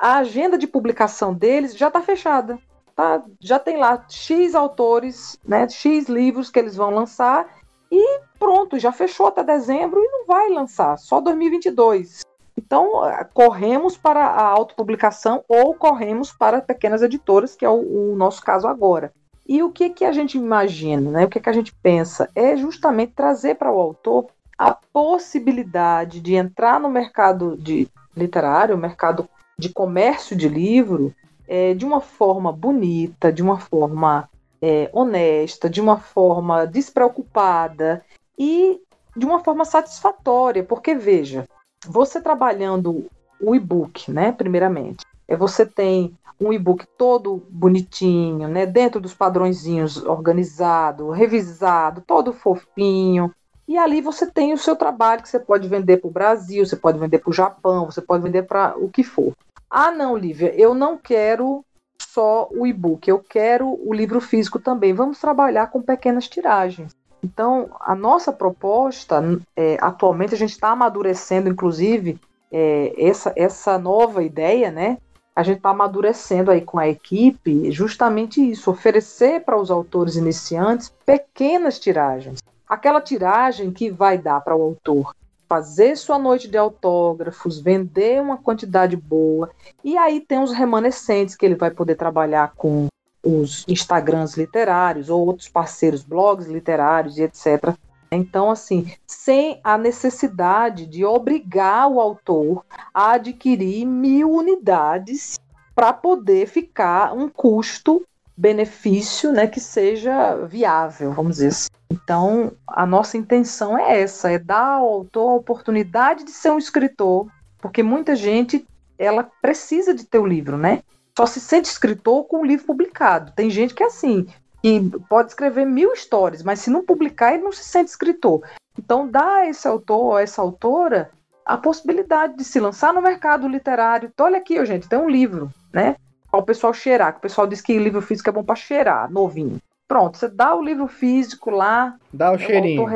a 0.00 0.18
agenda 0.18 0.56
de 0.56 0.68
publicação 0.68 1.34
deles 1.34 1.76
já 1.76 1.88
está 1.88 2.00
fechada. 2.00 2.60
Tá? 2.94 3.24
Já 3.40 3.58
tem 3.58 3.76
lá 3.76 4.04
X 4.08 4.54
autores, 4.54 5.36
né, 5.44 5.68
X 5.68 6.08
livros 6.08 6.48
que 6.48 6.60
eles 6.60 6.76
vão 6.76 6.90
lançar 6.90 7.44
e 7.90 8.20
pronto, 8.38 8.78
já 8.78 8.92
fechou 8.92 9.26
até 9.26 9.42
dezembro 9.42 9.98
e 9.98 10.08
não 10.12 10.26
vai 10.26 10.48
lançar, 10.50 10.96
só 10.96 11.20
2022. 11.20 12.22
Então, 12.56 13.02
corremos 13.32 13.96
para 13.96 14.24
a 14.24 14.44
autopublicação 14.46 15.44
ou 15.48 15.74
corremos 15.74 16.32
para 16.32 16.60
pequenas 16.60 17.02
editoras, 17.02 17.56
que 17.56 17.64
é 17.64 17.68
o, 17.68 18.12
o 18.12 18.16
nosso 18.16 18.42
caso 18.42 18.68
agora. 18.68 19.12
E 19.46 19.62
o 19.62 19.70
que, 19.70 19.90
que 19.90 20.04
a 20.04 20.12
gente 20.12 20.38
imagina, 20.38 21.10
né? 21.10 21.24
o 21.24 21.28
que, 21.28 21.40
que 21.40 21.50
a 21.50 21.52
gente 21.52 21.74
pensa? 21.82 22.28
É 22.34 22.56
justamente 22.56 23.12
trazer 23.12 23.56
para 23.56 23.72
o 23.72 23.80
autor 23.80 24.26
a 24.56 24.72
possibilidade 24.72 26.20
de 26.20 26.34
entrar 26.34 26.80
no 26.80 26.88
mercado 26.88 27.56
de 27.56 27.88
literário, 28.16 28.78
mercado 28.78 29.28
de 29.58 29.68
comércio 29.68 30.36
de 30.36 30.48
livro, 30.48 31.14
é, 31.46 31.74
de 31.74 31.84
uma 31.84 32.00
forma 32.00 32.52
bonita, 32.52 33.32
de 33.32 33.42
uma 33.42 33.58
forma 33.58 34.28
é, 34.62 34.88
honesta, 34.92 35.68
de 35.68 35.80
uma 35.80 35.98
forma 35.98 36.66
despreocupada 36.66 38.02
e 38.38 38.80
de 39.16 39.26
uma 39.26 39.40
forma 39.40 39.64
satisfatória, 39.64 40.64
porque 40.64 40.94
veja, 40.94 41.46
você 41.86 42.20
trabalhando 42.20 43.06
o 43.40 43.54
e-book, 43.54 44.10
né, 44.10 44.32
primeiramente, 44.32 45.04
é 45.28 45.36
você 45.36 45.66
tem 45.66 46.16
um 46.40 46.52
e-book 46.52 46.86
todo 46.98 47.46
bonitinho, 47.48 48.48
né, 48.48 48.66
dentro 48.66 49.00
dos 49.00 49.14
padrõezinhos, 49.14 50.04
organizado, 50.04 51.10
revisado, 51.10 52.02
todo 52.06 52.32
fofinho. 52.32 53.32
E 53.66 53.78
ali 53.78 54.00
você 54.00 54.30
tem 54.30 54.52
o 54.52 54.58
seu 54.58 54.76
trabalho 54.76 55.22
que 55.22 55.28
você 55.28 55.38
pode 55.38 55.68
vender 55.68 55.98
para 55.98 56.08
o 56.08 56.12
Brasil, 56.12 56.66
você 56.66 56.76
pode 56.76 56.98
vender 56.98 57.18
para 57.18 57.30
o 57.30 57.34
Japão, 57.34 57.86
você 57.86 58.02
pode 58.02 58.22
vender 58.22 58.42
para 58.42 58.76
o 58.76 58.90
que 58.90 59.02
for. 59.02 59.32
Ah, 59.70 59.90
não, 59.90 60.16
Lívia, 60.16 60.54
eu 60.54 60.74
não 60.74 60.98
quero 60.98 61.64
só 62.00 62.48
o 62.50 62.66
e-book, 62.66 63.08
eu 63.08 63.18
quero 63.18 63.66
o 63.68 63.92
livro 63.92 64.20
físico 64.20 64.60
também. 64.60 64.92
Vamos 64.92 65.18
trabalhar 65.18 65.68
com 65.68 65.82
pequenas 65.82 66.28
tiragens. 66.28 66.92
Então, 67.24 67.70
a 67.80 67.94
nossa 67.94 68.30
proposta, 68.30 69.22
é, 69.56 69.78
atualmente, 69.80 70.34
a 70.34 70.36
gente 70.36 70.50
está 70.50 70.68
amadurecendo, 70.68 71.48
inclusive, 71.48 72.20
é, 72.52 72.92
essa, 72.98 73.32
essa 73.34 73.78
nova 73.78 74.22
ideia, 74.22 74.70
né? 74.70 74.98
A 75.34 75.42
gente 75.42 75.56
está 75.56 75.70
amadurecendo 75.70 76.50
aí 76.50 76.60
com 76.60 76.78
a 76.78 76.86
equipe 76.86 77.72
justamente 77.72 78.42
isso, 78.42 78.70
oferecer 78.70 79.40
para 79.40 79.58
os 79.58 79.70
autores 79.70 80.16
iniciantes 80.16 80.92
pequenas 81.06 81.78
tiragens. 81.80 82.42
Aquela 82.68 83.00
tiragem 83.00 83.72
que 83.72 83.90
vai 83.90 84.18
dar 84.18 84.42
para 84.42 84.54
o 84.54 84.60
autor 84.62 85.16
fazer 85.48 85.96
sua 85.96 86.18
noite 86.18 86.46
de 86.46 86.58
autógrafos, 86.58 87.58
vender 87.58 88.20
uma 88.20 88.36
quantidade 88.36 88.96
boa, 88.96 89.50
e 89.82 89.96
aí 89.96 90.20
tem 90.20 90.42
os 90.42 90.52
remanescentes 90.52 91.34
que 91.34 91.46
ele 91.46 91.54
vai 91.54 91.70
poder 91.70 91.94
trabalhar 91.94 92.52
com 92.56 92.88
os 93.24 93.64
Instagrams 93.66 94.36
literários 94.36 95.08
ou 95.08 95.26
outros 95.26 95.48
parceiros, 95.48 96.04
blogs 96.04 96.46
literários 96.46 97.18
e 97.18 97.22
etc. 97.22 97.74
Então, 98.10 98.50
assim, 98.50 98.92
sem 99.06 99.60
a 99.64 99.76
necessidade 99.76 100.86
de 100.86 101.04
obrigar 101.04 101.88
o 101.88 102.00
autor 102.00 102.64
a 102.92 103.12
adquirir 103.12 103.84
mil 103.84 104.30
unidades 104.30 105.38
para 105.74 105.92
poder 105.92 106.46
ficar 106.46 107.12
um 107.12 107.28
custo 107.28 108.06
benefício 108.36 109.32
né, 109.32 109.46
que 109.46 109.60
seja 109.60 110.36
viável, 110.46 111.12
vamos 111.12 111.36
dizer 111.36 111.48
assim. 111.48 111.68
Então, 111.90 112.52
a 112.66 112.84
nossa 112.84 113.16
intenção 113.16 113.78
é 113.78 114.00
essa, 114.00 114.30
é 114.30 114.38
dar 114.38 114.78
ao 114.78 114.88
autor 114.88 115.30
a 115.30 115.36
oportunidade 115.36 116.24
de 116.24 116.30
ser 116.30 116.50
um 116.50 116.58
escritor, 116.58 117.28
porque 117.58 117.82
muita 117.82 118.16
gente 118.16 118.66
ela 118.98 119.28
precisa 119.42 119.94
de 119.94 120.04
ter 120.04 120.18
o 120.18 120.26
livro, 120.26 120.56
né? 120.56 120.82
Só 121.16 121.26
se 121.26 121.40
sente 121.40 121.68
escritor 121.68 122.24
com 122.24 122.40
o 122.40 122.44
livro 122.44 122.66
publicado. 122.66 123.32
Tem 123.32 123.48
gente 123.48 123.74
que 123.74 123.82
é 123.82 123.86
assim, 123.86 124.26
que 124.62 124.90
pode 125.08 125.30
escrever 125.30 125.64
mil 125.64 125.92
histórias, 125.92 126.42
mas 126.42 126.60
se 126.60 126.70
não 126.70 126.84
publicar, 126.84 127.34
ele 127.34 127.44
não 127.44 127.52
se 127.52 127.62
sente 127.62 127.90
escritor. 127.90 128.42
Então, 128.78 129.08
dá 129.08 129.36
a 129.36 129.48
esse 129.48 129.68
autor, 129.68 130.16
a 130.16 130.22
essa 130.22 130.42
autora, 130.42 131.10
a 131.44 131.56
possibilidade 131.56 132.36
de 132.36 132.44
se 132.44 132.58
lançar 132.58 132.92
no 132.92 133.02
mercado 133.02 133.46
literário. 133.46 134.10
Então, 134.12 134.26
olha 134.26 134.38
aqui, 134.38 134.64
gente, 134.64 134.88
tem 134.88 134.98
um 134.98 135.08
livro, 135.08 135.50
né? 135.72 135.96
Para 136.30 136.40
o 136.40 136.44
pessoal 136.44 136.74
cheirar, 136.74 137.12
que 137.12 137.18
o 137.18 137.22
pessoal 137.22 137.46
diz 137.46 137.60
que 137.60 137.78
livro 137.78 138.02
físico 138.02 138.28
é 138.28 138.32
bom 138.32 138.42
para 138.42 138.56
cheirar, 138.56 139.10
novinho. 139.10 139.58
Pronto, 139.86 140.16
você 140.16 140.28
dá 140.28 140.54
o 140.54 140.62
livro 140.62 140.88
físico 140.88 141.50
lá. 141.50 141.96
Dá 142.12 142.32
o 142.32 142.38
cheirinho. 142.38 142.82
O 142.82 142.88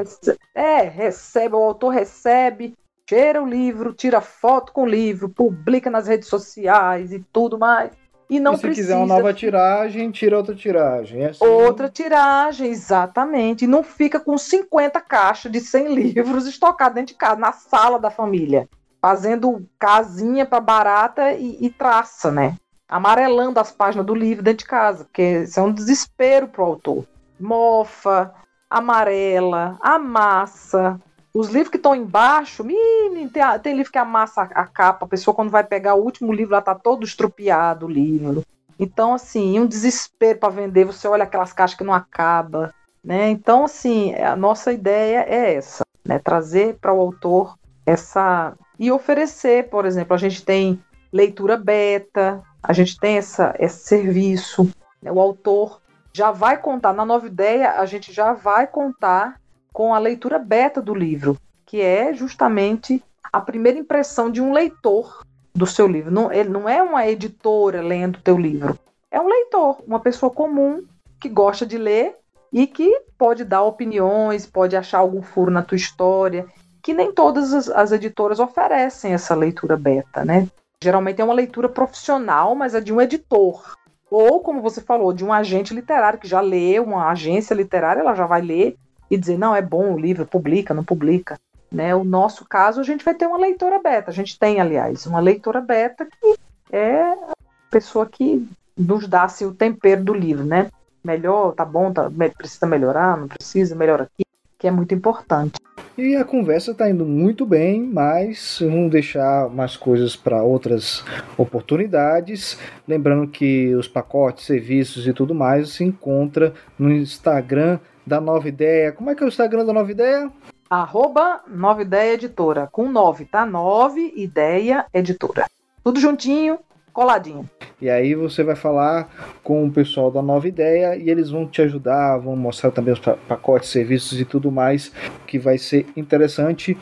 é, 0.55 0.83
recebe, 0.83 1.55
o 1.55 1.59
autor 1.59 1.91
recebe, 1.91 2.75
cheira 3.09 3.43
o 3.43 3.47
livro, 3.47 3.93
tira 3.93 4.21
foto 4.21 4.73
com 4.73 4.83
o 4.83 4.89
livro, 4.89 5.29
publica 5.29 5.91
nas 5.91 6.09
redes 6.09 6.29
sociais 6.29 7.12
e 7.12 7.21
tudo 7.33 7.59
mais. 7.59 7.93
E 8.29 8.39
não 8.39 8.53
e 8.53 8.57
se 8.57 8.62
precisa. 8.62 8.89
quiser 8.89 8.97
uma 8.97 9.07
nova 9.07 9.33
tiragem, 9.33 10.11
tira 10.11 10.37
outra 10.37 10.55
tiragem. 10.55 11.22
É 11.22 11.31
assim... 11.31 11.45
Outra 11.45 11.89
tiragem, 11.89 12.70
exatamente. 12.70 13.64
E 13.64 13.68
não 13.68 13.83
fica 13.83 14.20
com 14.20 14.37
50 14.37 15.01
caixas 15.01 15.51
de 15.51 15.61
100 15.61 15.95
livros 15.95 16.45
estocados 16.47 16.95
dentro 16.95 17.14
de 17.14 17.18
casa, 17.18 17.41
na 17.41 17.53
sala 17.53 17.99
da 17.99 18.11
família. 18.11 18.68
Fazendo 19.01 19.66
casinha 19.79 20.45
para 20.45 20.61
barata 20.61 21.33
e, 21.33 21.57
e 21.61 21.70
traça, 21.70 22.31
né? 22.31 22.57
Amarelando 22.89 23.61
as 23.61 23.70
páginas 23.70 24.05
do 24.05 24.14
livro 24.14 24.43
dentro 24.43 24.64
de 24.64 24.70
casa, 24.70 25.05
porque 25.05 25.43
isso 25.43 25.59
é 25.59 25.62
um 25.62 25.72
desespero 25.72 26.49
pro 26.49 26.64
autor. 26.64 27.05
Mofa, 27.39 28.35
amarela, 28.68 29.79
amassa, 29.81 31.01
os 31.35 31.49
livros 31.49 31.68
que 31.68 31.76
estão 31.76 31.95
embaixo, 31.95 32.64
tem, 32.64 33.29
tem, 33.62 33.76
livro 33.76 33.93
que 33.93 33.99
amassa 33.99 34.43
a, 34.43 34.62
a 34.62 34.66
capa, 34.66 35.05
a 35.05 35.09
pessoa 35.09 35.35
quando 35.35 35.51
vai 35.51 35.64
pegar 35.64 35.95
o 35.95 36.03
último 36.03 36.33
livro, 36.33 36.55
ela 36.55 36.62
tá 36.62 36.74
todo 36.74 37.05
estrupiado 37.05 37.87
o 37.87 37.91
livro. 37.91 38.43
Então, 38.79 39.14
assim, 39.14 39.59
um 39.59 39.66
desespero 39.66 40.39
para 40.39 40.49
vender, 40.49 40.85
você 40.85 41.09
olha 41.09 41.24
aquelas 41.24 41.53
caixas 41.53 41.76
que 41.76 41.85
não 41.85 41.93
acaba, 41.93 42.72
né? 43.03 43.29
Então, 43.31 43.64
assim, 43.64 44.14
a 44.14 44.37
nossa 44.37 44.72
ideia 44.72 45.24
é 45.29 45.55
essa, 45.55 45.85
né? 46.05 46.18
Trazer 46.18 46.79
para 46.81 46.93
o 46.93 47.01
autor 47.01 47.59
essa 47.85 48.55
e 48.79 48.93
oferecer, 48.93 49.68
por 49.68 49.85
exemplo, 49.85 50.14
a 50.14 50.18
gente 50.18 50.45
tem 50.45 50.81
leitura 51.12 51.57
beta, 51.57 52.43
a 52.62 52.72
gente 52.72 52.99
tem 52.99 53.16
essa, 53.16 53.55
esse 53.59 53.87
serviço, 53.87 54.70
né? 55.03 55.11
o 55.11 55.20
autor 55.20 55.81
já 56.12 56.31
vai 56.31 56.59
contar 56.59 56.93
na 56.93 57.05
nova 57.05 57.26
ideia, 57.26 57.72
a 57.72 57.87
gente 57.87 58.12
já 58.12 58.33
vai 58.33 58.66
contar 58.66 59.41
com 59.79 59.95
a 59.95 59.99
leitura 60.01 60.41
beta 60.41 60.83
do 60.83 60.93
livro, 60.93 61.37
que 61.64 61.81
é 61.81 62.12
justamente 62.12 63.01
a 63.33 63.41
primeira 63.41 63.79
impressão 63.79 64.29
de 64.29 64.41
um 64.41 64.53
leitor 64.53 65.24
do 65.55 65.68
seu 65.68 65.87
livro. 65.87 66.11
Não, 66.11 66.33
ele 66.33 66.49
não 66.49 66.68
é 66.68 66.83
uma 66.83 67.07
editora 67.07 67.81
lendo 67.81 68.16
o 68.16 68.20
teu 68.20 68.37
livro. 68.37 68.76
É 69.09 69.20
um 69.20 69.29
leitor, 69.29 69.79
uma 69.87 70.01
pessoa 70.01 70.33
comum 70.33 70.83
que 71.20 71.29
gosta 71.29 71.64
de 71.64 71.79
ler 71.79 72.16
e 72.53 72.66
que 72.66 73.03
pode 73.16 73.45
dar 73.45 73.62
opiniões, 73.62 74.47
pode 74.47 74.74
achar 74.74 74.99
algum 74.99 75.22
furo 75.22 75.53
na 75.53 75.62
tua 75.62 75.76
história, 75.76 76.45
que 76.83 76.93
nem 76.93 77.12
todas 77.12 77.55
as, 77.55 77.68
as 77.68 77.93
editoras 77.93 78.41
oferecem 78.41 79.12
essa 79.12 79.33
leitura 79.33 79.76
beta, 79.76 80.24
né? 80.24 80.49
Geralmente 80.83 81.20
é 81.20 81.24
uma 81.24 81.35
leitura 81.35 81.68
profissional, 81.68 82.53
mas 82.57 82.74
é 82.74 82.81
de 82.81 82.93
um 82.93 83.01
editor. 83.01 83.76
Ou, 84.11 84.41
como 84.41 84.61
você 84.61 84.81
falou, 84.81 85.12
de 85.12 85.24
um 85.24 85.33
agente 85.33 85.72
literário 85.72 86.18
que 86.18 86.26
já 86.26 86.41
lê, 86.41 86.81
uma 86.81 87.09
agência 87.11 87.55
literária, 87.55 88.01
ela 88.01 88.16
já 88.16 88.26
vai 88.26 88.43
ler 88.43 88.76
e 89.11 89.16
dizer, 89.16 89.38
não, 89.38 89.54
é 89.54 89.62
bom 89.62 89.94
o 89.94 89.98
livro, 89.98 90.26
publica, 90.26 90.74
não 90.74 90.84
publica. 90.84 91.38
Né? 91.70 91.94
O 91.94 92.04
nosso 92.04 92.44
caso, 92.44 92.80
a 92.80 92.84
gente 92.84 93.04
vai 93.04 93.14
ter 93.14 93.26
uma 93.26 93.38
leitora 93.38 93.78
beta. 93.78 94.11
A 94.11 94.14
gente 94.14 94.38
tem, 94.38 94.61
aliás, 94.61 95.06
uma 95.06 95.20
leitora 95.20 95.61
beta 95.61 96.06
que 96.06 96.36
é 96.72 97.02
a 97.02 97.34
pessoa 97.70 98.06
que 98.06 98.48
nos 98.76 99.06
dá 99.06 99.24
assim, 99.24 99.44
o 99.44 99.54
tempero 99.54 100.04
do 100.04 100.14
livro, 100.14 100.44
né? 100.44 100.68
Melhor, 101.02 101.52
tá 101.52 101.64
bom, 101.64 101.92
tá, 101.92 102.11
precisa 102.36 102.66
melhorar, 102.66 103.16
não 103.16 103.28
precisa, 103.28 103.74
melhor 103.74 104.02
aqui, 104.02 104.24
que 104.59 104.66
é 104.66 104.70
muito 104.70 104.94
importante. 104.94 105.59
E 105.96 106.14
a 106.14 106.24
conversa 106.24 106.70
está 106.70 106.88
indo 106.88 107.04
muito 107.04 107.44
bem, 107.44 107.82
mas 107.82 108.59
vamos 108.61 108.90
deixar 108.90 109.48
mais 109.48 109.76
coisas 109.76 110.14
para 110.14 110.42
outras 110.42 111.04
oportunidades. 111.36 112.56
Lembrando 112.86 113.26
que 113.26 113.74
os 113.74 113.88
pacotes, 113.88 114.46
serviços 114.46 115.09
e 115.09 115.12
tudo 115.12 115.34
mais 115.34 115.70
se 115.70 115.82
encontra 115.82 116.54
no 116.78 116.90
Instagram 116.90 117.80
da 118.09 118.20
Nova 118.20 118.48
Ideia. 118.48 118.90
Como 118.90 119.11
é 119.11 119.14
que 119.14 119.22
é 119.22 119.26
o 119.26 119.28
Instagram 119.28 119.66
da 119.66 119.72
Nova 119.72 119.90
Ideia? 119.92 120.30
Arroba 120.68 121.42
Nova 121.46 121.82
Ideia 121.82 122.14
Editora. 122.14 122.66
Com 122.66 122.90
nove, 122.90 123.26
tá? 123.26 123.44
Nove 123.44 124.12
Ideia 124.16 124.86
Editora. 124.92 125.46
Tudo 125.84 126.00
juntinho, 126.00 126.59
coladinho. 126.92 127.48
E 127.80 127.88
aí 127.88 128.14
você 128.14 128.42
vai 128.42 128.56
falar 128.56 129.09
com 129.44 129.66
o 129.66 129.70
pessoal 129.70 130.11
da 130.11 130.20
Nova 130.20 130.48
Ideia 130.48 130.96
e 130.96 131.09
eles 131.09 131.30
vão 131.30 131.46
te 131.46 131.62
ajudar, 131.62 132.16
vão 132.16 132.34
mostrar 132.34 132.70
também 132.70 132.92
os 132.92 132.98
pacotes, 132.98 133.68
serviços 133.68 134.18
e 134.18 134.24
tudo 134.24 134.50
mais 134.50 134.90
que 135.26 135.38
vai 135.38 135.59
ser 135.59 135.86
interessante 135.96 136.76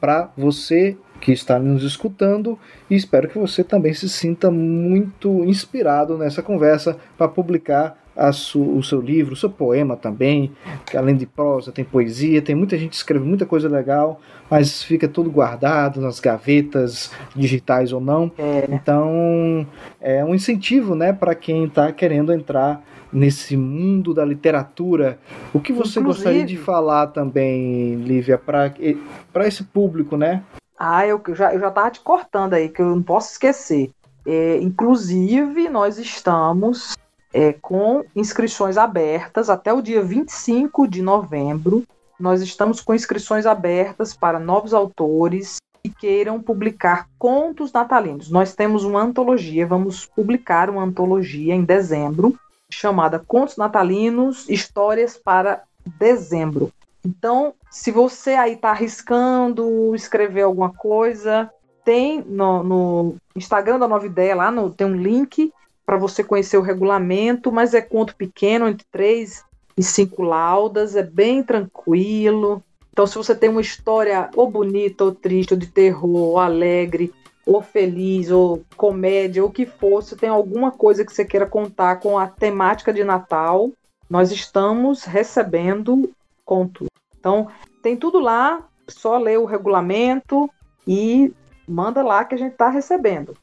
para 0.00 0.30
você 0.36 0.96
que 1.20 1.32
está 1.32 1.58
nos 1.58 1.82
escutando 1.82 2.58
e 2.88 2.94
espero 2.94 3.28
que 3.28 3.38
você 3.38 3.64
também 3.64 3.92
se 3.92 4.08
sinta 4.08 4.50
muito 4.50 5.44
inspirado 5.44 6.16
nessa 6.16 6.42
conversa 6.42 6.96
para 7.16 7.28
publicar 7.28 7.98
su, 8.32 8.60
o 8.60 8.82
seu 8.82 9.00
livro, 9.00 9.34
o 9.34 9.36
seu 9.36 9.48
poema 9.48 9.96
também, 9.96 10.52
que 10.84 10.96
além 10.96 11.16
de 11.16 11.26
prosa 11.26 11.70
tem 11.70 11.84
poesia, 11.84 12.42
tem 12.42 12.54
muita 12.54 12.76
gente 12.76 12.90
que 12.90 12.96
escreve 12.96 13.24
muita 13.24 13.46
coisa 13.46 13.68
legal, 13.68 14.20
mas 14.50 14.82
fica 14.82 15.06
tudo 15.06 15.30
guardado 15.30 16.00
nas 16.00 16.18
gavetas 16.18 17.12
digitais 17.34 17.92
ou 17.92 18.00
não. 18.00 18.30
É. 18.36 18.68
Então 18.70 19.66
é 20.00 20.24
um 20.24 20.34
incentivo, 20.34 20.94
né, 20.94 21.12
para 21.12 21.34
quem 21.34 21.64
está 21.64 21.92
querendo 21.92 22.32
entrar 22.32 22.82
nesse 23.12 23.56
mundo 23.56 24.12
da 24.12 24.24
literatura. 24.24 25.18
O 25.52 25.60
que 25.60 25.72
você 25.72 26.00
Inclusive, 26.00 26.24
gostaria 26.24 26.44
de 26.44 26.56
falar 26.56 27.08
também, 27.08 27.94
Lívia, 27.96 28.38
para 28.38 29.46
esse 29.46 29.64
público, 29.64 30.16
né? 30.16 30.42
Ah, 30.78 31.06
eu 31.06 31.20
já, 31.34 31.52
eu 31.52 31.60
já 31.60 31.70
tava 31.70 31.90
te 31.90 32.00
cortando 32.00 32.54
aí, 32.54 32.68
que 32.68 32.80
eu 32.80 32.86
não 32.86 33.02
posso 33.02 33.32
esquecer. 33.32 33.90
É, 34.24 34.58
inclusive, 34.58 35.68
nós 35.68 35.98
estamos 35.98 36.96
é, 37.32 37.52
com 37.52 38.04
inscrições 38.14 38.76
abertas 38.76 39.50
até 39.50 39.72
o 39.72 39.82
dia 39.82 40.02
25 40.02 40.86
de 40.88 41.02
novembro. 41.02 41.84
Nós 42.18 42.42
estamos 42.42 42.80
com 42.80 42.94
inscrições 42.94 43.46
abertas 43.46 44.14
para 44.14 44.38
novos 44.38 44.74
autores 44.74 45.58
que 45.82 45.90
queiram 45.90 46.40
publicar 46.40 47.08
contos 47.18 47.72
natalinos. 47.72 48.30
Nós 48.30 48.54
temos 48.54 48.84
uma 48.84 49.02
antologia, 49.02 49.66
vamos 49.66 50.06
publicar 50.06 50.68
uma 50.68 50.82
antologia 50.82 51.54
em 51.54 51.64
dezembro 51.64 52.38
chamada 52.70 53.18
Contos 53.18 53.56
Natalinos, 53.56 54.48
Histórias 54.48 55.16
para 55.16 55.62
Dezembro. 55.98 56.70
Então, 57.04 57.54
se 57.70 57.90
você 57.90 58.32
aí 58.32 58.54
está 58.54 58.70
arriscando 58.70 59.94
escrever 59.94 60.42
alguma 60.42 60.72
coisa, 60.72 61.50
tem 61.84 62.22
no, 62.26 62.62
no, 62.62 63.16
Instagram 63.34 63.78
da 63.78 63.88
Nova 63.88 64.04
Ideia 64.04 64.34
lá 64.34 64.50
no, 64.50 64.70
tem 64.70 64.86
um 64.86 64.96
link 64.96 65.52
para 65.88 65.96
você 65.96 66.22
conhecer 66.22 66.58
o 66.58 66.62
regulamento, 66.62 67.50
mas 67.50 67.72
é 67.72 67.80
conto 67.80 68.14
pequeno, 68.14 68.68
entre 68.68 68.86
três 68.92 69.42
e 69.74 69.82
cinco 69.82 70.20
laudas, 70.20 70.94
é 70.94 71.02
bem 71.02 71.42
tranquilo. 71.42 72.62
Então, 72.92 73.06
se 73.06 73.16
você 73.16 73.34
tem 73.34 73.48
uma 73.48 73.62
história 73.62 74.28
ou 74.36 74.50
bonita, 74.50 75.04
ou 75.04 75.14
triste, 75.14 75.54
ou 75.54 75.58
de 75.58 75.66
terror, 75.66 76.14
ou 76.14 76.38
alegre, 76.38 77.10
ou 77.46 77.62
feliz, 77.62 78.30
ou 78.30 78.62
comédia, 78.76 79.42
ou 79.42 79.48
o 79.48 79.52
que 79.52 79.64
for, 79.64 80.02
se 80.02 80.14
tem 80.14 80.28
alguma 80.28 80.70
coisa 80.70 81.06
que 81.06 81.10
você 81.10 81.24
queira 81.24 81.46
contar 81.46 82.00
com 82.00 82.18
a 82.18 82.26
temática 82.26 82.92
de 82.92 83.02
Natal, 83.02 83.70
nós 84.10 84.30
estamos 84.30 85.04
recebendo 85.04 86.10
contos. 86.44 86.86
Então, 87.18 87.48
tem 87.82 87.96
tudo 87.96 88.20
lá, 88.20 88.62
só 88.86 89.16
ler 89.16 89.38
o 89.38 89.46
regulamento 89.46 90.50
e 90.86 91.32
manda 91.68 92.02
lá 92.02 92.24
que 92.24 92.34
a 92.34 92.38
gente 92.38 92.52
está 92.52 92.68
recebendo. 92.68 93.34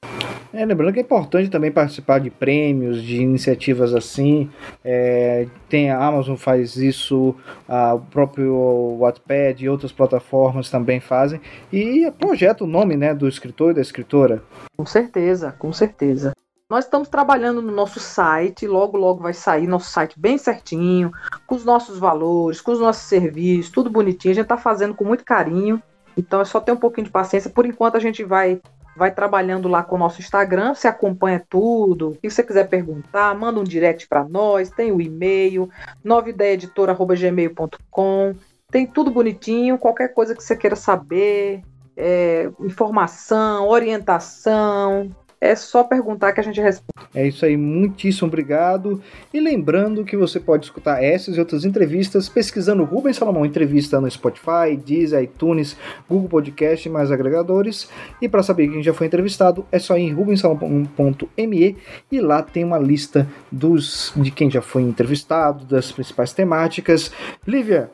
É, 0.55 0.65
lembrando 0.65 0.93
que 0.93 0.99
é 0.99 1.01
importante 1.01 1.49
também 1.49 1.69
participar 1.69 2.19
de 2.19 2.29
prêmios, 2.29 3.03
de 3.03 3.21
iniciativas 3.21 3.93
assim. 3.93 4.49
É, 4.85 5.47
tem 5.67 5.91
a 5.91 6.01
Amazon 6.01 6.37
faz 6.37 6.77
isso, 6.77 7.35
a, 7.67 7.93
o 7.95 7.99
próprio 7.99 8.97
Wattpad 8.99 9.63
e 9.63 9.67
outras 9.67 9.91
plataformas 9.91 10.69
também 10.69 11.01
fazem. 11.01 11.41
E 11.73 12.09
projeta 12.17 12.63
o 12.63 12.67
nome 12.67 12.95
né, 12.95 13.13
do 13.13 13.27
escritor 13.27 13.71
e 13.71 13.75
da 13.75 13.81
escritora. 13.81 14.41
Com 14.77 14.85
certeza, 14.85 15.51
com 15.51 15.73
certeza. 15.73 16.31
Nós 16.69 16.85
estamos 16.85 17.09
trabalhando 17.09 17.61
no 17.61 17.71
nosso 17.71 17.99
site, 17.99 18.65
logo 18.65 18.97
logo 18.97 19.21
vai 19.21 19.33
sair 19.33 19.67
nosso 19.67 19.91
site 19.91 20.17
bem 20.17 20.37
certinho, 20.37 21.11
com 21.45 21.55
os 21.55 21.65
nossos 21.65 21.99
valores, 21.99 22.59
com 22.59 22.71
os 22.71 22.79
nossos 22.79 23.03
serviços, 23.03 23.71
tudo 23.71 23.89
bonitinho. 23.89 24.31
A 24.31 24.35
gente 24.35 24.45
está 24.45 24.57
fazendo 24.57 24.95
com 24.95 25.03
muito 25.03 25.23
carinho. 25.23 25.81
Então 26.17 26.41
é 26.41 26.45
só 26.45 26.59
ter 26.59 26.71
um 26.71 26.77
pouquinho 26.77 27.05
de 27.05 27.11
paciência. 27.11 27.49
Por 27.49 27.65
enquanto 27.65 27.97
a 27.97 27.99
gente 27.99 28.23
vai 28.23 28.61
vai 28.95 29.11
trabalhando 29.11 29.67
lá 29.67 29.83
com 29.83 29.95
o 29.95 29.99
nosso 29.99 30.21
Instagram, 30.21 30.73
você 30.73 30.87
acompanha 30.87 31.45
tudo. 31.49 32.17
Se 32.21 32.31
você 32.31 32.41
quiser 32.41 32.69
perguntar, 32.69 33.37
manda 33.37 33.59
um 33.59 33.63
direct 33.63 34.07
para 34.07 34.23
nós, 34.23 34.69
tem 34.69 34.89
o 34.91 35.01
e-mail, 35.01 35.69
novideiaeditora.gmail.com. 36.01 38.35
Tem 38.71 38.87
tudo 38.87 39.11
bonitinho, 39.11 39.77
qualquer 39.77 40.13
coisa 40.13 40.33
que 40.33 40.41
você 40.41 40.55
queira 40.55 40.77
saber, 40.77 41.61
é, 41.95 42.49
informação, 42.61 43.67
orientação, 43.67 45.13
é 45.39 45.55
só 45.55 45.83
perguntar 45.83 46.33
que 46.33 46.39
a 46.39 46.43
gente 46.43 46.59
responde. 46.59 47.07
É 47.13 47.27
isso 47.27 47.45
aí, 47.45 47.55
muitíssimo 47.55 48.27
obrigado. 48.27 49.01
E 49.33 49.39
lembrando 49.39 50.03
que 50.03 50.17
você 50.17 50.39
pode 50.39 50.65
escutar 50.65 51.03
essas 51.03 51.37
e 51.37 51.39
outras 51.39 51.65
entrevistas 51.65 52.27
pesquisando 52.27 52.83
Rubens 52.83 53.17
Salomão 53.17 53.45
Entrevista 53.45 53.99
no 54.01 54.09
Spotify, 54.09 54.75
Deezer, 54.75 55.23
iTunes, 55.23 55.77
Google 56.09 56.29
Podcast 56.29 56.87
e 56.87 56.91
mais 56.91 57.11
agregadores. 57.11 57.89
E 58.21 58.27
para 58.27 58.43
saber 58.43 58.67
quem 58.67 58.83
já 58.83 58.93
foi 58.93 59.07
entrevistado, 59.07 59.65
é 59.71 59.79
só 59.79 59.97
ir 59.97 60.03
em 60.03 60.13
rubensalomão.me 60.13 61.77
e 62.11 62.21
lá 62.21 62.41
tem 62.41 62.63
uma 62.63 62.77
lista 62.77 63.27
dos 63.51 64.13
de 64.15 64.31
quem 64.31 64.49
já 64.49 64.61
foi 64.61 64.81
entrevistado, 64.81 65.65
das 65.65 65.91
principais 65.91 66.33
temáticas. 66.33 67.11
Lívia, 67.47 67.89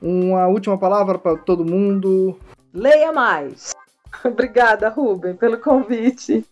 uma 0.00 0.46
última 0.46 0.78
palavra 0.78 1.18
para 1.18 1.36
todo 1.36 1.64
mundo. 1.64 2.38
Leia 2.72 3.12
mais. 3.12 3.74
Obrigada, 4.24 4.88
Rubem, 4.88 5.34
pelo 5.34 5.58
convite. 5.58 6.44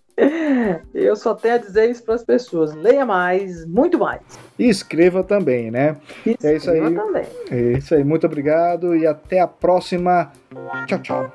Eu 0.95 1.17
só 1.17 1.35
tenho 1.35 1.55
a 1.55 1.59
dizer 1.59 1.91
isso 1.91 2.05
para 2.05 2.15
as 2.15 2.25
pessoas. 2.25 2.75
Leia 2.75 3.05
mais, 3.05 3.67
muito 3.67 3.99
mais. 3.99 4.21
E 4.59 4.69
escreva 4.69 5.25
também, 5.25 5.71
né? 5.71 5.97
Escreva 6.25 6.55
é 6.55 6.57
isso 6.57 6.71
aí. 6.71 6.95
Também. 6.95 7.27
É 7.51 7.61
isso 7.73 7.95
aí. 7.95 8.05
Muito 8.05 8.27
obrigado 8.27 8.95
e 8.95 9.07
até 9.07 9.41
a 9.41 9.49
próxima. 9.49 10.33
Tchau, 10.87 10.99
tchau. 11.01 11.33